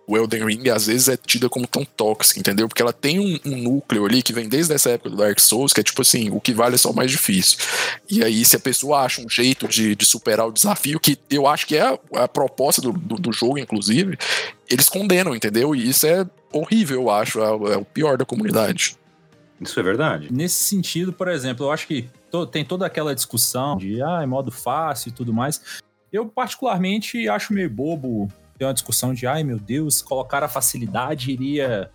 o 0.06 0.16
Elden 0.16 0.44
Ring 0.44 0.68
às 0.68 0.86
vezes 0.86 1.08
é 1.08 1.16
tida 1.16 1.48
como 1.48 1.66
tão 1.66 1.84
tóxica, 1.84 2.38
entendeu? 2.40 2.68
Porque 2.68 2.82
ela 2.82 2.92
tem 2.92 3.18
um, 3.18 3.38
um 3.44 3.56
núcleo 3.62 4.04
ali 4.04 4.22
que 4.22 4.32
vem 4.32 4.48
desde 4.48 4.74
essa 4.74 4.90
época 4.90 5.10
do 5.10 5.16
Dark 5.16 5.38
Souls, 5.40 5.72
que 5.72 5.80
é 5.80 5.82
tipo 5.82 6.02
assim, 6.02 6.30
o 6.30 6.40
que 6.40 6.52
vale 6.52 6.74
é 6.74 6.78
só 6.78 6.90
o 6.90 6.94
mais 6.94 7.10
difícil. 7.10 7.58
E 8.10 8.22
aí, 8.22 8.44
se 8.44 8.56
a 8.56 8.60
pessoa 8.60 9.00
acha 9.00 9.22
um 9.22 9.28
jeito 9.28 9.66
de, 9.66 9.94
de 9.96 10.04
superar 10.04 10.46
o 10.46 10.52
desafio, 10.52 11.00
que 11.00 11.18
eu 11.30 11.46
acho 11.46 11.66
que 11.66 11.76
é 11.76 11.82
a, 11.82 11.98
a 12.24 12.28
proposta 12.28 12.82
do, 12.82 12.92
do, 12.92 13.14
do 13.16 13.32
jogo, 13.32 13.58
inclusive, 13.58 14.18
eles 14.68 14.88
condenam, 14.88 15.34
entendeu? 15.34 15.74
E 15.74 15.88
isso 15.88 16.06
é 16.06 16.26
horrível, 16.52 17.02
eu 17.02 17.10
acho, 17.10 17.40
é, 17.40 17.50
o- 17.50 17.72
é 17.72 17.76
o 17.76 17.84
pior 17.84 18.16
da 18.18 18.24
comunidade. 18.24 18.96
Isso 19.60 19.78
é 19.80 19.82
verdade. 19.82 20.28
Nesse 20.30 20.62
sentido, 20.64 21.12
por 21.12 21.28
exemplo, 21.28 21.66
eu 21.66 21.72
acho 21.72 21.86
que 21.86 22.08
to- 22.30 22.46
tem 22.46 22.64
toda 22.64 22.84
aquela 22.84 23.14
discussão 23.14 23.76
de 23.78 24.02
ah, 24.02 24.20
é 24.22 24.26
modo 24.26 24.50
fácil 24.50 25.08
e 25.08 25.12
tudo 25.12 25.32
mais. 25.32 25.60
Eu, 26.12 26.26
particularmente, 26.26 27.28
acho 27.28 27.52
meio 27.52 27.70
bobo 27.70 28.28
ter 28.64 28.68
uma 28.68 28.74
discussão 28.74 29.12
de 29.12 29.27
ai 29.27 29.44
meu 29.44 29.59
Deus, 29.59 30.00
colocar 30.00 30.42
a 30.42 30.48
facilidade 30.48 31.31
iria, 31.31 31.90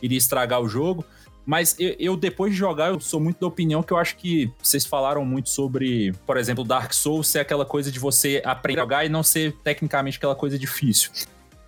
iria 0.00 0.18
estragar 0.18 0.60
o 0.60 0.68
jogo. 0.68 1.04
Mas 1.44 1.74
eu, 1.76 1.96
eu, 1.98 2.16
depois 2.16 2.52
de 2.52 2.58
jogar, 2.58 2.90
eu 2.90 3.00
sou 3.00 3.18
muito 3.18 3.40
da 3.40 3.48
opinião 3.48 3.82
que 3.82 3.92
eu 3.92 3.96
acho 3.96 4.16
que 4.16 4.48
vocês 4.62 4.86
falaram 4.86 5.24
muito 5.24 5.50
sobre, 5.50 6.12
por 6.24 6.36
exemplo, 6.36 6.62
Dark 6.62 6.92
Souls 6.92 7.26
ser 7.26 7.40
aquela 7.40 7.64
coisa 7.64 7.90
de 7.90 7.98
você 7.98 8.40
aprender 8.44 8.78
a 8.78 8.84
jogar 8.84 9.04
e 9.04 9.08
não 9.08 9.24
ser 9.24 9.52
tecnicamente 9.64 10.18
aquela 10.18 10.36
coisa 10.36 10.56
difícil 10.56 11.10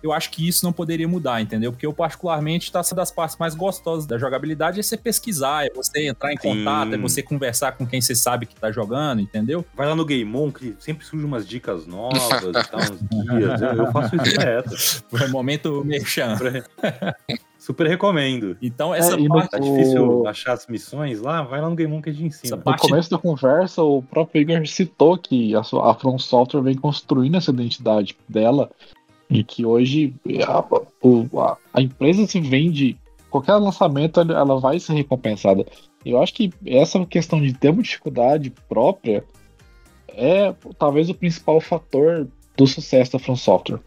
eu 0.05 0.13
acho 0.13 0.29
que 0.29 0.47
isso 0.47 0.63
não 0.63 0.71
poderia 0.71 1.07
mudar, 1.07 1.41
entendeu? 1.41 1.71
Porque 1.71 1.85
eu, 1.85 1.91
particularmente, 1.91 2.71
tá 2.71 2.83
sendo 2.83 2.97
das 2.97 3.11
partes 3.11 3.35
mais 3.37 3.55
gostosas 3.55 4.05
da 4.05 4.19
jogabilidade 4.19 4.79
é 4.79 4.83
você 4.83 4.95
pesquisar, 4.95 5.65
é 5.65 5.69
você 5.71 6.07
entrar 6.07 6.31
em 6.31 6.37
Sim. 6.37 6.49
contato, 6.49 6.93
é 6.93 6.97
você 6.97 7.23
conversar 7.23 7.71
com 7.71 7.87
quem 7.87 7.99
você 7.99 8.13
sabe 8.13 8.45
que 8.45 8.55
tá 8.55 8.71
jogando, 8.71 9.19
entendeu? 9.19 9.65
Vai 9.75 9.87
lá 9.87 9.95
no 9.95 10.05
Game 10.05 10.33
On, 10.35 10.51
que 10.51 10.75
sempre 10.77 11.03
surgem 11.03 11.25
umas 11.25 11.47
dicas 11.47 11.87
novas 11.87 12.21
e 12.21 12.69
tal, 12.69 12.81
uns 12.81 13.01
guias. 13.35 13.61
Eu, 13.61 13.73
eu 13.73 13.91
faço 13.91 14.15
isso 14.15 14.25
direto. 14.25 14.69
Foi 15.09 15.27
momento 15.27 15.83
merchan. 15.83 16.37
Super 17.57 17.87
recomendo. 17.87 18.55
Então, 18.61 18.93
essa 18.93 19.19
é, 19.19 19.27
parte. 19.27 19.49
Tá 19.49 19.57
difícil 19.57 20.27
achar 20.27 20.53
as 20.53 20.67
missões 20.67 21.19
lá, 21.19 21.41
vai 21.41 21.59
lá 21.59 21.67
no 21.67 21.75
Game 21.75 21.91
On 21.91 21.99
que 21.99 22.11
a 22.11 22.13
gente 22.13 22.27
ensina. 22.27 22.57
No 22.57 22.77
começo 22.77 23.09
da 23.09 23.17
conversa, 23.17 23.81
o 23.81 24.03
próprio 24.03 24.39
Igor 24.39 24.67
citou 24.67 25.17
que 25.17 25.55
a, 25.55 25.61
a 25.61 25.93
From 25.95 26.19
Software 26.19 26.61
vem 26.61 26.75
construindo 26.75 27.37
essa 27.37 27.49
identidade 27.49 28.15
dela 28.29 28.69
e 29.29 29.43
que 29.43 29.65
hoje 29.65 30.13
a, 30.47 30.59
a, 30.59 31.57
a 31.73 31.81
empresa 31.81 32.25
se 32.27 32.39
vende, 32.39 32.97
qualquer 33.29 33.55
lançamento 33.55 34.19
ela 34.19 34.59
vai 34.59 34.79
ser 34.79 34.93
recompensada. 34.93 35.65
Eu 36.05 36.21
acho 36.21 36.33
que 36.33 36.51
essa 36.65 37.03
questão 37.05 37.41
de 37.41 37.53
ter 37.53 37.69
uma 37.69 37.81
dificuldade 37.81 38.53
própria 38.69 39.23
é 40.09 40.53
talvez 40.77 41.09
o 41.09 41.15
principal 41.15 41.59
fator 41.59 42.27
do 42.55 42.67
sucesso 42.67 43.13
da 43.13 43.19
From 43.19 43.35
Software. 43.35 43.79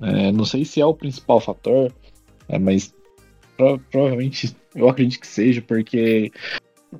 É, 0.00 0.32
não 0.32 0.44
sei 0.44 0.64
se 0.64 0.80
é 0.80 0.86
o 0.86 0.94
principal 0.94 1.40
fator, 1.40 1.92
é, 2.48 2.58
mas 2.58 2.94
pro, 3.56 3.78
provavelmente 3.90 4.56
eu 4.74 4.88
acredito 4.88 5.20
que 5.20 5.26
seja, 5.26 5.60
porque 5.60 6.32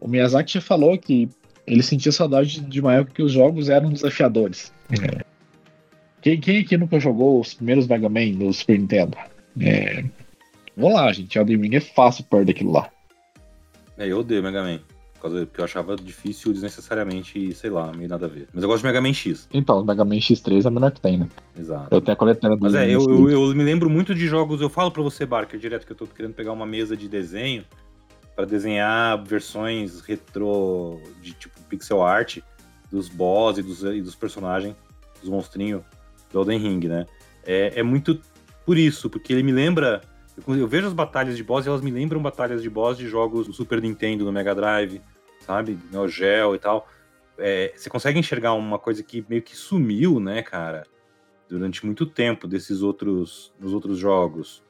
o 0.00 0.08
Miyazaki 0.08 0.54
já 0.54 0.60
falou 0.60 0.98
que 0.98 1.28
ele 1.66 1.82
sentia 1.82 2.12
saudade 2.12 2.60
de 2.60 2.80
uma 2.80 2.94
época 2.94 3.14
que 3.14 3.22
os 3.22 3.32
jogos 3.32 3.68
eram 3.68 3.90
desafiadores. 3.90 4.72
É, 4.90 5.24
quem, 6.20 6.40
quem 6.40 6.60
aqui 6.60 6.76
nunca 6.76 6.98
jogou 6.98 7.40
os 7.40 7.54
primeiros 7.54 7.86
Mega 7.86 8.08
Man 8.08 8.32
no 8.34 8.52
Super 8.52 8.78
Nintendo? 8.78 9.16
É... 9.60 10.04
Vamos 10.76 10.94
lá, 10.94 11.12
gente. 11.12 11.36
Elden 11.36 11.60
Ring 11.60 11.76
é 11.76 11.80
fácil 11.80 12.24
perto 12.24 12.46
daquilo 12.46 12.72
lá. 12.72 12.88
É, 13.96 14.06
eu 14.06 14.20
odeio 14.20 14.42
Mega 14.42 14.62
Man. 14.62 14.80
Porque 15.20 15.60
eu 15.60 15.64
achava 15.64 15.96
difícil 15.96 16.52
desnecessariamente, 16.52 17.52
sei 17.52 17.70
lá, 17.70 17.92
meio 17.92 18.08
nada 18.08 18.26
a 18.26 18.28
ver. 18.28 18.46
Mas 18.54 18.62
eu 18.62 18.68
gosto 18.68 18.82
de 18.82 18.86
Mega 18.86 19.00
Man 19.00 19.12
X. 19.12 19.48
Então, 19.52 19.84
Mega 19.84 20.04
Man 20.04 20.16
X3 20.16 20.64
é 20.64 20.68
o 20.68 20.72
melhor 20.72 20.92
que 20.92 21.00
tem, 21.00 21.18
né? 21.18 21.28
Exato. 21.58 21.88
Eu 21.90 22.00
tenho 22.00 22.12
a 22.12 22.16
coletânea 22.16 22.56
do 22.56 22.62
Mas 22.62 22.74
é, 22.76 22.88
eu, 22.88 23.00
eu, 23.00 23.28
eu, 23.28 23.54
me 23.54 23.64
lembro 23.64 23.90
muito 23.90 24.14
de 24.14 24.28
jogos. 24.28 24.60
Eu 24.60 24.68
falo 24.68 24.92
pra 24.92 25.02
você, 25.02 25.26
Barker, 25.26 25.58
direto 25.58 25.84
que 25.84 25.92
eu 25.92 25.96
tô 25.96 26.06
querendo 26.06 26.34
pegar 26.34 26.52
uma 26.52 26.64
mesa 26.64 26.96
de 26.96 27.08
desenho 27.08 27.64
para 28.36 28.44
desenhar 28.44 29.20
versões 29.24 30.00
retrô 30.00 31.00
de 31.20 31.32
tipo 31.32 31.60
pixel 31.62 32.00
art 32.00 32.38
dos 32.88 33.08
boss 33.08 33.58
e 33.58 33.62
dos, 33.62 33.82
e 33.82 34.00
dos 34.00 34.14
personagens, 34.14 34.76
dos 35.20 35.28
monstrinhos 35.28 35.82
do 36.30 36.40
Elden 36.40 36.58
Ring, 36.58 36.88
né? 36.88 37.06
É, 37.44 37.80
é 37.80 37.82
muito 37.82 38.20
por 38.64 38.76
isso, 38.76 39.08
porque 39.08 39.32
ele 39.32 39.42
me 39.42 39.52
lembra. 39.52 40.02
Eu, 40.46 40.56
eu, 40.56 40.68
vejo 40.68 40.86
as 40.86 40.92
batalhas 40.92 41.36
de 41.36 41.42
boss 41.42 41.64
e 41.64 41.68
elas 41.68 41.80
me 41.80 41.90
lembram 41.90 42.20
batalhas 42.20 42.62
de 42.62 42.68
boss 42.68 42.98
de 42.98 43.08
jogos 43.08 43.46
do 43.46 43.52
Super 43.52 43.80
Nintendo, 43.80 44.24
do 44.24 44.32
Mega 44.32 44.54
Drive, 44.54 45.00
sabe? 45.40 45.78
Neo 45.90 46.06
Geo 46.06 46.54
e 46.54 46.58
tal. 46.58 46.86
É, 47.38 47.72
você 47.74 47.88
consegue 47.88 48.18
enxergar 48.18 48.52
uma 48.52 48.78
coisa 48.78 49.02
que 49.02 49.24
meio 49.28 49.42
que 49.42 49.56
sumiu, 49.56 50.20
né, 50.20 50.42
cara? 50.42 50.84
Durante 51.48 51.86
muito 51.86 52.04
tempo 52.04 52.46
desses 52.46 52.82
outros, 52.82 53.54
nos 53.58 53.72
outros 53.72 53.96
jogos. 53.96 54.62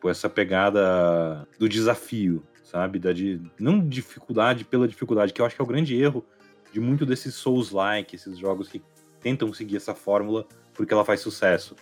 Por 0.00 0.10
essa 0.10 0.28
pegada 0.28 1.48
do 1.58 1.68
desafio, 1.68 2.44
sabe? 2.62 2.98
Da 2.98 3.12
de, 3.12 3.40
não 3.58 3.80
dificuldade 3.80 4.64
pela 4.64 4.86
dificuldade, 4.86 5.32
que 5.32 5.40
eu 5.40 5.46
acho 5.46 5.56
que 5.56 5.62
é 5.62 5.64
o 5.64 5.68
grande 5.68 6.00
erro 6.00 6.24
de 6.72 6.78
muito 6.78 7.04
desses 7.04 7.34
Souls-like, 7.34 8.14
esses 8.14 8.38
jogos 8.38 8.68
que 8.68 8.82
tentam 9.20 9.52
seguir 9.52 9.76
essa 9.76 9.94
fórmula 9.94 10.46
porque 10.76 10.92
ela 10.92 11.04
faz 11.04 11.20
sucesso. 11.20 11.74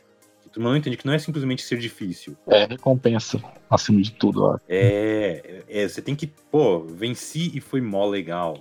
Tu 0.52 0.60
não 0.60 0.76
entende 0.76 0.96
que 0.96 1.04
não 1.04 1.12
é 1.12 1.18
simplesmente 1.18 1.62
ser 1.62 1.78
difícil. 1.78 2.36
É 2.46 2.64
recompensa, 2.64 3.42
acima 3.68 4.00
de 4.00 4.12
tudo. 4.12 4.44
Ó. 4.44 4.58
É, 4.68 5.64
é, 5.68 5.88
você 5.88 6.00
tem 6.00 6.14
que, 6.14 6.28
pô, 6.28 6.80
venci 6.80 7.50
e 7.54 7.60
foi 7.60 7.80
mó 7.80 8.06
legal. 8.06 8.58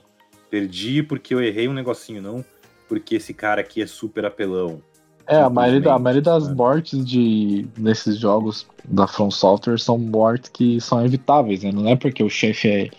Perdi 0.50 1.04
porque 1.04 1.36
eu 1.36 1.42
errei 1.42 1.68
um 1.68 1.74
negocinho, 1.74 2.22
não 2.22 2.44
porque 2.94 3.16
esse 3.16 3.34
cara 3.34 3.62
aqui 3.62 3.82
é 3.82 3.88
super 3.88 4.24
apelão. 4.24 4.80
É, 5.26 5.38
a 5.38 5.50
maioria, 5.50 5.94
a 5.94 5.98
maioria 5.98 6.22
das 6.22 6.48
né? 6.48 6.54
mortes 6.54 7.04
de, 7.04 7.66
nesses 7.76 8.20
jogos 8.20 8.68
da 8.86 9.08
From 9.08 9.32
Software 9.32 9.80
são 9.80 9.98
mortes 9.98 10.50
que 10.50 10.80
são 10.80 11.04
evitáveis, 11.04 11.64
né? 11.64 11.72
Não 11.72 11.88
é 11.88 11.96
porque 11.96 12.22
o 12.22 12.30
chefe 12.30 12.68
é 12.68 12.90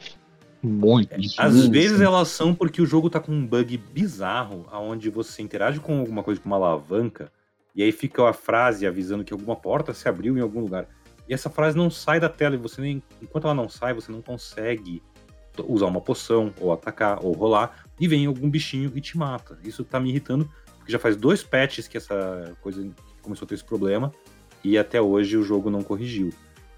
muito 0.67 1.13
é. 1.13 1.19
Às 1.39 1.67
vezes 1.67 2.01
elas 2.01 2.29
são 2.29 2.55
porque 2.55 2.81
o 2.81 2.87
jogo 2.87 3.11
tá 3.11 3.21
com 3.21 3.33
um 3.33 3.47
bug 3.47 3.77
bizarro, 3.77 4.67
onde 4.73 5.11
você 5.11 5.43
interage 5.43 5.81
com 5.81 6.01
alguma 6.01 6.23
coisa 6.23 6.41
com 6.41 6.47
uma 6.47 6.57
alavanca, 6.57 7.31
e 7.75 7.83
aí 7.83 7.93
fica 7.93 8.29
a 8.29 8.33
frase 8.33 8.87
avisando 8.87 9.25
que 9.25 9.33
alguma 9.33 9.57
porta 9.57 9.93
se 9.93 10.09
abriu 10.09 10.37
em 10.37 10.41
algum 10.41 10.61
lugar. 10.61 10.87
E 11.29 11.35
essa 11.35 11.49
frase 11.49 11.77
não 11.77 11.91
sai 11.91 12.21
da 12.21 12.29
tela, 12.29 12.55
e 12.55 12.59
você 12.59 12.81
nem. 12.81 13.03
Enquanto 13.23 13.45
ela 13.45 13.55
não 13.55 13.69
sai, 13.69 13.95
você 13.95 14.13
não 14.13 14.23
consegue 14.23 15.03
usar 15.67 15.87
uma 15.87 16.01
poção, 16.01 16.53
ou 16.61 16.73
atacar, 16.73 17.25
ou 17.25 17.33
rolar, 17.33 17.85
e 17.99 18.09
vem 18.09 18.27
algum 18.27 18.51
bichinho 18.51 18.93
e 18.95 19.01
te 19.01 19.17
mata. 19.17 19.59
Isso 19.65 19.85
tá 19.85 19.99
me 19.99 20.11
irritando, 20.11 20.51
porque 20.79 20.93
já 20.93 20.99
faz 20.99 21.17
dois 21.17 21.43
patches 21.43 21.89
que 21.89 21.97
essa 21.97 22.57
coisa 22.61 22.89
começou 23.23 23.47
a 23.47 23.49
ter 23.49 23.55
esse 23.55 23.65
problema, 23.65 24.13
e 24.63 24.77
até 24.77 25.01
hoje 25.01 25.37
o 25.37 25.43
jogo 25.43 25.71
não 25.71 25.83
corrigiu. 25.83 26.31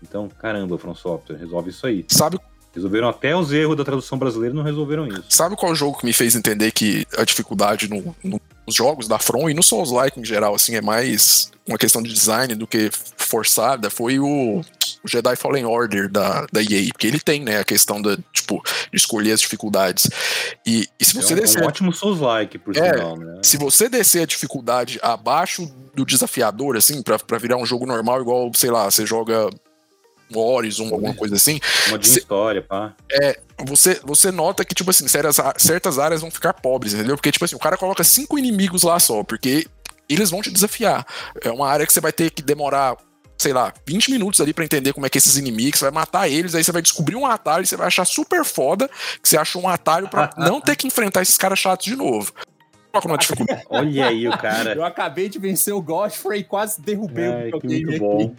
Então, 0.03 0.29
caramba, 0.29 0.79
From 0.79 0.95
Software, 0.95 1.37
resolve 1.37 1.71
isso 1.71 1.87
aí. 1.87 2.05
Sabe 2.09 2.39
Resolveram 2.77 3.09
até 3.09 3.35
os 3.35 3.51
erros 3.53 3.75
da 3.75 3.85
tradução 3.85 4.19
brasileira 4.19 4.55
não 4.55 4.63
resolveram 4.63 5.09
isso. 5.09 5.25
Sabe 5.31 5.57
qual 5.57 5.75
jogo 5.75 5.99
que 5.99 6.05
me 6.05 6.13
fez 6.13 6.37
entender 6.37 6.71
que 6.73 7.07
a 7.17 7.25
dificuldade 7.25 7.89
no, 7.89 8.15
no, 8.23 8.39
nos 8.67 8.75
jogos 8.75 9.09
da 9.09 9.19
From 9.19 9.49
e 9.49 9.55
no 9.55 9.63
Souls-like 9.63 10.21
em 10.21 10.25
geral, 10.25 10.55
assim, 10.55 10.75
é 10.75 10.83
mais 10.83 11.51
uma 11.67 11.79
questão 11.79 12.03
de 12.03 12.13
design 12.13 12.55
do 12.55 12.67
que 12.67 12.91
forçada? 13.17 13.89
Foi 13.89 14.19
o, 14.19 14.61
o 15.03 15.09
Jedi 15.09 15.37
Fallen 15.37 15.65
Order 15.65 16.11
da, 16.11 16.47
da 16.53 16.61
EA, 16.61 16.89
porque 16.93 17.07
ele 17.07 17.19
tem, 17.19 17.43
né, 17.43 17.61
a 17.61 17.65
questão 17.65 18.03
da, 18.03 18.19
tipo, 18.31 18.63
de 18.93 18.99
escolher 18.99 19.33
as 19.33 19.41
dificuldades. 19.41 20.11
E, 20.67 20.87
e 21.01 21.05
se 21.05 21.15
você 21.15 21.33
é 21.33 21.37
um, 21.37 21.41
descer... 21.41 21.63
um 21.63 21.67
ótimo 21.67 21.93
Souls-like, 21.95 22.59
por 22.59 22.77
é, 22.77 22.93
sinal, 22.93 23.17
né? 23.17 23.41
Se 23.43 23.57
você 23.57 23.89
descer 23.89 24.25
a 24.25 24.27
dificuldade 24.27 24.99
abaixo 25.03 25.67
do 25.95 26.05
desafiador, 26.05 26.77
assim, 26.77 27.03
para 27.03 27.39
virar 27.39 27.57
um 27.57 27.65
jogo 27.65 27.87
normal, 27.87 28.21
igual, 28.21 28.51
sei 28.55 28.71
lá, 28.71 28.91
você 28.91 29.07
joga 29.07 29.49
Horizon, 30.35 30.85
alguma 30.85 31.15
coisa 31.15 31.37
assim. 31.37 31.61
Uma 31.89 31.99
de 31.99 32.09
história, 32.09 32.63
pá. 32.63 32.95
É, 33.11 33.39
você, 33.65 34.01
você 34.05 34.31
nota 34.31 34.65
que, 34.65 34.75
tipo 34.75 34.91
assim, 34.91 35.07
certas, 35.09 35.37
certas 35.59 35.99
áreas 35.99 36.21
vão 36.21 36.31
ficar 36.31 36.53
pobres, 36.55 36.95
entendeu? 36.95 37.17
Porque, 37.17 37.33
tipo 37.33 37.45
assim, 37.45 37.57
o 37.57 37.61
cara 37.61 37.77
coloca 37.77 38.03
cinco 38.05 38.39
inimigos 38.39 38.83
lá 38.83 38.99
só, 38.99 39.23
porque 39.23 39.67
eles 40.09 40.31
vão 40.31 40.43
te 40.43 40.51
desafiar. 40.51 41.07
É 41.43 41.51
uma 41.51 41.69
área 41.69 41.87
que 41.87 41.93
você 41.93 42.01
vai 42.01 42.13
ter 42.13 42.31
que 42.31 42.43
demorar, 42.43 42.97
sei 43.39 43.53
lá, 43.53 43.73
20 43.87 44.11
minutos 44.11 44.41
ali 44.41 44.53
para 44.53 44.65
entender 44.65 44.93
como 44.93 45.07
é 45.07 45.11
que 45.11 45.19
esses 45.19 45.37
inimigos, 45.37 45.79
você 45.79 45.87
vai 45.87 45.95
matar 45.95 46.29
eles, 46.29 46.55
aí 46.55 46.63
você 46.63 46.73
vai 46.73 46.83
descobrir 46.83 47.17
um 47.17 47.27
atalho 47.27 47.65
e 47.65 47.67
você 47.67 47.77
vai 47.77 47.87
achar 47.87 48.05
super 48.05 48.45
foda 48.45 48.89
que 49.23 49.29
você 49.29 49.37
achou 49.37 49.63
um 49.63 49.69
atalho 49.69 50.09
para 50.09 50.31
não 50.39 50.61
ter 50.61 50.77
que 50.77 50.87
enfrentar 50.87 51.23
esses 51.23 51.39
caras 51.39 51.59
chatos 51.59 51.87
de 51.87 51.97
novo. 51.97 52.33
Dificuldade. 53.19 53.65
Olha 53.69 54.07
aí 54.07 54.29
o 54.29 54.37
cara. 54.37 54.75
Eu 54.75 54.85
acabei 54.85 55.29
de 55.29 55.39
vencer 55.39 55.75
o 55.75 55.83
Godfrey 55.83 56.41
e 56.41 56.45
quase 56.45 56.81
derrubei 56.81 57.27
Ai, 57.27 57.51
o 57.53 57.61
videogame 57.61 57.99
bom. 57.99 58.35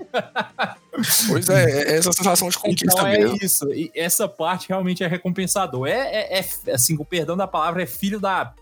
pois 1.27 1.49
é, 1.49 1.91
é 1.93 1.97
essa 1.97 2.11
sensação 2.11 2.49
de 2.49 2.57
conquista 2.57 2.85
então 2.91 3.07
é 3.07 3.17
mesmo. 3.17 3.37
isso. 3.41 3.73
E 3.73 3.91
essa 3.95 4.27
parte 4.27 4.69
realmente 4.69 5.03
é 5.03 5.07
recompensador. 5.07 5.87
É, 5.87 6.37
é, 6.37 6.39
é 6.39 6.71
assim, 6.71 6.95
o 6.97 7.05
perdão 7.05 7.37
da 7.37 7.47
palavra, 7.47 7.83
é 7.83 7.85
filho 7.85 8.19
da 8.19 8.53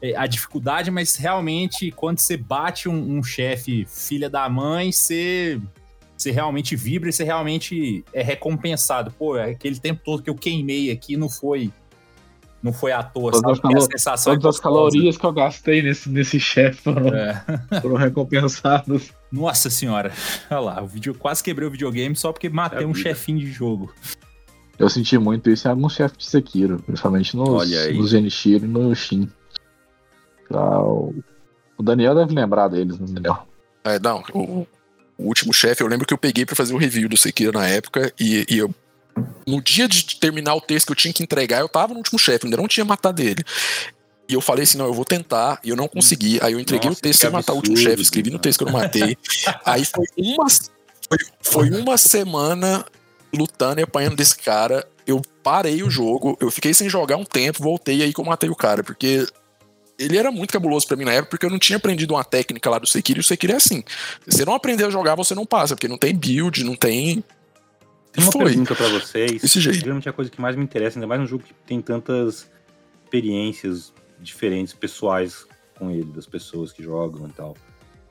é, 0.00 0.16
a 0.16 0.26
dificuldade, 0.26 0.90
mas 0.90 1.14
realmente 1.14 1.92
quando 1.92 2.18
você 2.18 2.36
bate 2.36 2.88
um, 2.88 3.18
um 3.18 3.22
chefe 3.22 3.86
filha 3.86 4.28
da 4.28 4.48
mãe, 4.48 4.90
você 4.90 5.60
você 6.16 6.30
realmente 6.30 6.76
vibra 6.76 7.08
e 7.08 7.12
você 7.12 7.24
realmente 7.24 8.04
é 8.12 8.22
recompensado. 8.22 9.10
Pô, 9.10 9.34
aquele 9.34 9.78
tempo 9.78 10.02
todo 10.04 10.22
que 10.22 10.30
eu 10.30 10.34
queimei 10.34 10.90
aqui 10.90 11.16
não 11.16 11.28
foi 11.28 11.72
não 12.62 12.72
foi 12.72 12.92
à 12.92 13.02
toa, 13.02 13.32
todas 13.32 13.58
sabe? 13.58 13.76
As, 13.76 13.84
sensação 13.84 14.32
todas 14.34 14.44
é 14.44 14.48
as 14.48 14.60
calorias 14.60 15.16
que 15.16 15.24
eu 15.24 15.32
gastei 15.32 15.82
nesse, 15.82 16.08
nesse 16.08 16.38
chefe 16.38 16.82
foram, 16.82 17.08
é. 17.14 17.44
foram 17.82 17.96
recompensadas. 17.96 19.12
Nossa 19.30 19.68
senhora, 19.68 20.12
olha 20.50 20.60
lá, 20.60 20.82
o 20.82 20.86
vídeo, 20.86 21.14
quase 21.14 21.42
quebrei 21.42 21.66
o 21.66 21.70
videogame 21.70 22.14
só 22.14 22.32
porque 22.32 22.48
matei 22.48 22.84
é 22.84 22.86
um 22.86 22.94
chefinho 22.94 23.38
de 23.38 23.50
jogo. 23.50 23.92
Eu 24.78 24.88
senti 24.88 25.18
muito 25.18 25.50
isso 25.50 25.66
em 25.66 25.70
alguns 25.70 25.94
chefes 25.94 26.18
de 26.18 26.26
Sekiro, 26.26 26.82
principalmente 26.82 27.36
nos, 27.36 27.70
nos 27.94 28.10
Genichiro 28.10 28.64
e 28.64 28.68
no 28.68 28.94
Shin. 28.94 29.28
Ah, 30.52 30.82
o 30.82 31.82
Daniel 31.82 32.14
deve 32.14 32.34
lembrar 32.34 32.68
deles, 32.68 32.98
não 32.98 33.06
Daniel? 33.06 33.46
É, 33.84 33.98
não, 33.98 34.22
o, 34.32 34.66
o 35.18 35.26
último 35.26 35.52
chefe, 35.52 35.82
eu 35.82 35.86
lembro 35.86 36.06
que 36.06 36.14
eu 36.14 36.18
peguei 36.18 36.46
para 36.46 36.56
fazer 36.56 36.74
o 36.74 36.78
review 36.78 37.08
do 37.08 37.16
Sekiro 37.16 37.58
na 37.58 37.66
época 37.66 38.12
e, 38.18 38.46
e 38.48 38.58
eu 38.58 38.72
no 39.46 39.60
dia 39.60 39.88
de 39.88 40.16
terminar 40.16 40.54
o 40.54 40.60
texto 40.60 40.86
que 40.86 40.92
eu 40.92 40.96
tinha 40.96 41.12
que 41.12 41.22
entregar, 41.22 41.60
eu 41.60 41.68
tava 41.68 41.92
no 41.92 41.98
último 41.98 42.18
chefe, 42.18 42.46
ainda 42.46 42.56
não 42.56 42.68
tinha 42.68 42.84
matado 42.84 43.20
ele. 43.22 43.44
E 44.28 44.34
eu 44.34 44.40
falei 44.40 44.64
assim, 44.64 44.78
não, 44.78 44.86
eu 44.86 44.94
vou 44.94 45.04
tentar, 45.04 45.60
e 45.62 45.70
eu 45.70 45.76
não 45.76 45.88
consegui. 45.88 46.38
Aí 46.42 46.52
eu 46.52 46.60
entreguei 46.60 46.88
Nossa, 46.88 47.00
o 47.00 47.02
texto 47.02 47.20
sem 47.20 47.30
matar 47.30 47.52
o 47.52 47.56
último 47.56 47.76
chefe, 47.76 48.02
escrevi 48.02 48.30
no 48.30 48.38
texto 48.38 48.58
que 48.58 48.64
eu 48.64 48.72
não 48.72 48.78
matei. 48.78 49.16
Aí 49.64 49.84
foi 49.84 50.06
uma, 50.16 50.46
foi, 50.48 51.18
foi 51.40 51.70
uma 51.70 51.98
semana 51.98 52.84
lutando 53.34 53.80
e 53.80 53.82
apanhando 53.82 54.16
desse 54.16 54.36
cara. 54.36 54.86
eu 55.06 55.20
parei 55.42 55.82
o 55.82 55.90
jogo, 55.90 56.36
eu 56.40 56.50
fiquei 56.50 56.72
sem 56.72 56.88
jogar 56.88 57.16
um 57.16 57.24
tempo, 57.24 57.62
voltei 57.62 58.02
aí 58.02 58.12
que 58.12 58.20
eu 58.20 58.24
matei 58.24 58.48
o 58.48 58.54
cara, 58.54 58.84
porque 58.84 59.26
ele 59.98 60.16
era 60.16 60.30
muito 60.30 60.52
cabuloso 60.52 60.86
para 60.86 60.96
mim 60.96 61.04
na 61.04 61.12
época, 61.12 61.30
porque 61.30 61.46
eu 61.46 61.50
não 61.50 61.58
tinha 61.58 61.76
aprendido 61.76 62.14
uma 62.14 62.24
técnica 62.24 62.70
lá 62.70 62.78
do 62.78 62.86
Sekiro, 62.86 63.18
e 63.18 63.22
o 63.22 63.24
Sekiro 63.24 63.52
é 63.52 63.56
assim. 63.56 63.82
Se 64.26 64.38
você 64.38 64.44
não 64.44 64.54
aprender 64.54 64.84
a 64.84 64.90
jogar, 64.90 65.14
você 65.14 65.34
não 65.34 65.44
passa, 65.44 65.74
porque 65.74 65.88
não 65.88 65.98
tem 65.98 66.14
build, 66.14 66.64
não 66.64 66.74
tem. 66.74 67.22
Tem 68.12 68.22
uma 68.22 68.32
Foi. 68.32 68.44
pergunta 68.44 68.74
pra 68.74 68.88
vocês. 68.88 69.40
Desse 69.40 69.60
jeito. 69.60 69.78
Geralmente 69.78 70.06
é 70.06 70.10
a 70.10 70.12
coisa 70.12 70.30
que 70.30 70.40
mais 70.40 70.54
me 70.54 70.62
interessa, 70.62 70.98
ainda 70.98 71.06
mais 71.06 71.20
num 71.20 71.26
jogo 71.26 71.44
que 71.44 71.54
tem 71.66 71.80
tantas 71.80 72.50
experiências 73.04 73.92
diferentes, 74.20 74.74
pessoais 74.74 75.46
com 75.78 75.90
ele, 75.90 76.12
das 76.12 76.26
pessoas 76.26 76.72
que 76.72 76.82
jogam 76.82 77.26
e 77.26 77.32
tal. 77.32 77.56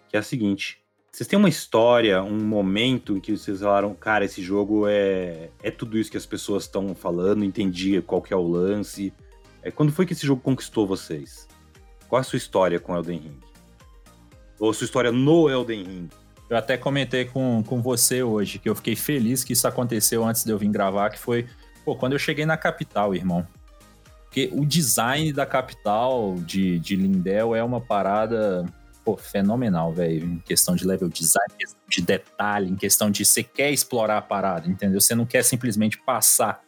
Que 0.09 0.17
é 0.17 0.19
a 0.19 0.23
seguinte: 0.23 0.81
vocês 1.11 1.27
têm 1.27 1.37
uma 1.37 1.49
história, 1.49 2.23
um 2.23 2.43
momento 2.43 3.17
em 3.17 3.19
que 3.19 3.37
vocês 3.37 3.59
falaram, 3.59 3.93
cara, 3.93 4.25
esse 4.25 4.41
jogo 4.41 4.87
é, 4.87 5.49
é 5.61 5.69
tudo 5.69 5.97
isso 5.97 6.09
que 6.09 6.17
as 6.17 6.25
pessoas 6.25 6.63
estão 6.63 6.95
falando, 6.95 7.43
entendi 7.43 8.01
qual 8.01 8.21
que 8.21 8.33
é 8.33 8.37
o 8.37 8.47
lance. 8.47 9.13
É, 9.61 9.69
quando 9.69 9.91
foi 9.91 10.05
que 10.05 10.13
esse 10.13 10.25
jogo 10.25 10.41
conquistou 10.41 10.87
vocês? 10.87 11.47
Qual 12.07 12.17
é 12.17 12.21
a 12.21 12.23
sua 12.23 12.37
história 12.37 12.79
com 12.79 12.95
Elden 12.95 13.19
Ring? 13.19 13.39
Ou 14.59 14.71
a 14.71 14.73
sua 14.73 14.85
história 14.85 15.11
no 15.11 15.49
Elden 15.49 15.83
Ring? 15.83 16.09
Eu 16.51 16.57
até 16.57 16.75
comentei 16.75 17.23
com, 17.23 17.63
com 17.63 17.81
você 17.81 18.21
hoje 18.21 18.59
que 18.59 18.67
eu 18.67 18.75
fiquei 18.75 18.93
feliz 18.93 19.41
que 19.41 19.53
isso 19.53 19.65
aconteceu 19.65 20.25
antes 20.25 20.43
de 20.43 20.51
eu 20.51 20.57
vir 20.57 20.69
gravar, 20.69 21.09
que 21.09 21.17
foi, 21.17 21.47
pô, 21.85 21.95
quando 21.95 22.11
eu 22.11 22.19
cheguei 22.19 22.45
na 22.45 22.57
capital, 22.57 23.15
irmão. 23.15 23.47
Porque 24.25 24.49
o 24.51 24.65
design 24.65 25.31
da 25.31 25.45
capital 25.45 26.35
de, 26.39 26.77
de 26.79 26.97
Lindel 26.97 27.55
é 27.55 27.63
uma 27.63 27.79
parada, 27.79 28.65
pô, 29.05 29.15
fenomenal, 29.15 29.93
velho. 29.93 30.25
Em 30.25 30.39
questão 30.39 30.75
de 30.75 30.85
level 30.85 31.07
design, 31.07 31.53
de 31.87 32.01
detalhe, 32.01 32.69
em 32.69 32.75
questão 32.75 33.09
de 33.09 33.23
você 33.23 33.43
quer 33.43 33.71
explorar 33.71 34.17
a 34.17 34.21
parada, 34.21 34.67
entendeu? 34.67 34.99
Você 34.99 35.15
não 35.15 35.25
quer 35.25 35.45
simplesmente 35.45 35.97
passar 36.03 36.61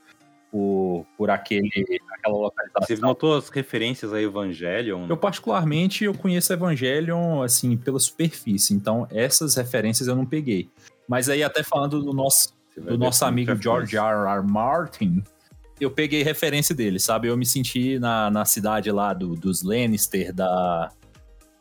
por, 0.53 1.07
por 1.17 1.31
aquele, 1.31 1.67
aquela 2.11 2.37
localização. 2.37 2.85
Você 2.85 2.95
notou 2.97 3.35
as 3.35 3.49
referências 3.49 4.13
a 4.13 4.21
Evangelion? 4.21 5.07
Eu, 5.09 5.17
particularmente, 5.17 6.03
eu 6.03 6.13
conheço 6.13 6.53
Evangelion, 6.53 7.41
assim, 7.41 7.75
pela 7.75 7.99
superfície. 7.99 8.71
Então, 8.71 9.07
essas 9.09 9.55
referências 9.55 10.07
eu 10.07 10.15
não 10.15 10.27
peguei. 10.27 10.69
Mas 11.07 11.27
aí, 11.27 11.41
até 11.41 11.63
falando 11.63 12.03
do 12.03 12.13
nosso, 12.13 12.53
do 12.77 12.99
nosso 12.99 13.25
amigo 13.25 13.49
muita 13.49 13.63
George. 13.63 13.97
R. 13.97 14.27
R. 14.27 14.43
Martin, 14.43 15.23
eu 15.81 15.89
peguei 15.89 16.21
referência 16.21 16.75
dele, 16.75 16.99
sabe? 16.99 17.29
Eu 17.29 17.35
me 17.35 17.47
senti 17.47 17.97
na, 17.97 18.29
na 18.29 18.45
cidade 18.45 18.91
lá 18.91 19.11
do, 19.11 19.35
dos 19.35 19.63
Lannister, 19.63 20.31
da... 20.31 20.91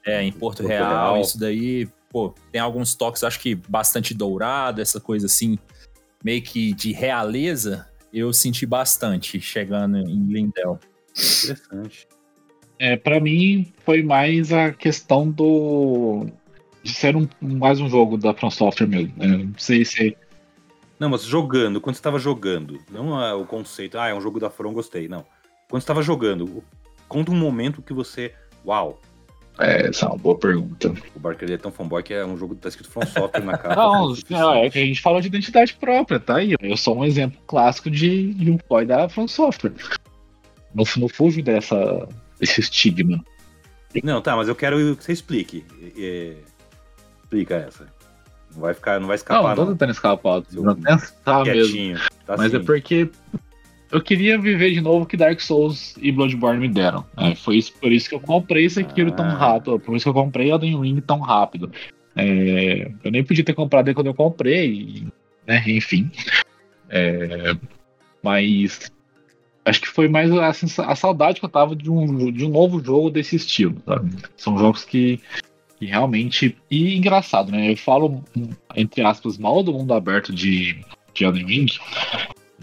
É, 0.04 0.22
em 0.22 0.32
Porto, 0.32 0.58
Porto 0.58 0.68
Real, 0.68 1.14
Real. 1.14 1.20
isso 1.22 1.40
daí, 1.40 1.88
pô, 2.10 2.34
tem 2.50 2.60
alguns 2.60 2.94
toques, 2.94 3.24
acho 3.24 3.40
que 3.40 3.54
bastante 3.54 4.12
dourado, 4.12 4.82
essa 4.82 5.00
coisa 5.00 5.26
assim, 5.26 5.56
meio 6.22 6.42
que 6.42 6.74
de 6.74 6.92
realeza, 6.92 7.86
eu 8.12 8.32
senti 8.32 8.66
bastante 8.66 9.40
chegando 9.40 9.96
em 9.98 10.26
Lindel. 10.26 10.78
Interessante. 11.10 12.06
É, 12.78 12.96
para 12.96 13.20
mim 13.20 13.72
foi 13.84 14.02
mais 14.02 14.52
a 14.52 14.72
questão 14.72 15.30
do 15.30 16.26
de 16.82 16.92
ser 16.92 17.14
um, 17.16 17.28
mais 17.40 17.80
um 17.80 17.88
jogo 17.88 18.18
da 18.18 18.34
From 18.34 18.50
Software 18.50 18.88
mesmo. 18.88 19.12
né? 19.16 19.26
Não 19.28 19.54
sei 19.58 19.84
se 19.84 20.16
Não, 20.98 21.08
mas 21.08 21.22
jogando, 21.22 21.80
quando 21.80 21.94
você 21.96 22.02
tava 22.02 22.18
jogando, 22.18 22.80
não 22.90 23.20
é 23.22 23.32
o 23.34 23.44
conceito, 23.44 23.98
ah, 23.98 24.08
é 24.08 24.14
um 24.14 24.20
jogo 24.20 24.40
da 24.40 24.50
From, 24.50 24.72
gostei, 24.72 25.06
não. 25.08 25.24
Quando 25.70 25.80
você 25.82 25.86
tava 25.86 26.02
jogando, 26.02 26.44
o- 26.44 26.64
conta 27.08 27.30
um 27.30 27.36
momento 27.36 27.82
que 27.82 27.92
você, 27.92 28.34
uau, 28.66 29.00
é, 29.58 29.88
essa 29.88 30.06
é 30.06 30.08
uma 30.08 30.18
boa 30.18 30.38
pergunta. 30.38 30.92
o 31.14 31.20
Barker 31.20 31.50
é 31.50 31.56
tão 31.56 31.70
fanboy 31.70 32.02
que 32.02 32.14
é 32.14 32.24
um 32.24 32.36
jogo 32.36 32.54
que 32.54 32.62
tá 32.62 32.68
escrito 32.68 32.90
From 32.90 33.06
Software 33.06 33.44
na 33.44 33.58
capa. 33.58 33.74
Não, 33.82 34.14
não, 34.30 34.54
é 34.54 34.70
que 34.70 34.78
a 34.78 34.84
gente 34.86 35.00
falou 35.00 35.20
de 35.20 35.28
identidade 35.28 35.74
própria, 35.74 36.18
tá 36.18 36.36
aí. 36.36 36.54
Eu 36.60 36.76
sou 36.76 36.98
um 36.98 37.04
exemplo 37.04 37.38
clássico 37.46 37.90
de, 37.90 38.32
de 38.34 38.50
um 38.50 38.58
boy 38.68 38.84
da 38.86 39.08
From 39.08 39.28
Software. 39.28 39.72
Não, 40.74 40.84
não 40.96 41.08
fujo 41.08 41.42
dessa, 41.42 42.08
desse 42.40 42.60
estigma. 42.60 43.22
Não, 44.02 44.22
tá, 44.22 44.34
mas 44.34 44.48
eu 44.48 44.54
quero 44.54 44.96
que 44.96 45.04
você 45.04 45.12
explique. 45.12 45.64
É, 45.82 46.02
é, 46.02 46.36
explica 47.22 47.56
essa. 47.56 47.86
Não 48.54 48.62
vai 48.62 48.74
ficar, 48.74 49.00
não 49.00 49.06
vai 49.06 49.14
Não, 49.14 49.16
escapar, 49.16 49.48
não 49.48 49.54
tô 49.54 49.64
não. 49.64 49.72
tentando 49.72 49.92
escapar. 49.92 50.42
Seu 50.48 50.62
Não 50.62 50.74
pensar 50.74 51.44
mesmo. 51.44 51.98
Tá 52.26 52.36
Mas 52.36 52.52
é 52.52 52.56
assim. 52.56 52.66
porque 52.66 53.10
eu 53.92 54.00
queria 54.02 54.38
viver 54.38 54.72
de 54.72 54.80
novo 54.80 55.04
o 55.04 55.06
que 55.06 55.16
Dark 55.16 55.38
Souls 55.40 55.94
e 56.00 56.10
Bloodborne 56.10 56.58
me 56.58 56.68
deram. 56.68 57.04
É, 57.16 57.34
foi 57.34 57.58
isso, 57.58 57.72
por 57.74 57.92
isso 57.92 58.08
que 58.08 58.14
eu 58.14 58.20
comprei 58.20 58.68
Sekiro 58.68 59.12
tão 59.12 59.26
Ah. 59.26 59.34
rápido. 59.34 59.78
Por 59.78 59.94
isso 59.94 60.04
que 60.04 60.08
eu 60.08 60.14
comprei 60.14 60.50
Elden 60.50 60.80
Ring 60.80 61.00
tão 61.00 61.20
rápido. 61.20 61.70
É, 62.16 62.90
eu 63.04 63.10
nem 63.10 63.22
podia 63.22 63.44
ter 63.44 63.54
comprado 63.54 63.88
ele 63.88 63.94
quando 63.94 64.06
eu 64.08 64.14
comprei, 64.14 65.06
né? 65.46 65.62
Enfim. 65.66 66.10
É, 66.88 67.54
mas 68.22 68.90
acho 69.64 69.80
que 69.80 69.88
foi 69.88 70.08
mais 70.08 70.30
a, 70.32 70.48
a 70.86 70.96
saudade 70.96 71.38
que 71.38 71.44
eu 71.44 71.50
tava 71.50 71.76
de 71.76 71.90
um, 71.90 72.32
de 72.32 72.44
um 72.44 72.50
novo 72.50 72.82
jogo 72.82 73.10
desse 73.10 73.36
estilo. 73.36 73.76
sabe? 73.86 74.10
São 74.36 74.58
jogos 74.58 74.84
que, 74.84 75.20
que 75.78 75.86
realmente. 75.86 76.56
E 76.70 76.96
engraçado, 76.96 77.52
né? 77.52 77.72
Eu 77.72 77.76
falo, 77.76 78.22
entre 78.74 79.02
aspas, 79.02 79.38
mal 79.38 79.62
do 79.62 79.72
mundo 79.72 79.92
aberto 79.94 80.32
de, 80.32 80.82
de 81.14 81.24
Elden 81.24 81.46
Ring. 81.46 81.66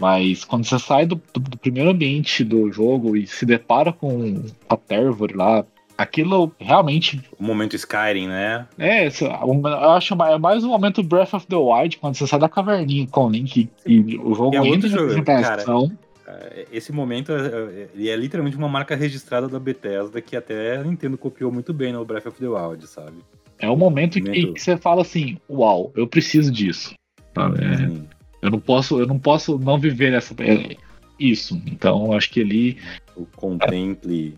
Mas 0.00 0.44
quando 0.44 0.64
você 0.64 0.78
sai 0.78 1.04
do, 1.06 1.20
do- 1.34 1.40
do 1.40 1.58
primeiro 1.58 1.90
ambiente 1.90 2.42
do 2.42 2.72
jogo 2.72 3.16
e 3.16 3.26
se 3.26 3.44
depara 3.44 3.92
com 3.92 4.42
a 4.68 4.76
Tervor 4.76 5.30
lá, 5.34 5.64
aquilo 5.98 6.50
realmente 6.58 7.20
O 7.38 7.44
momento 7.44 7.76
Skyrim, 7.76 8.26
né? 8.28 8.66
é, 8.78 9.08
eu 9.08 9.90
acho 9.90 10.16
mais, 10.16 10.34
é 10.34 10.38
mais 10.38 10.64
um 10.64 10.68
momento 10.68 11.02
Breath 11.02 11.34
of 11.34 11.46
the 11.46 11.56
Wild, 11.56 11.98
quando 11.98 12.14
você 12.16 12.26
sai 12.26 12.38
da 12.38 12.48
caverninha 12.48 13.06
com 13.08 13.26
o 13.26 13.30
Link 13.30 13.68
e 13.86 14.16
o 14.18 14.34
jogo 14.34 14.56
É 14.56 14.66
entra 14.66 14.88
jogo, 14.88 15.02
apresentação. 15.02 15.92
É, 16.26 16.66
Esse 16.72 16.92
momento 16.92 17.32
é, 17.32 17.46
é- 17.46 17.88
ele 17.94 18.08
é 18.08 18.16
literalmente 18.16 18.56
uma 18.56 18.68
marca 18.68 18.96
registrada 18.96 19.48
da 19.48 19.58
Bethesda 19.60 20.20
que 20.22 20.34
até 20.36 20.76
a 20.78 20.82
Nintendo 20.84 21.18
copiou 21.18 21.52
muito 21.52 21.74
bem 21.74 21.92
no 21.92 22.02
Breath 22.04 22.26
of 22.26 22.38
the 22.40 22.48
Wild, 22.48 22.86
sabe? 22.86 23.18
É 23.58 23.68
o 23.68 23.76
momento 23.76 24.14
que, 24.14 24.20
Momento. 24.22 24.54
que 24.54 24.60
você 24.62 24.76
fala 24.78 25.02
assim, 25.02 25.36
uau, 25.50 25.92
eu 25.94 26.06
preciso 26.06 26.50
disso. 26.50 26.94
sabe? 27.34 27.58
É, 27.62 28.19
eu 28.42 28.50
não 28.50 28.60
posso, 28.60 29.00
eu 29.00 29.06
não 29.06 29.18
posso 29.18 29.58
não 29.58 29.78
viver 29.78 30.12
essa 30.14 30.34
é, 30.38 30.76
isso. 31.18 31.60
Então 31.66 32.06
eu 32.06 32.12
acho 32.14 32.30
que 32.30 32.40
ali 32.40 32.78
o 33.16 33.26
contemple, 33.36 34.36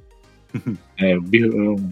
é, 0.98 1.12
é, 1.12 1.16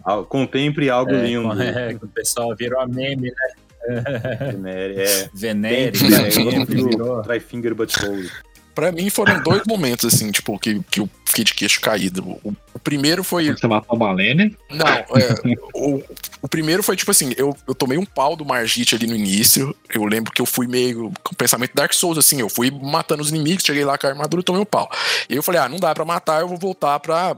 al- 0.05 0.25
contemple 0.27 0.91
algo 0.91 1.13
É, 1.13 1.27
lindo. 1.27 1.63
é, 1.63 1.95
o 2.03 2.09
pessoal 2.09 2.55
virou 2.57 2.81
a 2.81 2.87
meme, 2.87 3.31
né? 3.31 4.53
Venere, 4.53 4.95
é. 5.01 5.31
Venere, 5.35 5.93
Temple, 5.99 6.11
né? 6.11 6.29
é, 6.29 6.39
Meme, 6.45 6.59
outro 6.59 6.85
virou. 6.89 7.23
Try-finger 7.23 7.75
butthole. 7.75 8.29
Pra 8.75 8.93
mim 8.93 9.11
foram 9.11 9.43
dois 9.43 9.63
momentos, 9.67 10.05
assim, 10.15 10.31
tipo, 10.31 10.59
que, 10.59 10.81
que 10.91 11.01
eu 11.01 11.09
fiquei 11.41 11.45
de 11.45 11.55
queixo 11.55 11.81
caído. 11.81 12.23
O, 12.45 12.55
o 12.75 12.79
primeiro 12.79 13.25
foi. 13.25 13.51
você 13.53 13.67
matou 13.67 13.97
a 13.97 13.99
Malene. 13.99 14.57
Não, 14.71 14.87
é, 14.87 15.05
o, 15.75 16.03
o 16.43 16.49
primeiro 16.49 16.83
foi 16.83 16.97
tipo 16.97 17.11
assim, 17.11 17.33
eu, 17.37 17.57
eu 17.67 17.75
tomei 17.75 17.99
um 17.99 18.05
pau 18.05 18.37
do 18.37 18.45
Margit 18.45 18.95
ali 18.95 19.07
no 19.07 19.15
início. 19.17 19.75
Eu 19.93 20.05
lembro 20.05 20.33
que 20.33 20.41
eu 20.41 20.47
fui 20.47 20.67
meio 20.67 21.13
com 21.23 21.33
o 21.33 21.37
pensamento 21.37 21.75
Dark 21.75 21.93
Souls, 21.93 22.19
assim, 22.19 22.41
eu 22.41 22.49
fui 22.49 22.71
matando 22.71 23.23
os 23.23 23.31
inimigos, 23.31 23.65
cheguei 23.65 23.85
lá 23.85 23.97
com 23.97 24.07
a 24.07 24.11
armadura 24.11 24.41
e 24.41 24.45
tomei 24.45 24.63
um 24.63 24.67
pau. 24.67 24.91
E 25.29 25.37
eu 25.37 25.43
falei, 25.43 25.61
ah, 25.61 25.69
não 25.69 25.79
dá 25.79 25.95
pra 25.95 26.05
matar, 26.05 26.41
eu 26.41 26.49
vou 26.49 26.59
voltar 26.59 26.99
pra 27.01 27.37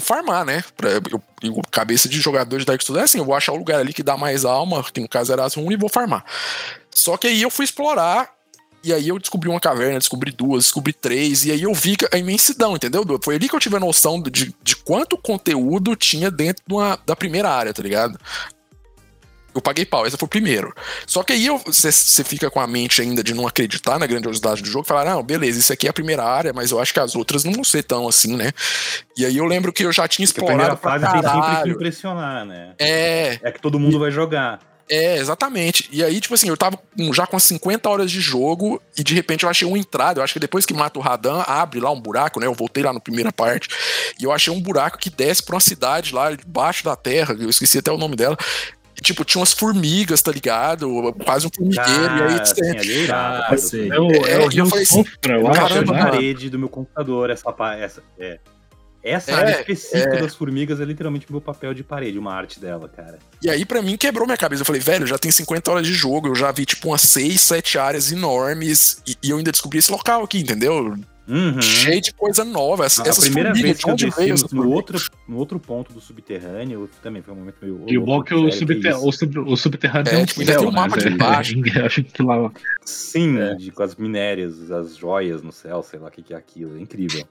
farmar, 0.00 0.44
né? 0.44 0.62
Pra, 0.76 0.90
eu, 0.90 1.22
eu- 1.42 1.62
cabeça 1.70 2.08
de 2.08 2.20
jogador 2.20 2.58
de 2.58 2.64
Dark 2.66 2.82
Souls 2.82 3.00
é 3.00 3.04
assim, 3.04 3.18
eu 3.18 3.24
vou 3.24 3.34
achar 3.34 3.52
o 3.52 3.56
lugar 3.56 3.80
ali 3.80 3.92
que 3.92 4.02
dá 4.02 4.16
mais 4.16 4.44
alma, 4.44 4.84
que 4.92 5.00
no 5.00 5.08
caso 5.08 5.32
era 5.32 5.44
as 5.44 5.54
runas, 5.54 5.72
e 5.72 5.76
vou 5.76 5.88
farmar. 5.88 6.24
Só 6.94 7.16
que 7.16 7.26
aí 7.26 7.42
eu 7.42 7.50
fui 7.50 7.64
explorar. 7.64 8.35
E 8.86 8.92
aí 8.92 9.08
eu 9.08 9.18
descobri 9.18 9.48
uma 9.48 9.58
caverna, 9.58 9.98
descobri 9.98 10.30
duas, 10.30 10.62
descobri 10.64 10.92
três, 10.92 11.44
e 11.44 11.50
aí 11.50 11.62
eu 11.62 11.74
vi 11.74 11.96
a 12.12 12.16
imensidão, 12.16 12.76
entendeu? 12.76 13.04
Foi 13.20 13.34
ali 13.34 13.48
que 13.48 13.56
eu 13.56 13.58
tive 13.58 13.74
a 13.76 13.80
noção 13.80 14.22
de, 14.22 14.54
de 14.62 14.76
quanto 14.76 15.18
conteúdo 15.18 15.96
tinha 15.96 16.30
dentro 16.30 16.62
de 16.64 16.72
uma- 16.72 16.96
da 17.04 17.16
primeira 17.16 17.50
área, 17.50 17.74
tá 17.74 17.82
ligado? 17.82 18.16
Eu 19.52 19.60
paguei 19.60 19.84
pau, 19.86 20.06
esse 20.06 20.16
foi 20.18 20.26
o 20.26 20.28
primeiro. 20.28 20.72
Só 21.06 21.22
que 21.24 21.32
aí 21.32 21.48
você 21.48 22.22
fica 22.22 22.48
com 22.50 22.60
a 22.60 22.66
mente 22.66 23.00
ainda 23.02 23.24
de 23.24 23.32
não 23.34 23.46
acreditar 23.46 23.98
na 23.98 24.06
grandiosidade 24.06 24.62
do 24.62 24.68
jogo, 24.68 24.84
e 24.84 24.88
falar, 24.88 25.04
não, 25.06 25.22
beleza, 25.22 25.58
isso 25.58 25.72
aqui 25.72 25.86
é 25.88 25.90
a 25.90 25.94
primeira 25.94 26.22
área, 26.22 26.52
mas 26.52 26.70
eu 26.70 26.78
acho 26.78 26.92
que 26.92 27.00
as 27.00 27.16
outras 27.16 27.42
não 27.42 27.54
vão 27.54 27.64
ser 27.64 27.82
tão 27.82 28.06
assim, 28.06 28.36
né? 28.36 28.52
E 29.16 29.24
aí 29.24 29.36
eu 29.36 29.46
lembro 29.46 29.72
que 29.72 29.82
eu 29.84 29.90
já 29.92 30.06
tinha 30.06 30.28
Porque 30.28 30.42
a 30.42 30.44
primeira 30.46 30.74
explorado 30.74 31.00
fase 31.02 31.20
tem 31.20 31.22
sempre 31.32 31.62
que 31.62 31.70
impressionar, 31.70 32.44
né? 32.44 32.74
É, 32.78 33.38
É 33.42 33.50
que 33.50 33.60
todo 33.60 33.80
mundo 33.80 33.98
vai 33.98 34.10
jogar. 34.12 34.60
É, 34.88 35.16
exatamente. 35.18 35.88
E 35.90 36.02
aí, 36.04 36.20
tipo 36.20 36.34
assim, 36.34 36.48
eu 36.48 36.56
tava 36.56 36.78
já 37.12 37.26
com 37.26 37.36
as 37.36 37.42
50 37.44 37.88
horas 37.88 38.10
de 38.10 38.20
jogo 38.20 38.80
e 38.96 39.02
de 39.02 39.14
repente 39.14 39.44
eu 39.44 39.50
achei 39.50 39.66
uma 39.66 39.78
entrada. 39.78 40.20
Eu 40.20 40.24
acho 40.24 40.32
que 40.32 40.38
depois 40.40 40.64
que 40.64 40.72
mata 40.74 40.98
o 40.98 41.02
Radan, 41.02 41.42
abre 41.46 41.80
lá 41.80 41.90
um 41.90 42.00
buraco, 42.00 42.38
né? 42.38 42.46
Eu 42.46 42.54
voltei 42.54 42.82
lá 42.82 42.92
na 42.92 43.00
primeira 43.00 43.32
parte 43.32 43.68
e 44.18 44.24
eu 44.24 44.32
achei 44.32 44.52
um 44.52 44.60
buraco 44.60 44.98
que 44.98 45.10
desce 45.10 45.42
pra 45.42 45.56
uma 45.56 45.60
cidade 45.60 46.14
lá 46.14 46.30
debaixo 46.32 46.84
da 46.84 46.94
terra. 46.94 47.36
Eu 47.38 47.50
esqueci 47.50 47.78
até 47.78 47.90
o 47.90 47.98
nome 47.98 48.16
dela. 48.16 48.36
E, 48.96 49.00
tipo, 49.02 49.24
tinha 49.24 49.40
umas 49.40 49.52
formigas, 49.52 50.22
tá 50.22 50.32
ligado? 50.32 51.14
Quase 51.24 51.46
um 51.46 51.50
formigueiro. 51.54 52.16
e 52.18 52.22
aí, 52.22 52.40
assim, 52.40 52.70
ali 52.78 53.06
é 53.06 53.12
Ah. 53.12 53.48
É 53.50 54.00
o, 54.00 54.10
é 54.10 54.32
É, 54.32 54.38
o 54.38 54.42
eu 54.42 54.48
Rio 54.48 54.66
falei 54.66 54.84
assim, 54.84 55.04
eu 55.24 55.30
Eu 55.30 55.50
caramba, 55.50 55.92
na 55.92 56.04
né? 56.04 56.10
parede 56.10 56.48
do 56.48 56.58
meu 56.58 56.68
computador 56.68 57.28
essa 57.28 57.54
essa 57.78 58.02
é. 58.18 58.38
Essa 59.08 59.30
É, 59.30 59.34
área 59.34 59.50
específica 59.60 60.16
é. 60.16 60.20
das 60.20 60.34
formigas 60.34 60.80
é 60.80 60.84
literalmente 60.84 61.26
meu 61.30 61.40
papel 61.40 61.72
de 61.72 61.84
parede, 61.84 62.18
uma 62.18 62.32
arte 62.34 62.58
dela, 62.58 62.88
cara. 62.88 63.18
E 63.42 63.48
aí, 63.48 63.64
pra 63.64 63.80
mim, 63.80 63.96
quebrou 63.96 64.26
minha 64.26 64.36
cabeça. 64.36 64.62
Eu 64.62 64.66
falei, 64.66 64.80
velho, 64.80 65.06
já 65.06 65.16
tem 65.18 65.30
50 65.30 65.70
horas 65.70 65.86
de 65.86 65.92
jogo, 65.94 66.28
eu 66.28 66.34
já 66.34 66.50
vi, 66.50 66.66
tipo, 66.66 66.88
umas 66.88 67.02
6, 67.02 67.40
7 67.40 67.78
áreas 67.78 68.10
enormes, 68.12 69.00
e, 69.06 69.16
e 69.22 69.30
eu 69.30 69.36
ainda 69.38 69.52
descobri 69.52 69.78
esse 69.78 69.90
local 69.92 70.22
aqui, 70.24 70.38
entendeu? 70.40 70.96
Uhum. 71.28 71.60
cheio 71.60 72.00
de 72.00 72.12
coisa 72.14 72.44
nova. 72.44 72.86
Essa, 72.86 73.02
A 73.02 73.08
essas 73.08 73.24
primeira 73.24 73.48
formigas, 73.50 73.70
vez 73.82 73.84
que 73.84 73.90
eu 73.90 73.96
desci 74.36 74.54
no, 74.54 74.70
outro, 74.70 74.96
no 75.26 75.36
outro 75.38 75.58
ponto 75.58 75.92
do 75.92 76.00
subterrâneo, 76.00 76.88
também 77.02 77.20
foi 77.20 77.34
um 77.34 77.38
momento 77.38 77.56
meio. 77.60 77.82
E 77.88 77.98
o 77.98 78.04
bom 78.04 78.20
é 78.20 78.24
que 78.24 78.32
o, 78.34 78.42
sério, 78.44 78.58
subter 78.58 78.92
isso? 78.92 79.08
o, 79.08 79.12
sub 79.12 79.38
o 79.40 79.56
subterrâneo 79.56 80.08
É, 80.08 80.10
tem 80.14 80.22
um 80.22 80.24
tipo, 80.24 80.44
céu, 80.44 80.58
tem 80.60 80.68
um 80.68 80.70
né? 80.70 80.80
mapa 80.80 80.96
de 80.98 81.08
É- 81.08 81.16
baixo. 81.16 81.54
é- 81.54 81.78
Eu 81.80 81.86
acho 81.86 82.04
que 82.04 82.22
lá. 82.22 82.52
Sim, 82.84 83.38
É. 83.40 83.54
de, 83.56 83.72
com 83.72 83.82
as 83.82 83.96
minérias, 83.96 84.70
as 84.70 84.96
joias 84.96 85.42
no 85.42 85.50
céu, 85.50 85.82
sei 85.82 85.98
lá 85.98 86.06
o 86.06 86.10
que, 86.12 86.22
que 86.22 86.32
é 86.32 86.36
aquilo. 86.36 86.76
É 86.78 86.80
incrível. 86.80 87.26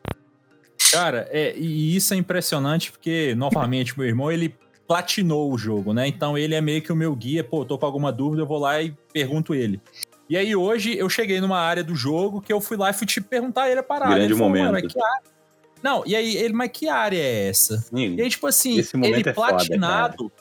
Cara, 0.96 1.28
é, 1.30 1.56
e 1.58 1.96
isso 1.96 2.14
é 2.14 2.18
impressionante 2.18 2.92
porque, 2.92 3.34
novamente, 3.36 3.98
meu 3.98 4.08
irmão, 4.08 4.32
ele 4.32 4.56
platinou 4.88 5.52
o 5.52 5.58
jogo, 5.58 5.94
né? 5.94 6.08
Então 6.08 6.38
ele 6.38 6.56
é 6.56 6.62
meio 6.62 6.82
que 6.82 6.92
o 6.92 6.96
meu 6.96 7.16
guia. 7.16 7.44
Pô, 7.44 7.66
tô 7.66 7.78
com 7.78 7.86
alguma 7.86 8.12
dúvida, 8.12 8.44
eu 8.44 8.48
vou 8.48 8.60
lá 8.60 8.82
e 8.82 8.96
pergunto 9.12 9.54
ele. 9.54 9.82
E 10.30 10.38
aí 10.38 10.56
hoje 10.56 10.98
eu 10.98 11.10
cheguei 11.10 11.40
numa 11.40 11.60
área 11.60 11.84
do 11.84 11.96
jogo 11.96 12.42
que 12.42 12.52
eu 12.52 12.60
fui 12.60 12.78
lá 12.78 12.90
e 12.90 12.94
fui 12.94 13.06
te 13.06 13.22
perguntar 13.22 13.70
ele 13.70 13.80
a 13.80 13.84
parada. 13.84 14.16
Grande 14.16 14.26
ele 14.26 14.34
falou, 14.36 14.50
momento. 14.50 14.66
"Mano, 14.66 14.80
mas 14.84 14.94
que 14.94 15.00
área? 15.00 15.36
Não, 15.84 16.04
e 16.06 16.16
aí 16.16 16.36
ele, 16.38 16.54
mas 16.54 16.72
que 16.72 16.90
área 16.90 17.18
é 17.18 17.48
essa? 17.48 17.78
Sim, 17.78 18.16
E 18.16 18.22
aí, 18.22 18.30
tipo 18.30 18.48
assim, 18.48 18.78
ele 19.04 19.22
é 19.30 19.34
foda, 19.34 19.50
platinado, 19.50 20.32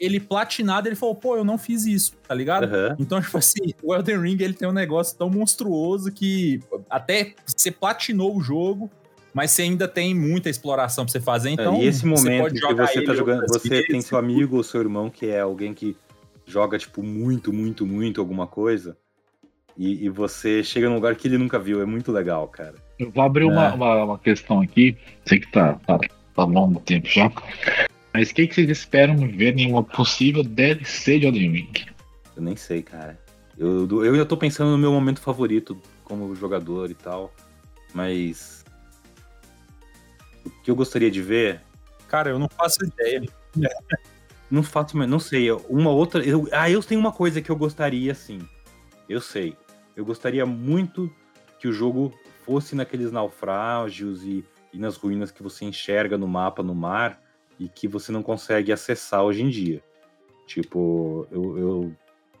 ele 0.00 0.18
platinado, 0.18 0.88
ele 0.88 0.96
falou, 0.96 1.14
pô, 1.14 1.36
eu 1.36 1.44
não 1.44 1.56
fiz 1.56 1.84
isso, 1.84 2.16
tá 2.26 2.34
ligado? 2.34 2.64
aham. 2.64 2.96
Então, 2.98 3.20
tipo 3.20 3.38
assim, 3.38 3.60
o 3.84 3.94
Elden 3.94 4.20
Ring 4.20 4.36
ele 4.40 4.54
tem 4.54 4.66
um 4.66 4.72
negócio 4.72 5.16
tão 5.16 5.30
monstruoso 5.30 6.10
que 6.10 6.60
até 6.88 7.34
você 7.46 7.70
platinou 7.70 8.36
o 8.36 8.40
jogo, 8.42 8.90
mas 9.34 9.50
você 9.52 9.62
ainda 9.62 9.86
tem 9.88 10.14
muita 10.14 10.48
exploração 10.50 11.04
pra 11.04 11.12
você 11.12 11.20
fazer. 11.20 11.50
Então, 11.50 11.74
É, 11.76 11.82
e 11.82 11.86
esse 11.86 12.00
você 12.00 12.06
momento 12.06 12.42
pode 12.42 12.60
que 12.60 12.74
você 12.74 13.02
tá 13.04 13.14
jogando, 13.14 13.46
você 13.48 13.68
vezes. 13.68 13.86
tem 13.86 14.00
seu 14.00 14.18
amigo 14.18 14.56
ou 14.56 14.62
seu 14.62 14.80
irmão 14.80 15.08
que 15.10 15.26
é 15.26 15.40
alguém 15.40 15.72
que 15.74 15.96
joga, 16.46 16.78
tipo, 16.78 17.02
muito, 17.02 17.52
muito, 17.52 17.86
muito 17.86 18.20
alguma 18.20 18.46
coisa. 18.46 18.96
E, 19.78 20.04
e 20.04 20.08
você 20.08 20.62
chega 20.64 20.88
num 20.88 20.96
lugar 20.96 21.14
que 21.14 21.28
ele 21.28 21.38
nunca 21.38 21.58
viu. 21.58 21.80
É 21.80 21.86
muito 21.86 22.10
legal, 22.12 22.46
cara. 22.48 22.74
Eu 22.98 23.10
vou 23.10 23.22
abrir 23.24 23.44
uma, 23.44 23.66
É. 23.68 23.72
uma, 23.72 24.04
uma 24.04 24.18
questão 24.18 24.60
aqui. 24.60 24.96
Sei 25.24 25.38
que 25.40 25.50
tá, 25.52 25.74
tá, 25.86 25.98
tá 26.34 26.44
longo 26.44 26.80
tempo 26.80 27.06
já. 27.08 27.30
Mas 28.12 28.30
o 28.30 28.34
que, 28.34 28.46
que 28.48 28.54
vocês 28.54 28.68
esperam 28.68 29.16
ver 29.16 29.56
em 29.56 29.70
uma 29.70 29.82
possível 29.84 30.42
DLC 30.42 31.20
de 31.20 31.26
Elden 31.26 31.52
Ring? 31.52 31.72
Eu 32.36 32.42
nem 32.42 32.56
sei, 32.56 32.82
cara. 32.82 33.18
Eu, 33.56 33.86
eu 34.04 34.12
ainda 34.12 34.26
tô 34.26 34.36
pensando 34.36 34.70
no 34.72 34.78
meu 34.78 34.90
momento 34.92 35.20
favorito 35.20 35.80
como 36.04 36.34
jogador 36.34 36.90
e 36.90 36.94
tal. 36.94 37.32
Mas. 37.94 38.59
Que 40.62 40.70
eu 40.70 40.74
gostaria 40.76 41.10
de 41.10 41.20
ver. 41.22 41.60
Cara, 42.08 42.30
eu 42.30 42.38
não 42.38 42.48
faço 42.48 42.84
ideia. 42.84 43.22
Não 44.50 44.64
faço, 44.64 44.96
mas 44.96 45.08
não 45.08 45.20
sei. 45.20 45.48
Uma 45.68 45.90
outra. 45.90 46.24
eu- 46.24 46.48
ah, 46.50 46.68
eu 46.68 46.82
tenho 46.82 47.00
uma 47.00 47.12
coisa 47.12 47.40
que 47.40 47.50
eu 47.50 47.54
gostaria, 47.56 48.12
sim. 48.16 48.40
Eu 49.08 49.20
sei. 49.20 49.56
Eu 49.94 50.04
gostaria 50.04 50.44
muito 50.44 51.08
que 51.60 51.68
o 51.68 51.72
jogo 51.72 52.12
fosse 52.44 52.74
naqueles 52.74 53.12
naufrágios 53.12 54.24
e, 54.24 54.44
e 54.72 54.78
nas 54.78 54.96
ruínas 54.96 55.30
que 55.30 55.40
você 55.40 55.64
enxerga 55.64 56.18
no 56.18 56.26
mapa, 56.26 56.64
no 56.64 56.74
mar, 56.74 57.22
e 57.60 57.68
que 57.68 57.86
você 57.86 58.10
não 58.10 58.24
consegue 58.24 58.72
acessar 58.72 59.22
hoje 59.22 59.40
em 59.44 59.48
dia. 59.48 59.80
Tipo, 60.48 61.28
eu, 61.30 61.56
eu- 61.58 61.92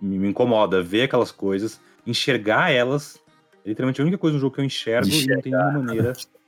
me, 0.02 0.16
incomoda 0.28 0.82
ver 0.82 1.02
aquelas 1.02 1.30
coisas, 1.30 1.80
enxergar 2.04 2.72
elas. 2.72 3.20
É 3.64 3.68
literalmente 3.68 4.00
a 4.00 4.04
única 4.04 4.18
coisa 4.18 4.34
no 4.34 4.40
jogo 4.40 4.54
que 4.56 4.60
eu 4.60 4.64
enxergo 4.64 5.06
e 5.08 5.26
não 5.28 5.40
tem 5.42 5.52
nenhuma 5.52 5.72
maneira 5.78 6.12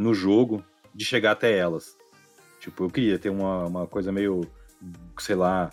no 0.00 0.14
jogo 0.14 0.64
de 0.94 1.04
chegar 1.04 1.32
até 1.32 1.56
elas. 1.56 1.96
Tipo, 2.58 2.84
eu 2.84 2.90
queria 2.90 3.18
ter 3.18 3.28
uma, 3.30 3.66
uma 3.66 3.86
coisa 3.86 4.10
meio, 4.10 4.40
sei 5.18 5.34
lá, 5.36 5.70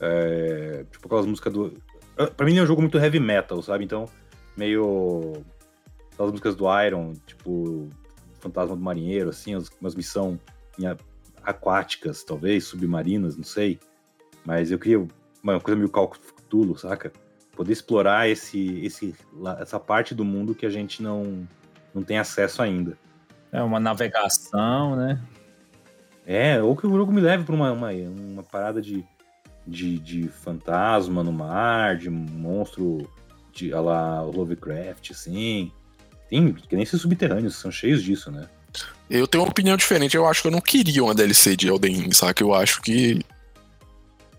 é, 0.00 0.84
tipo 0.90 1.06
aquelas 1.06 1.26
músicas 1.26 1.52
do. 1.52 1.76
Ah, 2.16 2.26
Pra 2.28 2.46
mim 2.46 2.56
é 2.56 2.62
um 2.62 2.66
jogo 2.66 2.80
muito 2.80 2.98
heavy 2.98 3.18
metal, 3.20 3.60
sabe? 3.62 3.84
Então, 3.84 4.06
meio. 4.56 5.32
Aquelas 6.12 6.30
músicas 6.30 6.54
do 6.54 6.64
Iron, 6.84 7.12
tipo 7.26 7.88
Fantasma 8.38 8.76
do 8.76 8.82
Marinheiro, 8.82 9.30
assim, 9.30 9.54
as- 9.54 9.68
umas 9.80 9.94
missões 9.96 10.38
aquáticas, 11.42 12.22
talvez, 12.24 12.64
submarinas, 12.64 13.36
não 13.36 13.44
sei. 13.44 13.78
Mas 14.44 14.70
eu 14.70 14.78
queria 14.78 15.06
uma 15.42 15.60
coisa 15.60 15.76
meio 15.76 15.90
Cthulhu, 15.90 16.76
saca? 16.78 17.12
Poder 17.56 17.72
explorar 17.72 18.28
esse, 18.28 18.84
esse, 18.84 19.14
essa 19.58 19.78
parte 19.80 20.14
do 20.14 20.24
mundo 20.24 20.54
que 20.54 20.66
a 20.66 20.70
gente 20.70 21.02
não, 21.02 21.46
não 21.94 22.02
tem 22.02 22.18
acesso 22.18 22.62
ainda. 22.62 22.96
É 23.54 23.62
uma 23.62 23.78
navegação, 23.78 24.96
né? 24.96 25.20
É, 26.26 26.60
ou 26.60 26.74
que 26.74 26.88
o 26.88 26.90
jogo 26.90 27.12
me 27.12 27.20
leve 27.20 27.44
pra 27.44 27.54
uma, 27.54 27.70
uma, 27.70 27.92
uma 27.92 28.42
parada 28.42 28.82
de, 28.82 29.04
de, 29.64 29.96
de 30.00 30.28
fantasma 30.28 31.22
no 31.22 31.32
mar, 31.32 31.96
de 31.96 32.10
monstro 32.10 33.08
de 33.52 33.72
a 33.72 33.80
lá 33.80 34.22
Lovecraft, 34.22 35.12
assim. 35.12 35.70
Tem, 36.28 36.52
que 36.52 36.74
nem 36.74 36.82
esses 36.82 37.00
subterrâneos, 37.00 37.54
são 37.54 37.70
cheios 37.70 38.02
disso, 38.02 38.28
né? 38.28 38.48
Eu 39.08 39.28
tenho 39.28 39.44
uma 39.44 39.50
opinião 39.50 39.76
diferente. 39.76 40.16
Eu 40.16 40.26
acho 40.26 40.42
que 40.42 40.48
eu 40.48 40.52
não 40.52 40.60
queria 40.60 41.04
uma 41.04 41.14
DLC 41.14 41.54
de 41.54 41.68
Elden 41.68 41.94
Ring, 41.94 42.12
saca? 42.12 42.42
Eu 42.42 42.52
acho 42.52 42.82
que. 42.82 43.20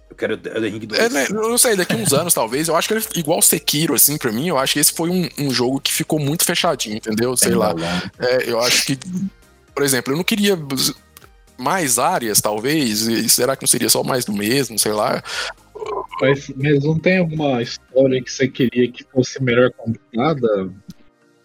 Eu 0.10 0.16
quero 0.16 0.34
Elden 0.34 0.72
Ring 0.72 0.80
2. 0.80 0.99
É, 0.99 1.10
né, 1.10 1.28
eu 1.30 1.49
não 1.49 1.58
sei, 1.58 1.76
daqui 1.76 1.95
uns 1.95 2.14
anos 2.14 2.34
talvez. 2.34 2.68
Eu 2.68 2.76
acho 2.76 2.88
que 2.88 2.93
ele, 2.93 3.06
igual 3.16 3.41
Sekiro, 3.41 3.95
assim, 3.95 4.18
pra 4.18 4.32
mim, 4.32 4.47
eu 4.47 4.58
acho 4.58 4.74
que 4.74 4.80
esse 4.80 4.93
foi 4.93 5.10
um, 5.10 5.28
um 5.39 5.51
jogo 5.51 5.80
que 5.80 5.91
ficou 5.91 6.20
muito 6.20 6.45
fechadinho, 6.45 6.97
entendeu? 6.97 7.36
Sei 7.36 7.53
lá. 7.53 7.74
É, 8.20 8.49
eu 8.49 8.60
acho 8.62 8.86
que, 8.86 8.99
por 9.74 9.84
exemplo, 9.84 10.14
eu 10.14 10.18
não 10.18 10.24
queria 10.24 10.58
mais 11.58 11.97
áreas, 11.97 12.39
talvez. 12.39 13.01
e 13.01 13.30
será 13.30 13.56
que 13.56 13.64
não 13.64 13.68
seria 13.68 13.89
só 13.89 14.03
mais 14.03 14.26
do 14.26 14.34
mesmo? 14.34 14.78
Sei 14.78 14.91
lá. 14.91 15.24
Mas, 16.22 16.49
mas 16.56 16.84
não 16.84 16.97
tem 16.97 17.18
alguma 17.18 17.62
história 17.62 18.22
que 18.24 18.32
você 18.32 18.47
queria 18.47 18.89
que 18.89 19.03
fosse 19.03 19.41
melhor 19.41 19.72
contada? 19.72 20.72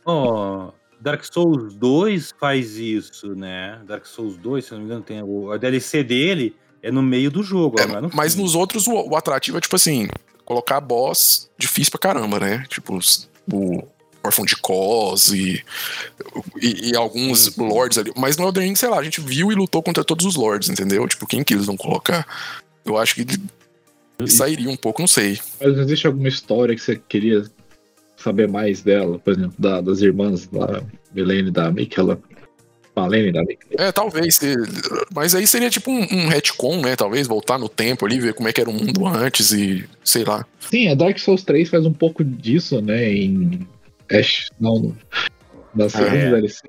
Ó, 0.04 0.70
Dark 1.00 1.24
Souls 1.24 1.74
2 1.74 2.34
faz 2.38 2.76
isso, 2.76 3.34
né? 3.34 3.80
Dark 3.86 4.06
Souls 4.06 4.36
2, 4.36 4.64
se 4.64 4.72
não 4.72 4.80
me 4.80 4.84
engano, 4.84 5.02
tem 5.02 5.22
o, 5.22 5.50
a 5.50 5.56
DLC 5.56 6.04
dele 6.04 6.54
é 6.82 6.90
no 6.90 7.02
meio 7.02 7.30
do 7.30 7.42
jogo, 7.42 7.80
É, 7.80 7.86
não 7.86 7.96
é 7.98 8.00
no 8.02 8.10
mas 8.14 8.34
nos 8.34 8.54
outros, 8.54 8.86
o, 8.86 8.92
o 9.10 9.16
atrativo 9.16 9.58
é 9.58 9.60
tipo 9.60 9.76
assim: 9.76 10.08
colocar 10.44 10.80
boss 10.80 11.50
difícil 11.58 11.90
pra 11.90 12.00
caramba, 12.00 12.38
né? 12.40 12.64
Tipo, 12.68 12.96
os- 12.96 13.28
o 13.52 13.82
órfão 14.22 14.44
de 14.44 14.54
Cos 14.56 15.32
e, 15.32 15.64
e, 16.60 16.90
e 16.90 16.96
alguns 16.96 17.40
Sim, 17.44 17.50
sim. 17.52 17.68
lords 17.68 17.96
ali. 17.98 18.12
Mas 18.16 18.36
no 18.36 18.44
Elden 18.46 18.64
Ring, 18.68 18.74
sei 18.76 18.88
lá, 18.88 18.98
a 18.98 19.02
gente 19.02 19.20
viu 19.20 19.50
e 19.50 19.54
lutou 19.54 19.82
contra 19.82 20.04
todos 20.04 20.26
os 20.26 20.36
lords, 20.36 20.68
entendeu? 20.68 21.06
Tipo, 21.08 21.26
quem 21.26 21.42
que 21.42 21.54
eles 21.54 21.66
vão 21.66 21.76
colocar? 21.76 22.26
Eu 22.84 22.96
acho 22.98 23.14
que 23.14 23.26
sairia 24.26 24.68
um 24.68 24.76
pouco, 24.76 25.00
não 25.00 25.08
sei. 25.08 25.38
Mas 25.60 25.78
existe 25.78 26.06
alguma 26.06 26.28
história 26.28 26.74
que 26.74 26.80
você 26.82 26.96
queria 26.96 27.44
saber 28.16 28.46
mais 28.48 28.82
dela? 28.82 29.18
Por 29.18 29.32
exemplo, 29.32 29.54
da- 29.58 29.80
das 29.80 30.00
irmãs 30.02 30.46
da 30.46 30.82
Milene 31.14 31.48
e 31.48 31.52
da 31.52 31.70
Mick, 31.70 31.98
ela. 31.98 32.20
Malene 32.96 33.32
da 33.32 33.42
Mick. 33.42 33.58
É, 33.78 33.90
talvez. 33.92 34.36
se- 34.36 34.56
Mas 35.14 35.34
aí 35.34 35.46
seria 35.46 35.70
tipo 35.70 35.90
um, 35.90 36.00
um 36.00 36.28
retcon, 36.28 36.80
né? 36.80 36.96
Talvez 36.96 37.26
voltar 37.26 37.58
no 37.58 37.68
tempo 37.68 38.04
ali, 38.06 38.18
ver 38.20 38.34
como 38.34 38.48
é 38.48 38.52
que 38.52 38.60
era 38.60 38.68
o 38.70 38.72
mundo 38.72 39.06
antes 39.06 39.52
e 39.52 39.88
sei 40.04 40.24
lá. 40.24 40.44
Sim, 40.58 40.88
a 40.88 40.94
Dark 40.94 41.18
Souls 41.18 41.42
3 41.44 41.68
faz 41.70 41.86
um 41.86 41.92
pouco 41.92 42.22
disso, 42.24 42.80
né? 42.80 43.12
Em. 43.12 43.66
Ash, 44.10 44.48
não. 44.60 44.96
Na 45.74 45.88
segunda 45.88 46.16
É. 46.16 46.30
DLC. 46.30 46.62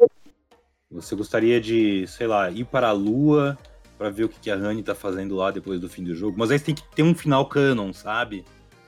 Você 0.92 1.16
gostaria 1.16 1.60
de, 1.60 2.06
sei 2.08 2.28
lá, 2.28 2.50
ir 2.52 2.66
para 2.66 2.90
a 2.90 2.92
lua 2.92 3.58
pra 3.98 4.10
ver 4.10 4.26
o 4.26 4.30
que 4.30 4.40
que 4.40 4.52
a 4.52 4.56
Honey 4.56 4.84
tá 4.84 4.94
fazendo 4.94 5.36
lá 5.36 5.50
depois 5.52 5.80
do 5.80 5.88
fim 5.90 6.04
do 6.04 6.14
jogo. 6.14 6.36
Mas 6.38 6.52
aí 6.52 6.60
você 6.60 6.66
tem 6.66 6.76
que 6.76 6.84
ter 6.96 7.02
um 7.04 7.16
final 7.16 7.46
canon, 7.48 7.94
sabe? 7.94 8.44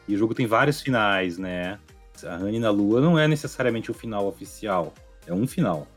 E 0.07 0.13
o 0.13 0.17
jogo 0.17 0.33
tem 0.33 0.45
vários 0.45 0.81
finais, 0.81 1.37
né? 1.37 1.79
A 2.25 2.35
Honey 2.35 2.59
na 2.59 2.69
lua 2.69 2.99
não 3.01 3.17
é 3.17 3.27
necessariamente 3.27 3.89
o 3.89 3.93
final 3.93 4.27
oficial. 4.27 4.93
É 5.25 5.33
um 5.33 5.47
final. 5.47 5.87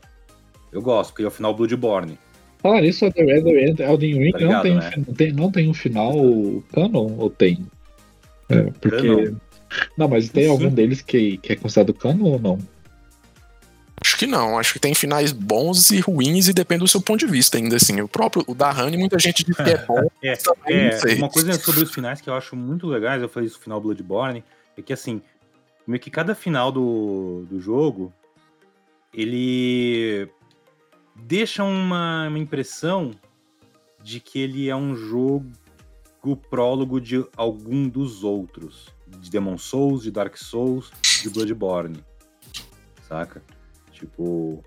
Eu 0.71 0.81
gosto, 0.81 1.11
porque 1.11 1.23
é 1.23 1.27
o 1.27 1.31
final 1.31 1.53
Bloodborne. 1.53 2.17
Falar 2.59 2.83
isso, 2.83 3.05
a 3.05 3.11
The 3.11 3.23
Red 3.23 3.75
Elden 3.79 4.17
Ring 4.19 4.31
Tá 4.31 4.39
não, 4.39 4.47
ligado, 4.47 4.63
tem, 4.63 4.71
um 4.71 4.79
né? 4.79 4.91
não, 4.95 5.13
tem, 5.13 5.31
não 5.31 5.51
tem 5.51 5.69
um 5.69 5.73
final 5.73 6.13
canon, 6.73 7.15
ou 7.17 7.29
tem? 7.29 7.65
É, 8.49 8.63
porque. 8.81 8.97
Canon? 8.97 9.35
Não, 9.97 10.07
mas 10.07 10.29
tem 10.29 10.45
Sim. 10.45 10.49
algum 10.49 10.69
deles 10.69 11.01
que, 11.01 11.37
que 11.37 11.53
é 11.53 11.55
considerado 11.55 11.93
canon 11.93 12.25
ou 12.25 12.39
não? 12.39 12.59
Acho 13.99 14.17
que 14.17 14.27
não, 14.27 14.57
acho 14.59 14.73
que 14.73 14.79
tem 14.79 14.93
finais 14.93 15.31
bons 15.31 15.89
e 15.89 15.99
ruins 15.99 16.47
e 16.47 16.53
depende 16.53 16.81
do 16.81 16.87
seu 16.87 17.01
ponto 17.01 17.19
de 17.19 17.31
vista 17.31 17.57
ainda 17.57 17.75
assim. 17.75 17.99
O 17.99 18.07
próprio 18.07 18.43
o 18.47 18.53
da 18.53 18.69
Honey, 18.69 18.97
muita 18.97 19.17
gente 19.17 19.43
diz 19.43 19.55
que 19.55 19.61
é 19.69 19.77
bom. 19.85 20.07
É, 20.23 20.37
é, 20.67 21.11
não 21.11 21.17
uma 21.17 21.29
coisa 21.29 21.53
sobre 21.53 21.83
os 21.83 21.91
finais 21.91 22.21
que 22.21 22.29
eu 22.29 22.33
acho 22.33 22.55
muito 22.55 22.87
legais, 22.87 23.21
eu 23.21 23.29
falei 23.29 23.47
isso 23.47 23.57
no 23.57 23.63
final 23.63 23.81
Bloodborne, 23.81 24.43
é 24.77 24.81
que 24.81 24.93
assim, 24.93 25.21
meio 25.85 25.99
que 25.99 26.11
cada 26.11 26.35
final 26.35 26.71
do, 26.71 27.45
do 27.49 27.59
jogo, 27.59 28.13
ele 29.13 30.29
deixa 31.23 31.63
uma, 31.63 32.27
uma 32.27 32.39
impressão 32.39 33.11
de 34.03 34.19
que 34.19 34.39
ele 34.39 34.69
é 34.69 34.75
um 34.75 34.95
jogo 34.95 35.45
prólogo 36.49 36.99
de 36.99 37.25
algum 37.35 37.87
dos 37.87 38.23
outros. 38.23 38.87
De 39.07 39.29
Demon 39.29 39.57
Souls, 39.57 40.03
de 40.03 40.11
Dark 40.11 40.35
Souls, 40.37 40.91
de 41.23 41.29
Bloodborne. 41.29 42.03
Saca? 43.07 43.41
Tipo, 43.91 44.61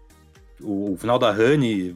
o, 0.63 0.93
o 0.93 0.97
final 0.97 1.19
da 1.19 1.31
Honey, 1.31 1.95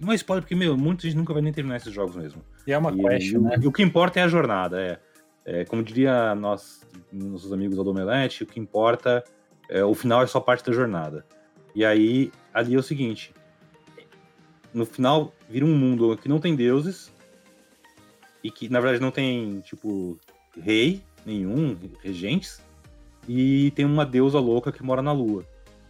não 0.00 0.12
é 0.12 0.14
spoiler 0.16 0.42
porque, 0.42 0.54
meu, 0.54 0.76
muita 0.76 1.02
gente 1.02 1.16
nunca 1.16 1.32
vai 1.34 1.42
nem 1.42 1.52
terminar 1.52 1.76
esses 1.76 1.92
jogos 1.92 2.16
mesmo. 2.16 2.42
E 2.66 2.72
é 2.72 2.78
uma 2.78 2.90
E, 2.92 2.96
quest, 3.02 3.30
e 3.30 3.36
o- 3.36 3.42
né? 3.42 3.58
e 3.60 3.66
o 3.66 3.72
que 3.72 3.82
importa 3.82 4.18
é 4.20 4.22
a 4.22 4.28
jornada, 4.28 4.80
é. 4.80 4.98
É, 5.44 5.64
como 5.64 5.80
diria 5.84 6.34
nós, 6.34 6.80
nossos 7.12 7.52
amigos 7.52 7.76
do 7.76 7.88
Omelete, 7.88 8.42
o 8.42 8.46
que 8.46 8.58
importa 8.58 9.22
é 9.68 9.84
o 9.84 9.94
final 9.94 10.22
é 10.22 10.26
só 10.26 10.40
parte 10.40 10.64
da 10.64 10.72
jornada. 10.72 11.24
E 11.72 11.84
aí, 11.84 12.32
ali 12.52 12.74
é 12.74 12.78
o 12.78 12.82
seguinte: 12.82 13.32
no 14.76 14.84
final, 14.84 15.32
vira 15.48 15.64
um 15.64 15.74
mundo 15.74 16.16
que 16.18 16.28
não 16.28 16.38
tem 16.38 16.54
deuses 16.54 17.10
e 18.44 18.50
que, 18.50 18.68
na 18.68 18.78
verdade, 18.78 19.02
não 19.02 19.10
tem, 19.10 19.60
tipo, 19.60 20.18
rei 20.60 21.02
nenhum, 21.24 21.76
regentes, 22.02 22.60
e 23.26 23.70
tem 23.72 23.86
uma 23.86 24.04
deusa 24.04 24.38
louca 24.38 24.70
que 24.70 24.82
mora 24.82 25.00
na 25.00 25.12
lua. 25.12 25.44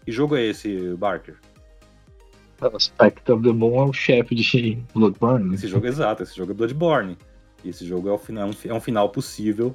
Que 0.05 0.13
jogo 0.13 0.37
é 0.37 0.47
esse, 0.47 0.95
Barker? 0.97 1.37
Spectre 2.79 3.35
of 3.35 3.43
the 3.43 3.53
Moon 3.53 3.77
é 3.77 3.85
o 3.87 3.93
chefe 3.93 4.35
de 4.37 4.79
Bloodborne. 4.95 5.53
Esse 5.55 5.67
jogo 5.67 5.87
é 5.87 5.89
exato, 5.89 6.23
esse 6.23 6.37
jogo 6.37 6.53
é 6.53 6.55
Bloodborne. 6.55 7.19
E 7.65 7.69
esse 7.69 7.85
jogo 7.85 8.09
é, 8.09 8.13
o 8.13 8.19
final, 8.19 8.51
é 8.65 8.73
um 8.73 8.81
final 8.81 9.11
possível 9.11 9.75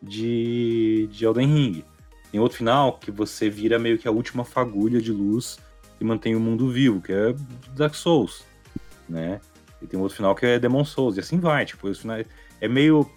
de, 0.00 1.08
de 1.10 1.24
Elden 1.24 1.46
Ring. 1.46 1.84
Tem 2.30 2.38
outro 2.38 2.58
final 2.58 2.98
que 2.98 3.10
você 3.10 3.48
vira 3.48 3.78
meio 3.78 3.98
que 3.98 4.06
a 4.06 4.12
última 4.12 4.44
fagulha 4.44 5.00
de 5.00 5.10
luz 5.10 5.58
que 6.02 6.04
mantém 6.04 6.34
o 6.34 6.40
mundo 6.40 6.68
vivo, 6.68 7.00
que 7.00 7.12
é 7.12 7.32
Dark 7.76 7.94
Souls, 7.94 8.44
né? 9.08 9.40
E 9.80 9.86
tem 9.86 9.98
outro 10.00 10.16
final 10.16 10.34
que 10.34 10.44
é 10.44 10.58
Demon 10.58 10.84
Souls, 10.84 11.16
e 11.16 11.20
assim 11.20 11.38
vai, 11.38 11.64
tipo, 11.64 11.88
esse 11.88 12.00
final 12.00 12.18
é 12.60 12.68
meio... 12.68 13.08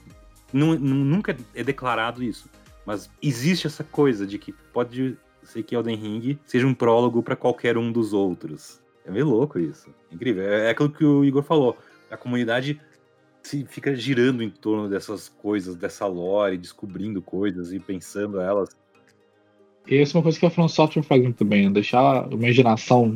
Nunca 0.53 1.35
é 1.55 1.63
declarado 1.63 2.23
isso, 2.23 2.47
mas 2.85 3.09
existe 3.21 3.65
essa 3.65 3.83
coisa 3.83 4.25
de 4.27 4.37
que 4.37 4.53
pode 4.71 5.17
ser 5.43 5.63
que 5.63 5.75
Elden 5.75 5.95
Ring 5.95 6.39
seja 6.45 6.67
um 6.67 6.75
prólogo 6.75 7.23
para 7.23 7.35
qualquer 7.35 7.75
um 7.75 7.91
dos 7.91 8.13
outros. 8.13 8.79
É 9.03 9.11
meio 9.11 9.27
louco 9.27 9.59
isso. 9.59 9.89
Incrível. 10.11 10.43
É, 10.43 10.67
é 10.67 10.69
aquilo 10.69 10.91
que 10.91 11.03
o 11.03 11.25
Igor 11.25 11.43
falou. 11.43 11.77
A 12.09 12.15
comunidade 12.15 12.79
se 13.41 13.65
fica 13.65 13.95
girando 13.95 14.43
em 14.43 14.49
torno 14.49 14.87
dessas 14.87 15.27
coisas, 15.27 15.75
dessa 15.75 16.05
lore, 16.05 16.57
descobrindo 16.57 17.21
coisas 17.21 17.73
e 17.73 17.79
pensando 17.79 18.39
elas. 18.39 18.69
E 19.87 19.97
essa 19.97 20.15
é 20.15 20.17
uma 20.17 20.23
coisa 20.23 20.39
que 20.39 20.45
a 20.45 20.49
From 20.49 20.67
Software 20.67 21.03
faz 21.03 21.21
muito 21.21 21.45
bem, 21.45 21.71
deixar 21.71 22.25
a 22.25 22.27
imaginação. 22.31 23.15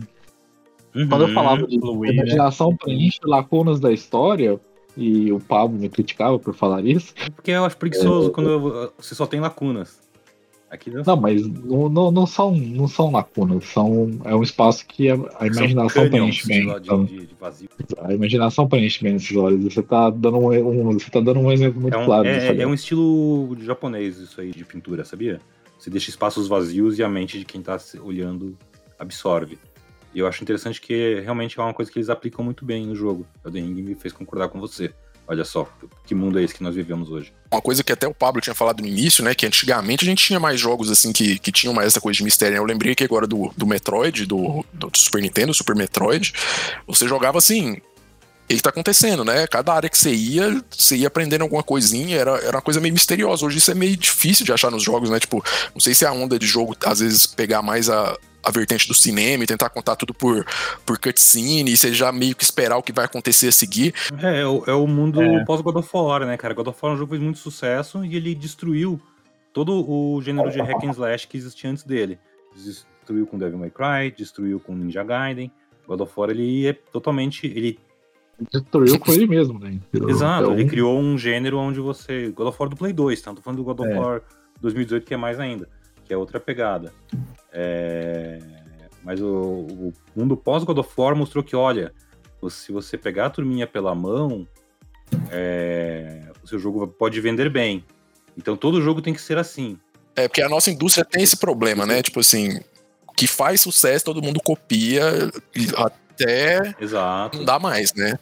Uhum, 0.96 1.08
Quando 1.08 1.28
eu 1.28 1.34
falava 1.34 1.68
de 1.68 1.80
fluir, 1.80 2.12
a 2.12 2.14
né? 2.14 2.22
imaginação 2.22 2.72
né? 2.72 2.78
preenche 2.80 3.20
lacunas 3.24 3.80
da 3.80 3.92
história, 3.92 4.60
e 4.96 5.32
o 5.32 5.40
Pablo 5.40 5.80
me 5.80 5.90
criticava 5.90 6.38
por 6.38 6.54
falar 6.54 6.86
isso. 6.86 7.14
Porque 7.36 7.52
eu 7.52 7.66
acho 7.66 7.78
preguiçoso 7.78 8.30
é, 8.30 8.34
quando 8.34 8.92
você 8.98 9.16
só 9.16 9.26
tem 9.26 9.40
lacunas. 9.40 10.10
Aqui 10.70 10.92
não, 10.92 11.02
não 11.04 11.16
mas 11.18 11.48
não, 11.48 11.90
não, 11.90 12.12
não, 12.12 12.28
são, 12.28 12.56
não 12.56 12.88
são 12.88 13.12
lacunas, 13.12 13.66
são, 13.66 14.12
é 14.24 14.36
um 14.36 14.44
espaço 14.44 14.86
que 14.86 15.10
a, 15.10 15.16
a 15.40 15.48
imaginação 15.48 16.08
preenche 16.08 16.46
bem. 16.48 16.70
Então, 16.70 17.06
de, 17.06 17.26
de 17.26 17.36
a 17.98 18.14
imaginação 18.14 18.68
preenche 18.68 19.04
bem 19.04 19.16
esses 19.16 19.36
olhos. 19.36 19.64
Você 19.64 19.80
está 19.80 20.12
dando 20.12 20.38
um, 20.38 20.90
um, 20.90 20.94
você 20.94 21.10
tá 21.10 21.20
dando 21.20 21.40
um 21.40 21.52
exemplo 21.52 21.82
muito 21.82 21.96
é 21.96 21.98
um, 21.98 22.06
claro. 22.06 22.28
É, 22.28 22.62
é 22.62 22.68
um 22.68 22.76
estilo 22.76 23.58
japonês 23.62 24.20
isso 24.20 24.40
aí 24.40 24.52
de 24.52 24.64
pintura, 24.64 25.04
sabia? 25.04 25.40
Você 25.80 25.90
deixa 25.90 26.10
espaços 26.10 26.48
vazios 26.48 27.00
e 27.00 27.04
a 27.04 27.10
mente 27.10 27.40
de 27.40 27.46
quem 27.46 27.62
está 27.62 27.80
olhando 28.02 28.58
absorve. 29.00 29.58
E 30.14 30.20
eu 30.20 30.28
acho 30.28 30.44
interessante 30.44 30.82
que 30.82 31.20
realmente 31.22 31.58
é 31.58 31.64
uma 31.64 31.74
coisa 31.74 31.90
que 31.90 31.98
eles 31.98 32.10
aplicam 32.10 32.44
muito 32.44 32.66
bem 32.66 32.86
no 32.86 32.96
jogo. 32.96 33.26
O 33.44 33.50
The 33.50 33.60
Ring 33.60 33.82
me 33.82 33.96
fez 33.96 34.12
concordar 34.12 34.50
com 34.50 34.60
você. 34.60 34.94
Olha 35.28 35.46
só, 35.46 35.72
que 36.06 36.16
mundo 36.16 36.40
é 36.40 36.44
esse 36.44 36.56
que 36.56 36.64
nós 36.64 36.74
vivemos 36.74 37.12
hoje. 37.12 37.32
Uma 37.52 37.62
coisa 37.62 37.84
que 37.84 37.94
até 37.94 38.08
o 38.08 38.14
Pablo 38.16 38.42
tinha 38.42 38.56
falado 38.56 38.82
no 38.82 38.88
início, 38.88 39.24
né? 39.24 39.36
Que 39.36 39.46
antigamente 39.46 40.04
a 40.04 40.08
gente 40.08 40.26
tinha 40.26 40.40
mais 40.40 40.60
jogos 40.60 40.90
assim 40.90 41.14
que, 41.14 41.38
que 41.38 41.52
tinham 41.52 41.72
mais 41.72 41.88
essa 41.88 42.02
coisa 42.02 42.18
de 42.18 42.24
mistério. 42.24 42.58
Eu 42.58 42.66
lembrei 42.66 42.94
aqui 42.94 43.04
agora 43.04 43.28
do, 43.28 43.54
do 43.56 43.68
Metroid, 43.68 44.26
do, 44.26 44.66
do 44.74 44.90
Super 44.96 45.22
Nintendo, 45.22 45.54
Super 45.54 45.76
Metroid. 45.76 46.34
Você 46.88 47.08
jogava 47.08 47.38
assim, 47.38 47.80
o 48.56 48.58
que 48.58 48.64
tá 48.64 48.72
acontecendo, 48.72 49.24
né? 49.24 49.46
Cada 49.48 49.74
área 49.74 49.90
que 49.90 49.98
você 49.98 50.12
ia, 50.12 50.62
você 50.70 50.96
ia 50.96 51.08
aprendendo 51.08 51.44
alguma 51.44 51.62
coisinha, 51.62 52.18
era, 52.18 52.32
era 52.40 52.58
uma 52.58 52.62
coisa 52.62 52.82
meio 52.82 52.94
misteriosa. 52.94 53.46
Hoje 53.46 53.60
isso 53.60 53.70
é 53.70 53.76
meio 53.76 53.96
difícil 53.96 54.46
de 54.46 54.52
achar 54.52 54.72
nos 54.72 54.82
jogos, 54.82 55.10
né? 55.10 55.20
Tipo, 55.20 55.44
não 55.74 55.80
sei 55.80 55.94
se 55.94 56.04
é 56.04 56.08
a 56.08 56.12
onda 56.12 56.40
de 56.40 56.48
jogo, 56.48 56.76
às 56.84 57.00
vezes, 57.00 57.28
pegar 57.28 57.62
mais 57.62 57.90
a, 57.90 58.18
a 58.44 58.52
vertente 58.52 58.88
do 58.88 58.94
cinema 58.96 59.44
e 59.44 59.48
tentar 59.48 59.70
contar 59.70 59.96
tudo 59.96 60.14
por, 60.14 60.46
por 60.86 60.98
cutscene 60.98 61.72
e 61.72 61.78
você 61.78 61.94
já 61.94 62.12
meio 62.12 62.36
que 62.36 62.44
esperar 62.44 62.78
o 62.78 62.84
que 62.84 62.92
vai 62.92 63.06
acontecer 63.06 63.50
a 63.50 63.52
seguir. 63.52 63.94
É, 64.22 64.42
é 64.42 64.46
o, 64.48 64.64
é 64.66 64.74
o 64.74 64.88
mundo 64.88 65.22
é. 65.22 65.46
pós-God 65.46 65.76
of 65.76 65.90
War, 65.94 66.26
né, 66.26 66.36
cara? 66.36 66.54
God 66.54 66.68
of 66.68 66.80
War 66.82 66.94
é 66.94 66.96
um 66.96 66.98
jogo 66.98 67.12
que 67.12 67.18
fez 67.18 67.24
muito 67.24 67.40
sucesso 67.40 68.04
e 68.04 68.16
ele 68.16 68.34
destruiu 68.34 69.00
todo 69.54 69.88
o 69.88 70.22
gênero 70.22 70.50
de 70.50 70.60
hack 70.60 70.84
and 70.84 70.92
slash 70.92 71.28
que 71.28 71.38
existia 71.38 71.70
antes 71.70 71.84
dele. 71.84 72.18
Destruiu 72.56 73.28
com 73.28 73.38
Devil 73.38 73.60
May 73.60 73.70
Cry, 73.70 74.12
destruiu 74.16 74.60
com 74.60 74.76
Ninja 74.76 75.04
Gaiden. 75.04 75.52
God 75.88 76.02
of 76.02 76.14
War, 76.16 76.30
ele 76.30 76.68
é 76.68 76.74
totalmente... 76.74 77.46
Ele 77.46 77.80
destruiu 78.52 79.00
com 79.00 79.12
ele 79.12 79.28
mesmo, 79.28 79.60
né? 79.60 79.80
Exato, 79.94 80.44
então... 80.44 80.54
ele 80.54 80.70
criou 80.70 81.00
um 81.00 81.18
gênero 81.18 81.58
onde 81.58 81.80
você... 81.80 82.30
God 82.30 82.48
of 82.48 82.58
War 82.60 82.70
do 82.70 82.76
Play 82.76 82.94
2, 82.94 83.22
tá? 83.22 83.34
Tô 83.34 83.42
falando 83.42 83.58
do 83.58 83.64
God 83.64 83.80
of 83.80 83.90
é. 83.90 84.00
War 84.00 84.22
2018, 84.62 85.06
que 85.06 85.14
é 85.14 85.18
mais 85.18 85.40
ainda 85.40 85.68
que 86.10 86.14
é 86.14 86.18
outra 86.18 86.40
pegada. 86.40 86.92
É... 87.54 88.40
Mas 89.04 89.22
o, 89.22 89.28
o 89.30 89.94
mundo 90.16 90.36
pós-God 90.36 90.80
of 90.80 90.90
War 90.98 91.16
mostrou 91.16 91.44
que, 91.44 91.56
olha, 91.56 91.94
se 92.50 92.72
você 92.72 92.98
pegar 92.98 93.28
a 93.28 93.30
turminha 93.30 93.68
pela 93.68 93.94
mão, 93.94 94.46
é... 95.30 96.24
o 96.44 96.48
seu 96.48 96.58
jogo 96.58 96.88
pode 96.88 97.22
vender 97.22 97.48
bem. 97.48 97.86
Então 98.36 98.58
todo 98.58 98.82
jogo 98.82 99.04
tem 99.04 99.14
que 99.14 99.22
ser 99.22 99.38
assim. 99.38 99.78
É, 100.16 100.28
porque 100.28 100.42
a 100.42 100.50
nossa 100.50 100.72
indústria 100.72 101.06
tem 101.06 101.22
esse 101.22 101.38
problema, 101.38 101.86
né? 101.86 102.02
Tipo 102.02 102.22
assim, 102.22 102.60
que 103.16 103.28
faz 103.28 103.62
sucesso, 103.62 104.04
todo 104.04 104.22
mundo 104.22 104.42
copia 104.44 105.32
até 105.78 106.76
Exato. 106.82 107.38
não 107.38 107.46
dá 107.46 107.60
mais, 107.60 107.94
né? 107.94 108.18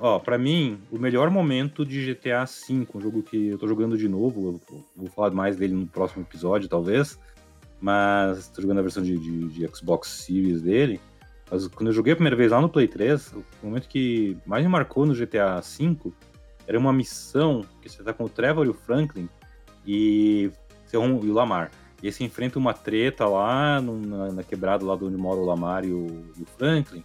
Ó, 0.00 0.18
pra 0.18 0.36
mim, 0.36 0.80
o 0.90 0.98
melhor 0.98 1.30
momento 1.30 1.84
de 1.84 2.12
GTA 2.12 2.44
V, 2.44 2.88
um 2.92 3.00
jogo 3.00 3.22
que 3.22 3.48
eu 3.48 3.58
tô 3.58 3.68
jogando 3.68 3.96
de 3.96 4.08
novo, 4.08 4.60
vou 4.96 5.08
falar 5.08 5.30
mais 5.30 5.56
dele 5.56 5.74
no 5.74 5.86
próximo 5.86 6.22
episódio, 6.22 6.68
talvez, 6.68 7.18
mas 7.80 8.48
tô 8.48 8.62
jogando 8.62 8.78
a 8.78 8.82
versão 8.82 9.02
de, 9.02 9.16
de, 9.16 9.48
de, 9.48 9.68
Xbox 9.68 10.08
Series 10.08 10.62
dele. 10.62 11.00
Mas 11.48 11.68
quando 11.68 11.88
eu 11.88 11.92
joguei 11.92 12.12
a 12.12 12.16
primeira 12.16 12.34
vez 12.34 12.50
lá 12.50 12.60
no 12.60 12.68
Play 12.68 12.88
3, 12.88 13.32
o 13.32 13.44
momento 13.62 13.88
que 13.88 14.36
mais 14.44 14.64
me 14.64 14.68
marcou 14.68 15.06
no 15.06 15.14
GTA 15.14 15.60
V 15.60 16.12
era 16.66 16.76
uma 16.76 16.92
missão 16.92 17.64
que 17.80 17.88
você 17.88 18.02
tá 18.02 18.12
com 18.12 18.24
o 18.24 18.28
Trevor 18.28 18.66
e 18.66 18.70
o 18.70 18.74
Franklin 18.74 19.28
e, 19.86 20.50
e 20.92 20.96
o 20.96 21.32
Lamar. 21.32 21.70
E 22.02 22.06
aí 22.06 22.12
você 22.12 22.24
enfrenta 22.24 22.58
uma 22.58 22.74
treta 22.74 23.26
lá 23.26 23.80
no, 23.80 24.00
na, 24.00 24.32
na, 24.32 24.42
quebrada 24.42 24.84
lá 24.84 24.96
de 24.96 25.04
onde 25.04 25.16
mora 25.16 25.38
o 25.38 25.44
Lamar 25.44 25.84
e 25.84 25.92
o, 25.92 26.06
e 26.36 26.42
o 26.42 26.46
Franklin. 26.46 27.04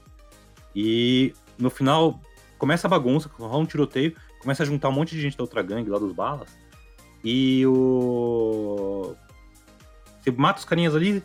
E 0.76 1.34
no 1.60 1.70
final 1.70 2.20
começa 2.62 2.86
a 2.86 2.90
bagunça, 2.90 3.28
rola 3.40 3.58
um 3.58 3.66
tiroteio, 3.66 4.16
começa 4.40 4.62
a 4.62 4.66
juntar 4.68 4.90
um 4.90 4.92
monte 4.92 5.16
de 5.16 5.22
gente 5.22 5.36
da 5.36 5.44
outra 5.44 5.64
gangue 5.64 5.90
lá 5.90 5.98
dos 5.98 6.14
balas. 6.14 6.56
E 7.24 7.66
o. 7.66 9.16
Você 10.20 10.30
mata 10.30 10.60
os 10.60 10.66
carinhas 10.66 10.96
ali, 10.96 11.24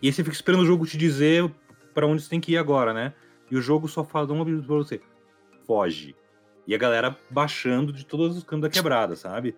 e 0.00 0.06
aí 0.06 0.12
você 0.12 0.24
fica 0.24 0.34
esperando 0.34 0.62
o 0.62 0.66
jogo 0.66 0.86
te 0.86 0.96
dizer 0.96 1.52
para 1.92 2.06
onde 2.06 2.22
você 2.22 2.30
tem 2.30 2.40
que 2.40 2.52
ir 2.52 2.56
agora, 2.56 2.94
né? 2.94 3.12
E 3.50 3.56
o 3.58 3.60
jogo 3.60 3.86
só 3.86 4.02
fala 4.02 4.32
um 4.32 4.40
objetivo 4.40 4.66
pra 4.66 4.76
você: 4.76 5.02
foge. 5.66 6.16
E 6.66 6.74
a 6.74 6.78
galera 6.78 7.14
baixando 7.28 7.92
de 7.92 8.06
todos 8.06 8.34
os 8.34 8.42
cantos 8.42 8.62
da 8.62 8.70
quebrada, 8.70 9.14
sabe? 9.16 9.54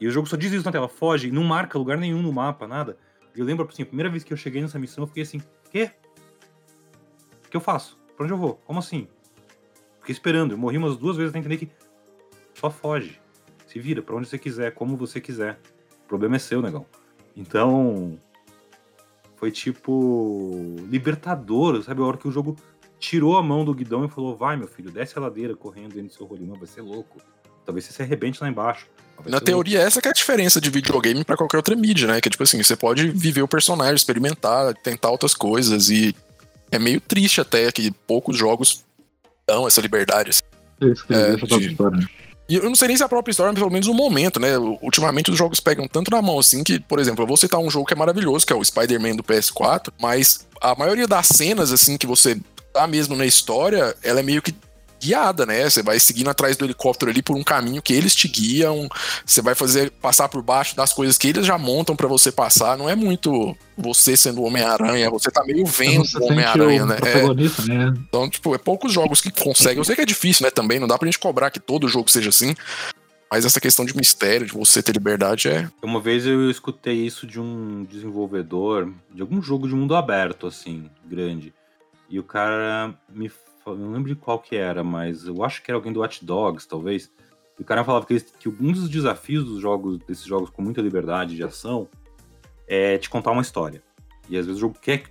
E 0.00 0.06
o 0.06 0.10
jogo 0.12 0.28
só 0.28 0.36
diz 0.36 0.52
isso 0.52 0.64
na 0.64 0.70
tela: 0.70 0.86
foge, 0.86 1.32
não 1.32 1.42
marca 1.42 1.76
lugar 1.76 1.98
nenhum 1.98 2.22
no 2.22 2.32
mapa, 2.32 2.68
nada. 2.68 2.96
E 3.34 3.40
eu 3.40 3.44
lembro, 3.44 3.68
assim, 3.68 3.82
a 3.82 3.86
primeira 3.86 4.08
vez 4.08 4.22
que 4.22 4.32
eu 4.32 4.36
cheguei 4.36 4.62
nessa 4.62 4.78
missão, 4.78 5.02
eu 5.02 5.08
fiquei 5.08 5.24
assim: 5.24 5.42
quê? 5.72 5.90
O 7.44 7.50
que 7.50 7.56
eu 7.56 7.60
faço? 7.60 7.98
Pra 8.16 8.22
onde 8.22 8.32
eu 8.32 8.38
vou? 8.38 8.54
Como 8.64 8.78
assim? 8.78 9.08
Fiquei 10.04 10.12
esperando. 10.12 10.52
Eu 10.52 10.58
morri 10.58 10.76
umas 10.76 10.98
duas 10.98 11.16
vezes 11.16 11.30
até 11.30 11.38
entender 11.38 11.56
que 11.56 11.70
só 12.52 12.70
foge. 12.70 13.18
Se 13.66 13.78
vira 13.78 14.02
para 14.02 14.14
onde 14.14 14.28
você 14.28 14.38
quiser, 14.38 14.72
como 14.72 14.98
você 14.98 15.18
quiser. 15.18 15.58
O 16.04 16.08
problema 16.08 16.36
é 16.36 16.38
seu, 16.38 16.60
negão. 16.60 16.84
Então. 17.34 18.18
Foi 19.36 19.50
tipo. 19.50 20.76
Libertador, 20.90 21.82
sabe? 21.82 22.02
A 22.02 22.04
hora 22.04 22.18
que 22.18 22.28
o 22.28 22.30
jogo 22.30 22.54
tirou 22.98 23.38
a 23.38 23.42
mão 23.42 23.64
do 23.64 23.72
guidão 23.72 24.04
e 24.04 24.08
falou: 24.08 24.36
vai, 24.36 24.58
meu 24.58 24.68
filho, 24.68 24.90
desce 24.90 25.18
a 25.18 25.22
ladeira 25.22 25.56
correndo 25.56 25.94
dentro 25.94 26.08
do 26.08 26.12
seu 26.12 26.26
rolinho. 26.26 26.54
Vai 26.54 26.68
ser 26.68 26.82
louco. 26.82 27.18
Talvez 27.64 27.86
você 27.86 27.94
se 27.94 28.02
arrebente 28.02 28.42
lá 28.42 28.48
embaixo. 28.48 28.86
Na 29.24 29.40
teoria, 29.40 29.78
louco. 29.78 29.88
essa 29.88 30.02
que 30.02 30.08
é 30.08 30.10
a 30.10 30.14
diferença 30.14 30.60
de 30.60 30.68
videogame 30.68 31.24
para 31.24 31.36
qualquer 31.36 31.56
outra 31.56 31.74
mídia, 31.74 32.08
né? 32.08 32.20
Que 32.20 32.28
tipo 32.28 32.42
assim, 32.42 32.62
você 32.62 32.76
pode 32.76 33.08
viver 33.08 33.40
o 33.40 33.48
personagem, 33.48 33.94
experimentar, 33.94 34.74
tentar 34.74 35.08
outras 35.08 35.32
coisas. 35.32 35.88
E 35.88 36.14
é 36.70 36.78
meio 36.78 37.00
triste 37.00 37.40
até 37.40 37.72
que 37.72 37.90
poucos 37.90 38.36
jogos 38.36 38.84
dão 39.46 39.66
essa 39.66 39.80
liberdade. 39.80 40.30
Assim, 40.30 40.42
é, 41.10 41.36
de... 41.36 41.76
E 42.48 42.56
eu 42.56 42.64
não 42.64 42.74
sei 42.74 42.88
nem 42.88 42.96
se 42.96 43.02
é 43.02 43.06
a 43.06 43.08
própria 43.08 43.30
história, 43.30 43.52
mas 43.52 43.58
pelo 43.58 43.72
menos 43.72 43.86
no 43.86 43.94
momento, 43.94 44.38
né? 44.38 44.58
Ultimamente 44.58 45.30
os 45.30 45.38
jogos 45.38 45.60
pegam 45.60 45.88
tanto 45.88 46.10
na 46.10 46.20
mão 46.20 46.38
assim 46.38 46.62
que, 46.62 46.78
por 46.78 46.98
exemplo, 46.98 47.22
eu 47.22 47.26
vou 47.26 47.36
citar 47.36 47.58
um 47.58 47.70
jogo 47.70 47.86
que 47.86 47.94
é 47.94 47.96
maravilhoso, 47.96 48.46
que 48.46 48.52
é 48.52 48.56
o 48.56 48.62
Spider-Man 48.62 49.16
do 49.16 49.24
PS4, 49.24 49.90
mas 49.98 50.46
a 50.60 50.74
maioria 50.74 51.06
das 51.06 51.26
cenas, 51.28 51.72
assim, 51.72 51.96
que 51.96 52.06
você 52.06 52.38
tá 52.72 52.86
mesmo 52.86 53.16
na 53.16 53.24
história, 53.24 53.96
ela 54.02 54.20
é 54.20 54.22
meio 54.22 54.42
que 54.42 54.54
guiada, 55.04 55.44
né? 55.44 55.68
Você 55.68 55.82
vai 55.82 55.98
seguindo 56.00 56.30
atrás 56.30 56.56
do 56.56 56.64
helicóptero 56.64 57.10
ali 57.10 57.22
por 57.22 57.36
um 57.36 57.44
caminho 57.44 57.82
que 57.82 57.92
eles 57.92 58.14
te 58.14 58.28
guiam, 58.28 58.88
você 59.24 59.42
vai 59.42 59.54
fazer 59.54 59.90
passar 59.90 60.28
por 60.28 60.42
baixo 60.42 60.74
das 60.74 60.92
coisas 60.92 61.18
que 61.18 61.28
eles 61.28 61.46
já 61.46 61.58
montam 61.58 61.94
para 61.94 62.08
você 62.08 62.32
passar. 62.32 62.78
Não 62.78 62.88
é 62.88 62.94
muito 62.94 63.56
você 63.76 64.16
sendo 64.16 64.40
o 64.40 64.44
Homem-Aranha, 64.44 65.10
você 65.10 65.30
tá 65.30 65.44
meio 65.44 65.66
vendo 65.66 66.04
o 66.20 66.24
Homem-Aranha, 66.24 66.86
né? 66.86 66.96
É, 67.02 67.68
né? 67.68 67.94
Então, 68.08 68.28
tipo, 68.28 68.54
é 68.54 68.58
poucos 68.58 68.92
jogos 68.92 69.20
que 69.20 69.30
conseguem. 69.30 69.78
Eu 69.78 69.84
sei 69.84 69.94
que 69.94 70.02
é 70.02 70.06
difícil, 70.06 70.44
né? 70.44 70.50
Também 70.50 70.78
não 70.78 70.86
dá 70.86 70.98
pra 70.98 71.06
gente 71.06 71.18
cobrar 71.18 71.50
que 71.50 71.60
todo 71.60 71.88
jogo 71.88 72.10
seja 72.10 72.30
assim. 72.30 72.54
Mas 73.30 73.44
essa 73.44 73.60
questão 73.60 73.84
de 73.84 73.96
mistério, 73.96 74.46
de 74.46 74.52
você 74.52 74.82
ter 74.82 74.92
liberdade, 74.92 75.48
é. 75.48 75.68
Uma 75.82 76.00
vez 76.00 76.24
eu 76.24 76.48
escutei 76.50 76.94
isso 77.04 77.26
de 77.26 77.40
um 77.40 77.84
desenvolvedor 77.84 78.92
de 79.12 79.22
algum 79.22 79.42
jogo 79.42 79.66
de 79.66 79.74
mundo 79.74 79.96
aberto, 79.96 80.46
assim, 80.46 80.88
grande. 81.04 81.52
E 82.08 82.18
o 82.18 82.22
cara 82.22 82.94
me. 83.08 83.30
Eu 83.66 83.76
não 83.76 83.92
lembro 83.92 84.08
de 84.08 84.14
qual 84.14 84.38
que 84.38 84.56
era, 84.56 84.84
mas 84.84 85.26
eu 85.26 85.42
acho 85.42 85.62
que 85.62 85.70
era 85.70 85.78
alguém 85.78 85.92
do 85.92 86.00
Watch 86.00 86.24
Dogs, 86.24 86.66
talvez. 86.66 87.10
E 87.58 87.62
o 87.62 87.64
cara 87.64 87.84
falava 87.84 88.04
que, 88.04 88.20
que 88.20 88.48
um 88.48 88.72
dos 88.72 88.88
desafios 88.88 89.44
dos 89.44 89.60
jogos, 89.60 89.98
desses 89.98 90.24
jogos 90.24 90.50
com 90.50 90.62
muita 90.62 90.82
liberdade 90.82 91.36
de 91.36 91.42
ação, 91.42 91.88
é 92.66 92.98
te 92.98 93.08
contar 93.08 93.30
uma 93.30 93.42
história. 93.42 93.82
E 94.28 94.36
às 94.36 94.46
vezes 94.46 94.58
o 94.58 94.60
jogo 94.60 94.78
quer 94.80 95.04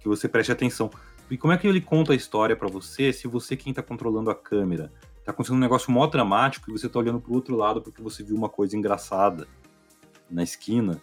que 0.00 0.08
você 0.08 0.28
preste 0.28 0.50
atenção. 0.50 0.90
E 1.30 1.36
como 1.36 1.52
é 1.52 1.58
que 1.58 1.66
ele 1.66 1.80
conta 1.80 2.12
a 2.12 2.16
história 2.16 2.56
para 2.56 2.68
você 2.68 3.12
se 3.12 3.26
você 3.28 3.56
quem 3.56 3.72
tá 3.72 3.82
controlando 3.82 4.30
a 4.30 4.34
câmera? 4.34 4.92
Tá 5.24 5.30
acontecendo 5.30 5.56
um 5.56 5.60
negócio 5.60 5.90
mó 5.90 6.06
dramático 6.06 6.70
e 6.70 6.72
você 6.72 6.88
tá 6.88 6.98
olhando 6.98 7.20
pro 7.20 7.32
outro 7.32 7.56
lado 7.56 7.80
porque 7.80 8.02
você 8.02 8.22
viu 8.24 8.36
uma 8.36 8.48
coisa 8.48 8.76
engraçada 8.76 9.46
na 10.28 10.42
esquina 10.42 11.00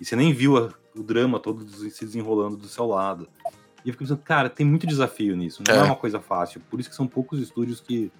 e 0.00 0.04
você 0.04 0.14
nem 0.14 0.32
viu 0.32 0.58
a, 0.58 0.68
o 0.94 1.02
drama 1.02 1.40
todo 1.40 1.66
se 1.66 2.04
desenrolando 2.04 2.56
do 2.56 2.68
seu 2.68 2.86
lado. 2.86 3.28
E 3.84 3.88
eu 3.88 3.92
fico 3.92 4.04
pensando, 4.04 4.20
cara, 4.22 4.48
tem 4.48 4.64
muito 4.64 4.86
desafio 4.86 5.36
nisso, 5.36 5.62
não 5.66 5.74
é, 5.74 5.78
é 5.78 5.82
uma 5.82 5.96
coisa 5.96 6.20
fácil. 6.20 6.60
Por 6.70 6.78
isso 6.78 6.88
que 6.88 6.96
são 6.96 7.06
poucos 7.06 7.40
estúdios 7.40 7.80
que 7.80 8.10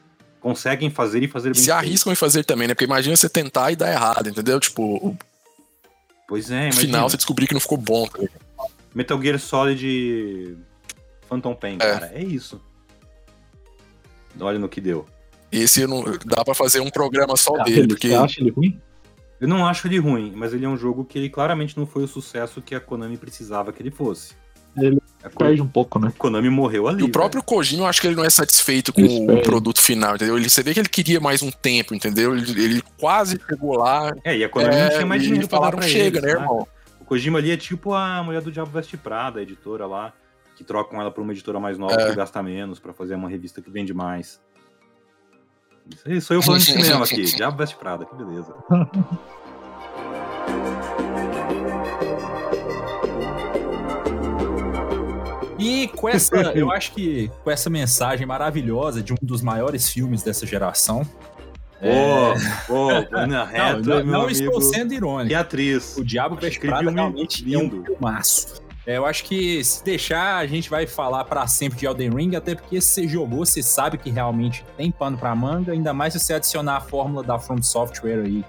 conseguem 0.40 0.90
fazer 0.90 1.22
e 1.22 1.28
fazer 1.28 1.50
bem. 1.50 1.54
Se 1.54 1.66
feito. 1.66 1.76
arriscam 1.76 2.12
em 2.12 2.16
fazer 2.16 2.44
também, 2.44 2.66
né? 2.66 2.74
Porque 2.74 2.84
imagina 2.84 3.16
você 3.16 3.28
tentar 3.28 3.70
e 3.70 3.76
dar 3.76 3.90
errado, 3.92 4.28
entendeu? 4.28 4.58
Tipo. 4.58 5.16
Pois 6.26 6.50
é, 6.50 6.66
No 6.66 6.72
final 6.74 7.08
você 7.08 7.16
descobrir 7.16 7.46
que 7.46 7.54
não 7.54 7.60
ficou 7.60 7.78
bom. 7.78 8.06
Tá 8.06 8.18
Metal 8.94 9.20
Gear 9.20 9.38
Solid 9.38 10.58
Phantom 11.28 11.54
Pain, 11.54 11.74
é. 11.74 11.78
cara. 11.78 12.12
É 12.14 12.22
isso. 12.22 12.60
Olha 14.40 14.58
no 14.58 14.68
que 14.68 14.80
deu. 14.80 15.06
Esse 15.50 15.86
não 15.86 16.02
dá 16.24 16.44
para 16.44 16.54
fazer 16.54 16.80
um 16.80 16.90
programa 16.90 17.36
só 17.36 17.54
ah, 17.60 17.64
dele. 17.64 17.88
Porque... 17.88 18.08
Você 18.08 18.14
acha 18.14 18.40
ele 18.40 18.50
ruim? 18.50 18.80
Eu 19.38 19.48
não 19.48 19.66
acho 19.66 19.86
ele 19.86 19.98
ruim, 19.98 20.32
mas 20.34 20.54
ele 20.54 20.64
é 20.64 20.68
um 20.68 20.76
jogo 20.76 21.04
que 21.04 21.18
ele 21.18 21.28
claramente 21.28 21.76
não 21.76 21.84
foi 21.84 22.04
o 22.04 22.08
sucesso 22.08 22.62
que 22.62 22.74
a 22.74 22.80
Konami 22.80 23.16
precisava 23.16 23.72
que 23.72 23.82
ele 23.82 23.90
fosse. 23.90 24.34
Ele 24.76 25.01
perde 25.30 25.62
um 25.62 25.68
pouco, 25.68 25.98
né? 25.98 26.08
A 26.08 26.12
Konami 26.12 26.50
morreu 26.50 26.88
ali. 26.88 27.00
E 27.00 27.04
o 27.04 27.08
próprio 27.08 27.42
Kojima, 27.42 27.84
eu 27.84 27.86
acho 27.86 28.00
que 28.00 28.06
ele 28.06 28.16
não 28.16 28.24
é 28.24 28.30
satisfeito 28.30 28.92
com 28.92 29.02
o 29.02 29.42
produto 29.42 29.80
final, 29.80 30.16
entendeu? 30.16 30.36
Ele, 30.36 30.48
você 30.48 30.62
vê 30.62 30.74
que 30.74 30.80
ele 30.80 30.88
queria 30.88 31.20
mais 31.20 31.42
um 31.42 31.50
tempo, 31.50 31.94
entendeu? 31.94 32.36
Ele, 32.36 32.62
ele 32.62 32.82
quase 32.98 33.40
chegou 33.48 33.76
lá. 33.76 34.12
É, 34.24 34.36
e 34.36 34.44
a 34.44 34.48
Konami 34.48 34.74
é, 34.74 34.84
não 34.84 34.90
tinha 34.90 35.06
mais 35.06 35.22
dinheiro 35.22 35.48
pra 35.48 35.60
dar 35.60 35.70
pra 35.70 35.82
chega, 35.82 36.18
eles, 36.18 36.22
né, 36.22 36.40
irmão? 36.40 36.66
O 37.00 37.04
Kojima 37.04 37.38
ali 37.38 37.50
é 37.50 37.56
tipo 37.56 37.94
a 37.94 38.22
mulher 38.22 38.42
do 38.42 38.50
Diabo 38.50 38.70
Veste 38.70 38.96
Prada, 38.96 39.40
a 39.40 39.42
editora 39.42 39.86
lá, 39.86 40.12
que 40.56 40.64
trocam 40.64 41.00
ela 41.00 41.10
por 41.10 41.22
uma 41.22 41.32
editora 41.32 41.60
mais 41.60 41.78
nova 41.78 41.94
é. 41.94 42.10
que 42.10 42.16
gasta 42.16 42.42
menos 42.42 42.78
para 42.78 42.92
fazer 42.92 43.14
uma 43.14 43.28
revista 43.28 43.60
que 43.60 43.70
vende 43.70 43.94
mais. 43.94 44.40
Isso 45.90 46.02
aí, 46.06 46.20
sou 46.20 46.36
eu 46.36 46.42
falando 46.42 46.60
de 46.60 46.66
cinema 46.66 47.04
aqui. 47.04 47.22
Diabo 47.22 47.58
Veste 47.58 47.76
Prada, 47.76 48.04
que 48.04 48.14
beleza. 48.14 48.54
E 55.62 55.88
com 55.88 56.08
essa, 56.08 56.36
eu 56.54 56.70
acho 56.70 56.92
que 56.92 57.30
com 57.42 57.50
essa 57.50 57.70
mensagem 57.70 58.26
maravilhosa 58.26 59.02
de 59.02 59.12
um 59.12 59.16
dos 59.22 59.42
maiores 59.42 59.88
filmes 59.88 60.22
dessa 60.22 60.46
geração. 60.46 61.06
Ô, 61.80 61.86
é... 61.86 62.34
ô, 62.68 63.16
Ana 63.16 63.44
Reto, 63.44 63.82
não, 63.88 64.04
não, 64.04 64.30
estou 64.30 64.60
sendo 64.60 64.92
irônico. 64.94 65.28
Que 65.28 65.34
atriz. 65.34 65.96
O 65.96 66.04
Diabo 66.04 66.36
Veste 66.36 66.60
Prada 66.60 66.90
realmente 66.90 67.44
lindo. 67.44 67.76
é 67.76 67.80
um 67.80 67.84
filmaço. 67.84 68.62
É, 68.84 68.96
eu 68.96 69.06
acho 69.06 69.24
que 69.24 69.62
se 69.62 69.84
deixar, 69.84 70.38
a 70.38 70.46
gente 70.46 70.68
vai 70.68 70.88
falar 70.88 71.24
para 71.24 71.46
sempre 71.46 71.78
de 71.78 71.86
Elden 71.86 72.10
Ring, 72.10 72.34
até 72.34 72.56
porque 72.56 72.80
se 72.80 72.88
você 72.88 73.08
jogou, 73.08 73.46
você 73.46 73.62
sabe 73.62 73.96
que 73.96 74.10
realmente 74.10 74.64
tem 74.76 74.90
pano 74.90 75.16
pra 75.16 75.34
manga, 75.36 75.72
ainda 75.72 75.94
mais 75.94 76.14
se 76.14 76.18
você 76.18 76.34
adicionar 76.34 76.78
a 76.78 76.80
fórmula 76.80 77.22
da 77.22 77.38
From 77.38 77.62
Software 77.62 78.24
aí 78.24 78.44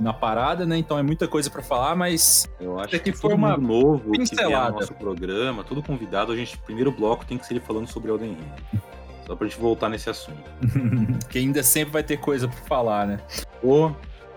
na 0.00 0.12
parada, 0.12 0.64
né? 0.64 0.78
Então 0.78 0.98
é 0.98 1.02
muita 1.02 1.28
coisa 1.28 1.50
para 1.50 1.62
falar, 1.62 1.94
mas 1.94 2.48
eu 2.58 2.80
acho 2.80 2.98
que 3.00 3.12
foi 3.12 3.34
uma 3.34 3.56
novo 3.56 4.12
pincelada. 4.12 4.66
que 4.66 4.72
no 4.72 4.80
nosso 4.80 4.94
programa, 4.94 5.62
todo 5.62 5.82
convidado, 5.82 6.32
a 6.32 6.36
gente 6.36 6.56
primeiro 6.58 6.90
bloco 6.90 7.24
tem 7.24 7.36
que 7.36 7.46
ser 7.46 7.54
ele 7.54 7.60
falando 7.60 7.86
sobre 7.86 8.10
Elden 8.10 8.30
Ring. 8.30 8.80
Só 9.26 9.36
pra 9.36 9.46
gente 9.46 9.60
voltar 9.60 9.88
nesse 9.88 10.08
assunto. 10.08 10.42
que 11.28 11.38
ainda 11.38 11.62
sempre 11.62 11.92
vai 11.92 12.02
ter 12.02 12.16
coisa 12.16 12.48
para 12.48 12.58
falar, 12.62 13.06
né? 13.06 13.20
Ô, 13.62 13.92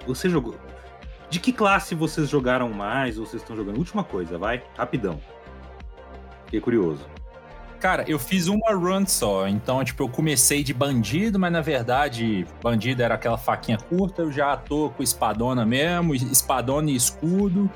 você 0.05 0.29
jogou 0.29 0.55
de 1.33 1.39
que 1.39 1.51
classe 1.51 1.95
vocês 1.95 2.29
jogaram 2.29 2.69
mais 2.69 3.17
ou 3.17 3.25
vocês 3.25 3.41
estão 3.41 3.55
jogando? 3.55 3.79
Última 3.79 4.03
coisa, 4.03 4.37
vai, 4.37 4.61
rapidão. 4.77 5.19
Fiquei 6.45 6.61
curioso. 6.61 7.03
Cara, 7.83 8.05
eu 8.07 8.17
fiz 8.17 8.47
uma 8.47 8.71
run 8.71 9.05
só, 9.05 9.45
então, 9.45 9.83
tipo, 9.83 10.03
eu 10.03 10.07
comecei 10.07 10.63
de 10.63 10.73
bandido, 10.73 11.37
mas 11.37 11.51
na 11.51 11.59
verdade, 11.59 12.47
bandido 12.63 13.03
era 13.03 13.15
aquela 13.15 13.37
faquinha 13.37 13.77
curta, 13.77 14.21
eu 14.21 14.31
já 14.31 14.55
tô 14.55 14.89
com 14.91 15.03
espadona 15.03 15.65
mesmo, 15.65 16.15
espadona 16.15 16.89
e 16.89 16.95
escudo, 16.95 17.69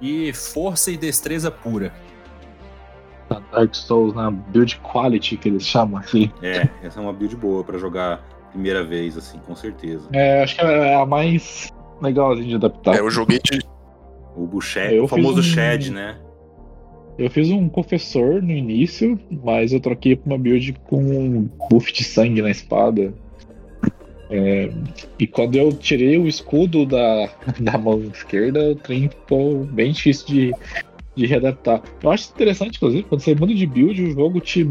e 0.00 0.32
força 0.32 0.90
e 0.90 0.96
destreza 0.96 1.48
pura. 1.48 1.94
Dark 3.52 3.72
Souls 3.72 4.12
na 4.16 4.32
build 4.32 4.80
quality 4.80 5.36
que 5.36 5.48
eles 5.48 5.64
chamam 5.64 6.00
assim. 6.00 6.28
É, 6.42 6.68
essa 6.82 6.98
é 6.98 7.00
uma 7.00 7.12
build 7.12 7.36
boa 7.36 7.62
para 7.62 7.78
jogar 7.78 8.20
primeira 8.50 8.82
vez, 8.82 9.16
assim, 9.16 9.38
com 9.38 9.54
certeza. 9.54 10.08
É, 10.12 10.42
acho 10.42 10.56
que 10.56 10.60
é 10.60 10.96
a 10.96 11.06
mais 11.06 11.72
legalzinho 12.00 12.48
de 12.48 12.54
adaptar. 12.56 12.96
É, 12.96 12.98
eu 12.98 13.08
joguei 13.08 13.38
de. 13.38 13.60
O 14.34 14.44
Buchet, 14.44 14.98
o 14.98 15.06
famoso 15.06 15.38
um... 15.38 15.42
Shed, 15.44 15.92
né? 15.92 16.18
Eu 17.18 17.30
fiz 17.30 17.50
um 17.50 17.68
confessor 17.68 18.42
no 18.42 18.52
início, 18.52 19.18
mas 19.30 19.72
eu 19.72 19.80
troquei 19.80 20.16
pra 20.16 20.32
uma 20.32 20.38
build 20.38 20.72
com 20.84 21.02
um 21.02 21.48
buff 21.70 21.92
de 21.92 22.04
sangue 22.04 22.40
na 22.40 22.50
espada. 22.50 23.12
É, 24.30 24.70
e 25.18 25.26
quando 25.26 25.56
eu 25.56 25.70
tirei 25.74 26.16
o 26.16 26.26
escudo 26.26 26.86
da, 26.86 27.28
da 27.60 27.76
mão 27.76 28.02
esquerda, 28.04 28.70
o 28.70 28.74
trem 28.76 29.08
ficou 29.08 29.64
bem 29.64 29.92
difícil 29.92 30.26
de, 30.26 30.54
de 31.14 31.26
readaptar. 31.26 31.82
Eu 32.02 32.10
acho 32.10 32.30
interessante, 32.30 32.76
inclusive, 32.76 33.02
quando 33.02 33.20
você 33.20 33.34
muda 33.34 33.54
de 33.54 33.66
build, 33.66 34.02
o 34.02 34.12
jogo 34.12 34.40
te, 34.40 34.66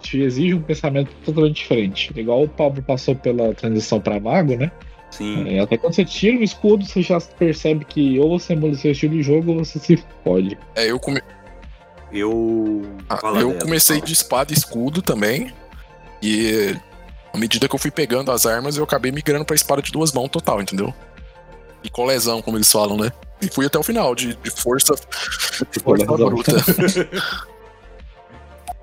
te 0.00 0.20
exige 0.20 0.54
um 0.54 0.62
pensamento 0.62 1.10
totalmente 1.24 1.56
diferente. 1.56 2.12
Igual 2.14 2.44
o 2.44 2.48
Pablo 2.48 2.82
passou 2.84 3.16
pela 3.16 3.52
transição 3.52 4.00
para 4.00 4.20
mago, 4.20 4.56
né? 4.56 4.70
Sim. 5.10 5.48
É, 5.48 5.60
até 5.60 5.76
quando 5.76 5.94
você 5.94 6.04
tira 6.04 6.38
o 6.38 6.42
escudo, 6.42 6.84
você 6.84 7.02
já 7.02 7.20
percebe 7.20 7.84
que 7.84 8.18
ou 8.20 8.38
você 8.38 8.54
muda 8.54 8.76
seu 8.76 8.92
estilo 8.92 9.14
de 9.14 9.22
jogo 9.22 9.52
ou 9.52 9.64
você 9.64 9.78
se 9.78 9.98
fode. 10.22 10.56
É, 10.76 10.90
eu 10.90 11.00
come... 11.00 11.20
Eu. 12.14 12.82
Ah, 13.08 13.18
eu 13.40 13.48
dela, 13.48 13.60
comecei 13.60 13.96
fala. 13.96 14.06
de 14.06 14.12
espada 14.12 14.52
e 14.52 14.56
escudo 14.56 15.02
também. 15.02 15.52
E 16.22 16.74
à 17.32 17.36
medida 17.36 17.68
que 17.68 17.74
eu 17.74 17.78
fui 17.78 17.90
pegando 17.90 18.30
as 18.30 18.46
armas, 18.46 18.76
eu 18.76 18.84
acabei 18.84 19.10
migrando 19.10 19.44
pra 19.44 19.56
espada 19.56 19.82
de 19.82 19.90
duas 19.90 20.12
mãos 20.12 20.28
total, 20.28 20.62
entendeu? 20.62 20.94
E 21.82 21.90
colesão, 21.90 22.40
como 22.40 22.56
eles 22.56 22.70
falam, 22.70 22.96
né? 22.96 23.12
E 23.42 23.48
fui 23.48 23.66
até 23.66 23.78
o 23.78 23.82
final, 23.82 24.14
de, 24.14 24.34
de 24.36 24.50
força, 24.50 24.94
de 25.70 25.80
força 25.80 26.06
bruta. 26.06 26.52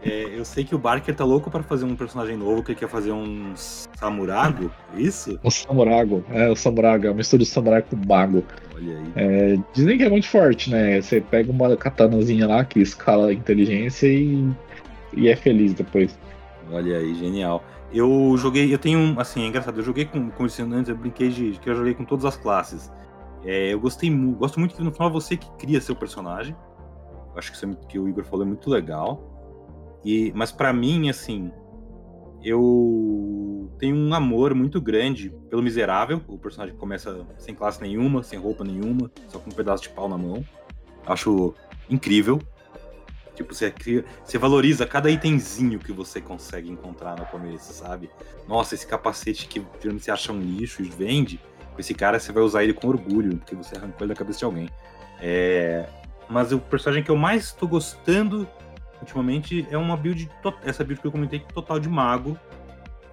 É, 0.03 0.35
eu 0.35 0.43
sei 0.43 0.63
que 0.63 0.73
o 0.73 0.79
Barker 0.79 1.15
tá 1.15 1.23
louco 1.23 1.51
para 1.51 1.61
fazer 1.61 1.85
um 1.85 1.95
personagem 1.95 2.35
novo 2.35 2.63
que 2.63 2.71
ele 2.71 2.79
quer 2.79 2.89
fazer 2.89 3.11
um 3.11 3.53
Samurago, 3.55 4.71
é 4.95 5.01
isso? 5.01 5.39
Um 5.43 5.51
Samurago, 5.51 6.25
é, 6.31 6.49
o 6.49 6.55
Samurago, 6.55 7.05
é 7.05 7.09
uma 7.09 7.17
mistura 7.17 7.43
de 7.43 7.49
Samurai 7.49 7.83
com 7.83 7.95
Mago. 7.95 8.43
Olha 8.75 8.97
aí. 8.97 9.13
É, 9.15 9.59
dizem 9.73 9.97
que 9.97 10.03
é 10.03 10.09
muito 10.09 10.27
forte, 10.27 10.71
né? 10.71 10.99
Você 10.99 11.21
pega 11.21 11.51
uma 11.51 11.77
katanazinha 11.77 12.47
lá 12.47 12.65
que 12.65 12.79
escala 12.79 13.27
a 13.27 13.33
inteligência 13.33 14.07
e, 14.07 14.49
e 15.13 15.29
é 15.29 15.35
feliz 15.35 15.73
depois. 15.75 16.17
Olha 16.71 16.97
aí, 16.97 17.13
genial. 17.13 17.63
Eu 17.93 18.35
joguei, 18.37 18.73
eu 18.73 18.79
tenho, 18.79 19.19
assim, 19.19 19.43
é 19.43 19.47
engraçado, 19.47 19.77
eu 19.77 19.83
joguei 19.83 20.05
com, 20.05 20.31
como 20.31 20.47
disse 20.47 20.63
antes, 20.63 20.89
eu 20.89 20.95
brinquei 20.95 21.29
de 21.29 21.59
que 21.59 21.69
eu 21.69 21.75
joguei 21.75 21.93
com 21.93 22.05
todas 22.05 22.25
as 22.25 22.37
classes. 22.37 22.91
É, 23.43 23.73
eu 23.73 23.79
gostei 23.79 24.09
gosto 24.09 24.59
muito 24.59 24.75
que 24.75 24.83
no 24.83 24.91
final 24.91 25.11
você 25.11 25.37
que 25.37 25.49
cria 25.57 25.79
seu 25.79 25.95
personagem. 25.95 26.55
Eu 27.33 27.37
acho 27.37 27.51
que 27.51 27.57
isso 27.57 27.65
é, 27.65 27.87
que 27.87 27.99
o 27.99 28.07
Igor 28.09 28.23
falou 28.23 28.45
é 28.45 28.47
muito 28.47 28.69
legal. 28.69 29.30
E, 30.03 30.31
mas 30.35 30.51
para 30.51 30.73
mim, 30.73 31.09
assim, 31.09 31.51
eu 32.43 33.71
tenho 33.77 33.95
um 33.95 34.13
amor 34.13 34.53
muito 34.53 34.81
grande 34.81 35.33
pelo 35.49 35.61
Miserável, 35.61 36.21
o 36.27 36.37
personagem 36.37 36.75
começa 36.75 37.25
sem 37.37 37.53
classe 37.53 37.81
nenhuma, 37.81 38.23
sem 38.23 38.39
roupa 38.39 38.63
nenhuma, 38.63 39.11
só 39.27 39.39
com 39.39 39.49
um 39.49 39.53
pedaço 39.53 39.83
de 39.83 39.89
pau 39.89 40.09
na 40.09 40.17
mão. 40.17 40.45
Acho 41.05 41.53
incrível. 41.89 42.41
Tipo, 43.35 43.55
você, 43.55 43.73
você 44.23 44.37
valoriza 44.37 44.85
cada 44.85 45.09
itemzinho 45.09 45.79
que 45.79 45.91
você 45.91 46.19
consegue 46.19 46.69
encontrar 46.69 47.17
no 47.17 47.25
começo, 47.25 47.73
sabe? 47.73 48.09
Nossa, 48.47 48.75
esse 48.75 48.85
capacete 48.85 49.47
que 49.47 49.59
você 49.83 50.11
acha 50.11 50.31
um 50.31 50.39
lixo 50.39 50.81
e 50.81 50.89
vende, 50.89 51.39
com 51.73 51.79
esse 51.79 51.93
cara 51.93 52.19
você 52.19 52.31
vai 52.31 52.43
usar 52.43 52.63
ele 52.63 52.73
com 52.73 52.87
orgulho, 52.87 53.37
porque 53.37 53.55
você 53.55 53.77
arrancou 53.77 54.01
ele 54.01 54.09
da 54.09 54.15
cabeça 54.15 54.39
de 54.39 54.45
alguém. 54.45 54.69
É... 55.19 55.87
Mas 56.29 56.51
o 56.51 56.59
personagem 56.59 57.03
que 57.03 57.09
eu 57.11 57.15
mais 57.15 57.51
tô 57.51 57.67
gostando 57.67 58.47
ultimamente 59.01 59.67
é 59.69 59.77
uma 59.77 59.97
build, 59.97 60.29
essa 60.63 60.83
build 60.83 61.01
que 61.01 61.07
eu 61.07 61.11
comentei, 61.11 61.39
total 61.39 61.79
de 61.79 61.89
mago. 61.89 62.37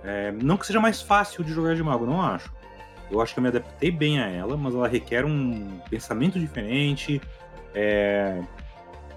É, 0.05 0.31
não 0.33 0.57
que 0.57 0.67
seja 0.67 0.81
mais 0.81 1.03
fácil 1.03 1.43
de 1.43 1.53
jogar 1.53 1.75
de 1.75 1.83
mago, 1.83 2.07
não 2.07 2.23
acho. 2.23 2.53
Eu 3.11 3.21
acho 3.21 3.33
que 3.33 3.41
eu 3.41 3.43
me 3.43 3.49
adaptei 3.49 3.91
bem 3.91 4.21
a 4.21 4.29
ela, 4.29 4.57
mas 4.57 4.75
ela 4.75 4.87
requer 4.87 5.25
um 5.25 5.81
pensamento 5.91 6.39
diferente. 6.39 7.21
É, 7.75 8.41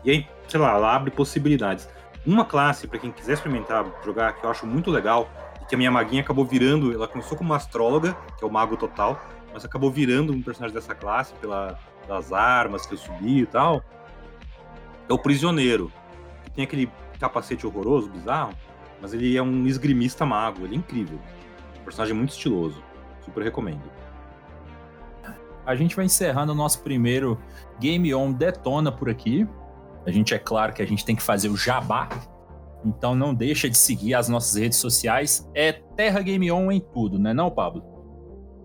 e 0.03 0.11
aí, 0.11 0.27
sei 0.47 0.59
lá, 0.59 0.71
ela 0.71 0.95
abre 0.95 1.11
possibilidades. 1.11 1.87
Uma 2.25 2.45
classe, 2.45 2.87
para 2.87 2.99
quem 2.99 3.11
quiser 3.11 3.33
experimentar 3.33 3.85
jogar, 4.03 4.33
que 4.33 4.45
eu 4.45 4.49
acho 4.49 4.65
muito 4.65 4.89
legal, 4.89 5.29
e 5.61 5.65
que 5.65 5.75
a 5.75 5.77
minha 5.77 5.91
maguinha 5.91 6.21
acabou 6.21 6.45
virando, 6.45 6.93
ela 6.93 7.07
começou 7.07 7.37
como 7.37 7.53
astróloga, 7.53 8.15
que 8.37 8.43
é 8.43 8.47
o 8.47 8.51
mago 8.51 8.77
total, 8.77 9.19
mas 9.53 9.65
acabou 9.65 9.91
virando 9.91 10.31
um 10.31 10.41
personagem 10.41 10.73
dessa 10.73 10.95
classe 10.95 11.33
pela, 11.35 11.77
pelas 12.05 12.31
armas 12.31 12.85
que 12.85 12.93
eu 12.93 12.97
subi 12.97 13.39
e 13.41 13.45
tal. 13.45 13.83
É 15.09 15.13
o 15.13 15.17
Prisioneiro, 15.17 15.91
que 16.51 16.55
tem 16.55 16.63
aquele 16.65 16.91
capacete 17.19 17.65
horroroso, 17.65 18.09
bizarro, 18.09 18.53
mas 19.01 19.13
ele 19.13 19.35
é 19.35 19.41
um 19.41 19.65
esgrimista 19.65 20.25
mago, 20.25 20.65
ele 20.65 20.75
é 20.75 20.77
incrível. 20.77 21.19
Um 21.79 21.83
personagem 21.83 22.15
muito 22.15 22.31
estiloso. 22.31 22.83
Super 23.23 23.43
recomendo. 23.43 23.81
A 25.65 25.75
gente 25.75 25.95
vai 25.95 26.05
encerrando 26.05 26.51
o 26.51 26.55
nosso 26.55 26.81
primeiro 26.81 27.39
Game 27.79 28.13
On 28.13 28.31
Detona 28.31 28.91
por 28.91 29.09
aqui. 29.09 29.47
A 30.05 30.11
gente 30.11 30.33
é 30.33 30.39
claro 30.39 30.73
que 30.73 30.81
a 30.81 30.85
gente 30.85 31.05
tem 31.05 31.15
que 31.15 31.21
fazer 31.21 31.49
o 31.49 31.55
jabá. 31.55 32.09
Então 32.83 33.15
não 33.15 33.33
deixa 33.33 33.69
de 33.69 33.77
seguir 33.77 34.15
as 34.15 34.27
nossas 34.27 34.59
redes 34.59 34.79
sociais. 34.79 35.47
É 35.53 35.71
Terra 35.71 36.21
Game 36.21 36.51
On 36.51 36.71
em 36.71 36.79
tudo, 36.79 37.19
né 37.19 37.33
não, 37.33 37.51
Pablo? 37.51 37.83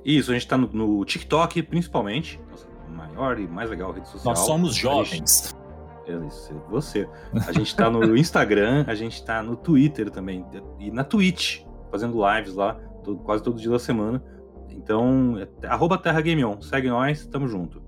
Isso, 0.05 0.31
a 0.31 0.35
gente 0.35 0.47
tá 0.47 0.57
no, 0.57 0.69
no 0.69 1.05
TikTok, 1.05 1.63
principalmente. 1.65 2.41
Nossa, 2.51 2.67
maior 2.89 3.39
e 3.39 3.47
mais 3.47 3.69
legal 3.69 3.93
rede 3.93 4.09
social. 4.09 4.35
Nós 4.35 4.39
somos 4.47 4.75
jovens. 4.75 5.55
Isso, 6.27 6.55
você. 6.69 7.09
A 7.47 7.53
gente 7.53 7.75
tá 7.75 7.91
no 7.91 8.15
Instagram, 8.17 8.85
a 8.87 8.95
gente 8.95 9.25
tá 9.25 9.43
no 9.43 9.57
Twitter 9.57 10.11
também. 10.11 10.45
E 10.79 10.91
na 10.91 11.05
Twitch, 11.05 11.65
fazendo 11.91 12.17
lives 12.29 12.55
lá, 12.55 12.75
todo, 13.03 13.19
quase 13.19 13.43
todo 13.43 13.59
dia 13.59 13.71
da 13.71 13.79
semana. 13.79 14.23
Então, 14.69 15.39
é, 15.39 15.67
arroba 15.67 15.99
Terra 15.99 16.21
Game 16.21 16.45
On. 16.45 16.61
Segue 16.61 16.89
nós, 16.89 17.27
tamo 17.27 17.49
junto. 17.49 17.83